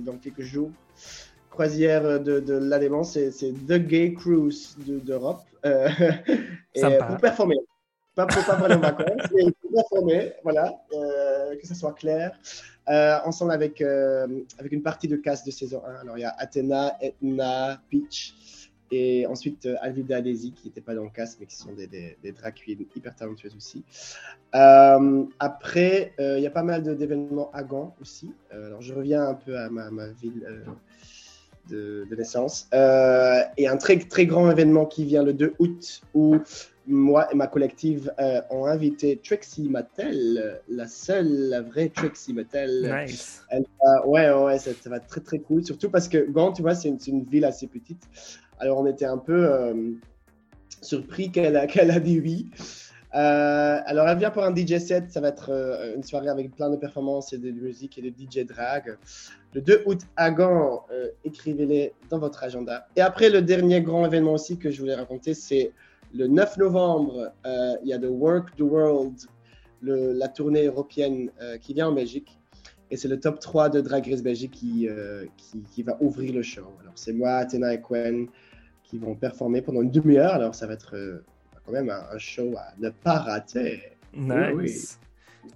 dans 0.00 0.16
quelques 0.16 0.40
jours. 0.40 0.70
Croisière 1.50 2.20
de, 2.20 2.40
de 2.40 2.54
la 2.54 2.78
démence, 2.78 3.12
c'est 3.12 3.52
The 3.52 3.74
Gay 3.74 4.14
Cruise 4.14 4.74
d'Europe. 4.78 5.42
pour 5.62 7.16
performer. 7.20 7.56
Pas 8.14 8.26
pour 8.26 8.42
pas 8.46 8.74
en 8.74 8.78
vacances, 8.78 9.28
mais 9.34 9.44
pour 9.60 9.72
performer, 9.72 10.32
voilà, 10.42 10.72
que 10.90 11.66
ce 11.66 11.74
soit 11.74 11.92
clair. 11.92 12.38
Euh, 12.88 13.18
ensemble 13.24 13.50
avec, 13.50 13.80
euh, 13.80 14.28
avec 14.58 14.70
une 14.70 14.82
partie 14.82 15.08
de 15.08 15.16
cast 15.16 15.44
de 15.44 15.50
saison 15.50 15.82
1. 15.84 16.02
Alors 16.02 16.18
il 16.18 16.20
y 16.20 16.24
a 16.24 16.34
Athena, 16.38 16.96
Etna, 17.00 17.80
Peach 17.90 18.34
et 18.90 19.26
ensuite 19.26 19.66
euh, 19.66 19.76
Alvida 19.80 20.20
Daisy 20.20 20.52
qui 20.52 20.68
n'étaient 20.68 20.80
pas 20.80 20.94
dans 20.94 21.04
le 21.04 21.10
cast 21.10 21.38
mais 21.40 21.46
qui 21.46 21.56
sont 21.56 21.72
des, 21.72 21.86
des, 21.86 22.16
hyper 22.94 23.14
talentueuses 23.14 23.56
aussi. 23.56 23.84
après, 24.52 26.12
il 26.18 26.40
y 26.40 26.46
a 26.46 26.50
pas 26.50 26.62
mal 26.62 26.82
d'événements 26.96 27.50
à 27.52 27.62
Gand 27.62 27.94
aussi. 28.00 28.30
alors 28.50 28.80
je 28.82 28.94
reviens 28.94 29.26
un 29.26 29.34
peu 29.34 29.58
à 29.58 29.68
ma, 29.68 29.90
ma 29.90 30.08
ville 30.08 30.46
de, 31.68 32.06
de, 32.08 32.16
naissance. 32.16 32.68
et 32.72 33.68
un 33.68 33.76
très 33.76 33.98
très 33.98 34.26
grand 34.26 34.50
événement 34.50 34.86
qui 34.86 35.04
vient 35.04 35.22
le 35.22 35.32
2 35.32 35.54
août 35.58 36.02
où 36.14 36.36
moi 36.86 37.28
et 37.32 37.34
ma 37.34 37.46
collective 37.46 38.12
euh, 38.18 38.40
ont 38.50 38.66
invité 38.66 39.20
Trixie 39.22 39.68
Mattel, 39.68 40.60
la 40.68 40.86
seule, 40.86 41.48
la 41.48 41.62
vraie 41.62 41.88
Trixie 41.88 42.32
Mattel. 42.32 43.04
Nice. 43.04 43.42
ouais, 44.06 44.30
ouais, 44.32 44.58
ça, 44.58 44.70
va 44.86 44.96
être 44.96 45.06
très 45.06 45.20
très 45.20 45.38
cool. 45.38 45.64
Surtout 45.64 45.90
parce 45.90 46.08
que 46.08 46.30
Gand, 46.30 46.52
tu 46.52 46.62
vois, 46.62 46.74
c'est 46.74 46.88
une, 46.88 47.24
ville 47.24 47.44
assez 47.44 47.66
petite. 47.66 48.02
Alors 48.58 48.78
on 48.78 48.86
était 48.86 49.04
un 49.04 49.18
peu 49.18 49.46
euh, 49.46 49.92
surpris 50.80 51.30
qu'elle 51.30 51.56
a, 51.56 51.62
a 51.62 52.00
dit 52.00 52.20
oui. 52.20 52.50
Euh, 53.14 53.80
alors 53.86 54.08
elle 54.08 54.18
vient 54.18 54.30
pour 54.30 54.44
un 54.44 54.54
DJ 54.54 54.78
set, 54.78 55.10
ça 55.10 55.20
va 55.20 55.28
être 55.28 55.50
une 55.96 56.02
soirée 56.02 56.28
avec 56.28 56.54
plein 56.54 56.68
de 56.68 56.76
performances 56.76 57.32
et 57.32 57.38
de 57.38 57.50
musique 57.50 57.98
et 57.98 58.02
de 58.02 58.08
DJ 58.08 58.46
drag. 58.46 58.98
Le 59.54 59.62
2 59.62 59.84
août 59.86 60.00
à 60.16 60.30
Gand, 60.30 60.84
écrivez-les 61.24 61.94
dans 62.10 62.18
votre 62.18 62.44
agenda. 62.44 62.88
Et 62.94 63.00
après 63.00 63.30
le 63.30 63.40
dernier 63.40 63.80
grand 63.80 64.04
événement 64.04 64.34
aussi 64.34 64.58
que 64.58 64.70
je 64.70 64.80
voulais 64.80 64.94
raconter, 64.96 65.32
c'est 65.32 65.72
le 66.14 66.26
9 66.26 66.58
novembre, 66.58 67.32
euh, 67.46 67.76
il 67.82 67.88
y 67.88 67.92
a 67.92 67.98
The 67.98 68.08
Work 68.08 68.56
the 68.56 68.62
World, 68.62 69.14
la 69.82 70.28
tournée 70.28 70.66
européenne 70.66 71.30
euh, 71.40 71.58
qui 71.58 71.74
vient 71.74 71.88
en 71.88 71.92
Belgique. 71.92 72.38
Et 72.90 72.96
c'est 72.96 73.08
le 73.08 73.18
top 73.18 73.40
3 73.40 73.68
de 73.68 73.80
Drag 73.80 74.06
Race 74.08 74.22
Belgique 74.22 74.58
euh, 74.64 75.26
qui, 75.36 75.62
qui, 75.62 75.82
va 75.82 75.96
ouvrir 76.00 76.32
le 76.32 76.42
show. 76.42 76.66
Alors, 76.80 76.92
c'est 76.94 77.12
moi, 77.12 77.32
Athéna 77.32 77.74
et 77.74 77.82
Quen 77.82 78.28
qui 78.84 78.98
vont 78.98 79.16
performer 79.16 79.62
pendant 79.62 79.82
une 79.82 79.90
demi-heure. 79.90 80.34
Alors, 80.34 80.54
ça 80.54 80.68
va 80.68 80.74
être 80.74 80.94
quand 81.64 81.72
même 81.72 81.90
un, 81.90 82.18
show 82.18 82.54
à 82.56 82.72
ne 82.78 82.90
pas 82.90 83.18
rater. 83.18 83.82
Nice. 84.14 85.00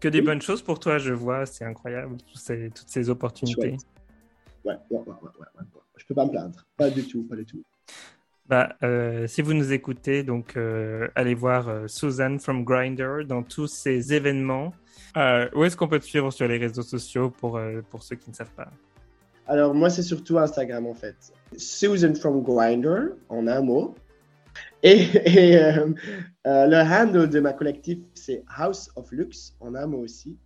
Que 0.00 0.08
des 0.08 0.20
bonnes 0.20 0.42
choses 0.42 0.62
pour 0.62 0.80
toi, 0.80 0.98
je 0.98 1.12
vois. 1.12 1.46
C'est 1.46 1.64
incroyable, 1.64 2.16
toutes 2.16 2.88
ces, 2.88 3.08
opportunités. 3.08 3.76
Ouais, 4.64 4.76
ouais, 4.90 4.98
ouais, 4.98 5.06
ouais, 5.06 5.64
Je 5.96 6.04
peux 6.06 6.14
pas 6.14 6.26
me 6.26 6.30
plaindre. 6.30 6.66
Pas 6.76 6.90
du 6.90 7.06
tout, 7.06 7.22
pas 7.22 7.36
du 7.36 7.46
tout. 7.46 7.62
Bah, 8.50 8.76
euh, 8.82 9.26
si 9.28 9.42
vous 9.42 9.54
nous 9.54 9.72
écoutez, 9.72 10.24
donc 10.24 10.56
euh, 10.56 11.06
allez 11.14 11.34
voir 11.34 11.68
euh, 11.68 11.86
Susan 11.86 12.36
from 12.38 12.64
Grinder 12.64 13.24
dans 13.24 13.44
tous 13.44 13.68
ces 13.68 14.12
événements. 14.12 14.74
où 15.54 15.64
est-ce 15.64 15.76
qu'on 15.76 15.88
peut 15.88 16.00
te 16.00 16.04
suivre 16.04 16.30
sur 16.32 16.48
les 16.48 16.58
réseaux 16.58 16.82
sociaux 16.82 17.30
pour, 17.30 17.60
pour 17.90 18.02
ceux 18.02 18.16
qui 18.16 18.28
ne 18.28 18.34
savent 18.34 18.54
pas? 18.56 18.68
Alors 19.46 19.72
moi 19.74 19.88
c'est 19.88 20.02
surtout 20.02 20.38
Instagram 20.38 20.86
en 20.86 20.94
fait. 20.94 21.16
Susan 21.56 22.14
from 22.14 22.42
Grinder 22.42 23.14
en 23.28 23.46
un 23.46 23.60
mot. 23.62 23.94
Et, 24.82 25.56
euh, 25.56 25.92
euh, 26.46 26.66
le 26.66 26.76
handle 26.76 27.28
de 27.28 27.40
ma 27.40 27.52
collectif, 27.52 27.98
c'est 28.14 28.42
House 28.56 28.90
of 28.96 29.10
Lux, 29.12 29.54
en 29.60 29.74
un 29.74 29.86
mot 29.86 29.98
aussi. 29.98 30.36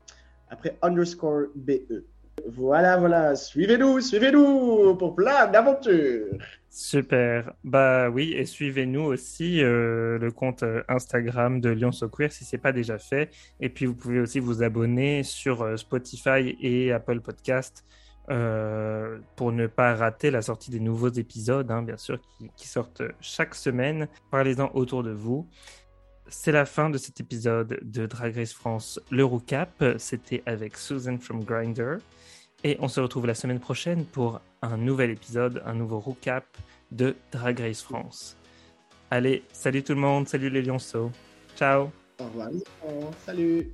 Après 0.51 0.77
underscore 0.83 1.47
BE. 1.55 2.05
Voilà, 2.47 2.97
voilà, 2.97 3.37
suivez-nous, 3.37 4.01
suivez-nous 4.01 4.97
pour 4.97 5.15
plein 5.15 5.47
d'aventures. 5.47 6.37
Super. 6.69 7.53
Bah 7.63 8.11
oui, 8.11 8.33
et 8.33 8.45
suivez-nous 8.45 9.03
aussi 9.03 9.63
euh, 9.63 10.19
le 10.19 10.31
compte 10.31 10.65
Instagram 10.89 11.61
de 11.61 11.71
Lyon 11.71 11.93
So 11.93 12.09
Queer 12.09 12.33
si 12.33 12.45
ce 12.45 12.57
n'est 12.57 12.61
pas 12.61 12.73
déjà 12.73 12.99
fait. 12.99 13.31
Et 13.61 13.69
puis 13.69 13.87
vous 13.87 13.95
pouvez 13.95 14.21
aussi 14.21 14.41
vous 14.41 14.63
abonner 14.63 15.23
sur 15.23 15.79
Spotify 15.79 16.57
et 16.61 16.93
Apple 16.93 17.21
Podcast 17.21 17.85
euh, 18.31 19.19
pour 19.37 19.53
ne 19.53 19.67
pas 19.67 19.95
rater 19.95 20.31
la 20.31 20.41
sortie 20.41 20.71
des 20.71 20.81
nouveaux 20.81 21.11
épisodes, 21.11 21.71
hein, 21.71 21.83
bien 21.83 21.99
sûr, 21.99 22.19
qui, 22.57 22.67
sortent 22.67 23.03
chaque 23.21 23.55
semaine. 23.55 24.09
Parlez-en 24.31 24.71
autour 24.73 25.03
de 25.03 25.11
vous. 25.11 25.47
C'est 26.27 26.53
la 26.53 26.65
fin 26.65 26.89
de 26.89 26.97
cet 26.97 27.21
épisode 27.21 27.79
de 27.83 28.07
Drag 28.07 28.35
Race 28.35 28.55
France, 28.55 28.99
l'Eurocap. 29.11 29.85
C'était 29.99 30.43
avec 30.47 30.79
Susan 30.79 31.19
from 31.19 31.45
Grinder. 31.45 31.99
Et 32.67 32.79
on 32.81 32.89
se 32.89 32.99
retrouve 32.99 33.27
la 33.27 33.35
semaine 33.35 33.61
prochaine 33.61 34.07
pour 34.07 34.41
un 34.63 34.79
nouvel 34.79 35.11
épisode, 35.11 35.63
un 35.67 35.75
nouveau 35.75 36.01
recap 36.01 36.45
de 36.91 37.15
Drag 37.31 37.61
Race 37.61 37.83
France. 37.83 38.39
Allez, 39.11 39.45
salut 39.53 39.83
tout 39.83 39.93
le 39.93 40.01
monde, 40.01 40.27
salut 40.27 40.49
les 40.49 40.63
lionceaux. 40.63 41.11
Ciao. 41.57 41.91
Au 42.19 42.25
revoir. 42.25 42.49
Salut. 43.27 43.69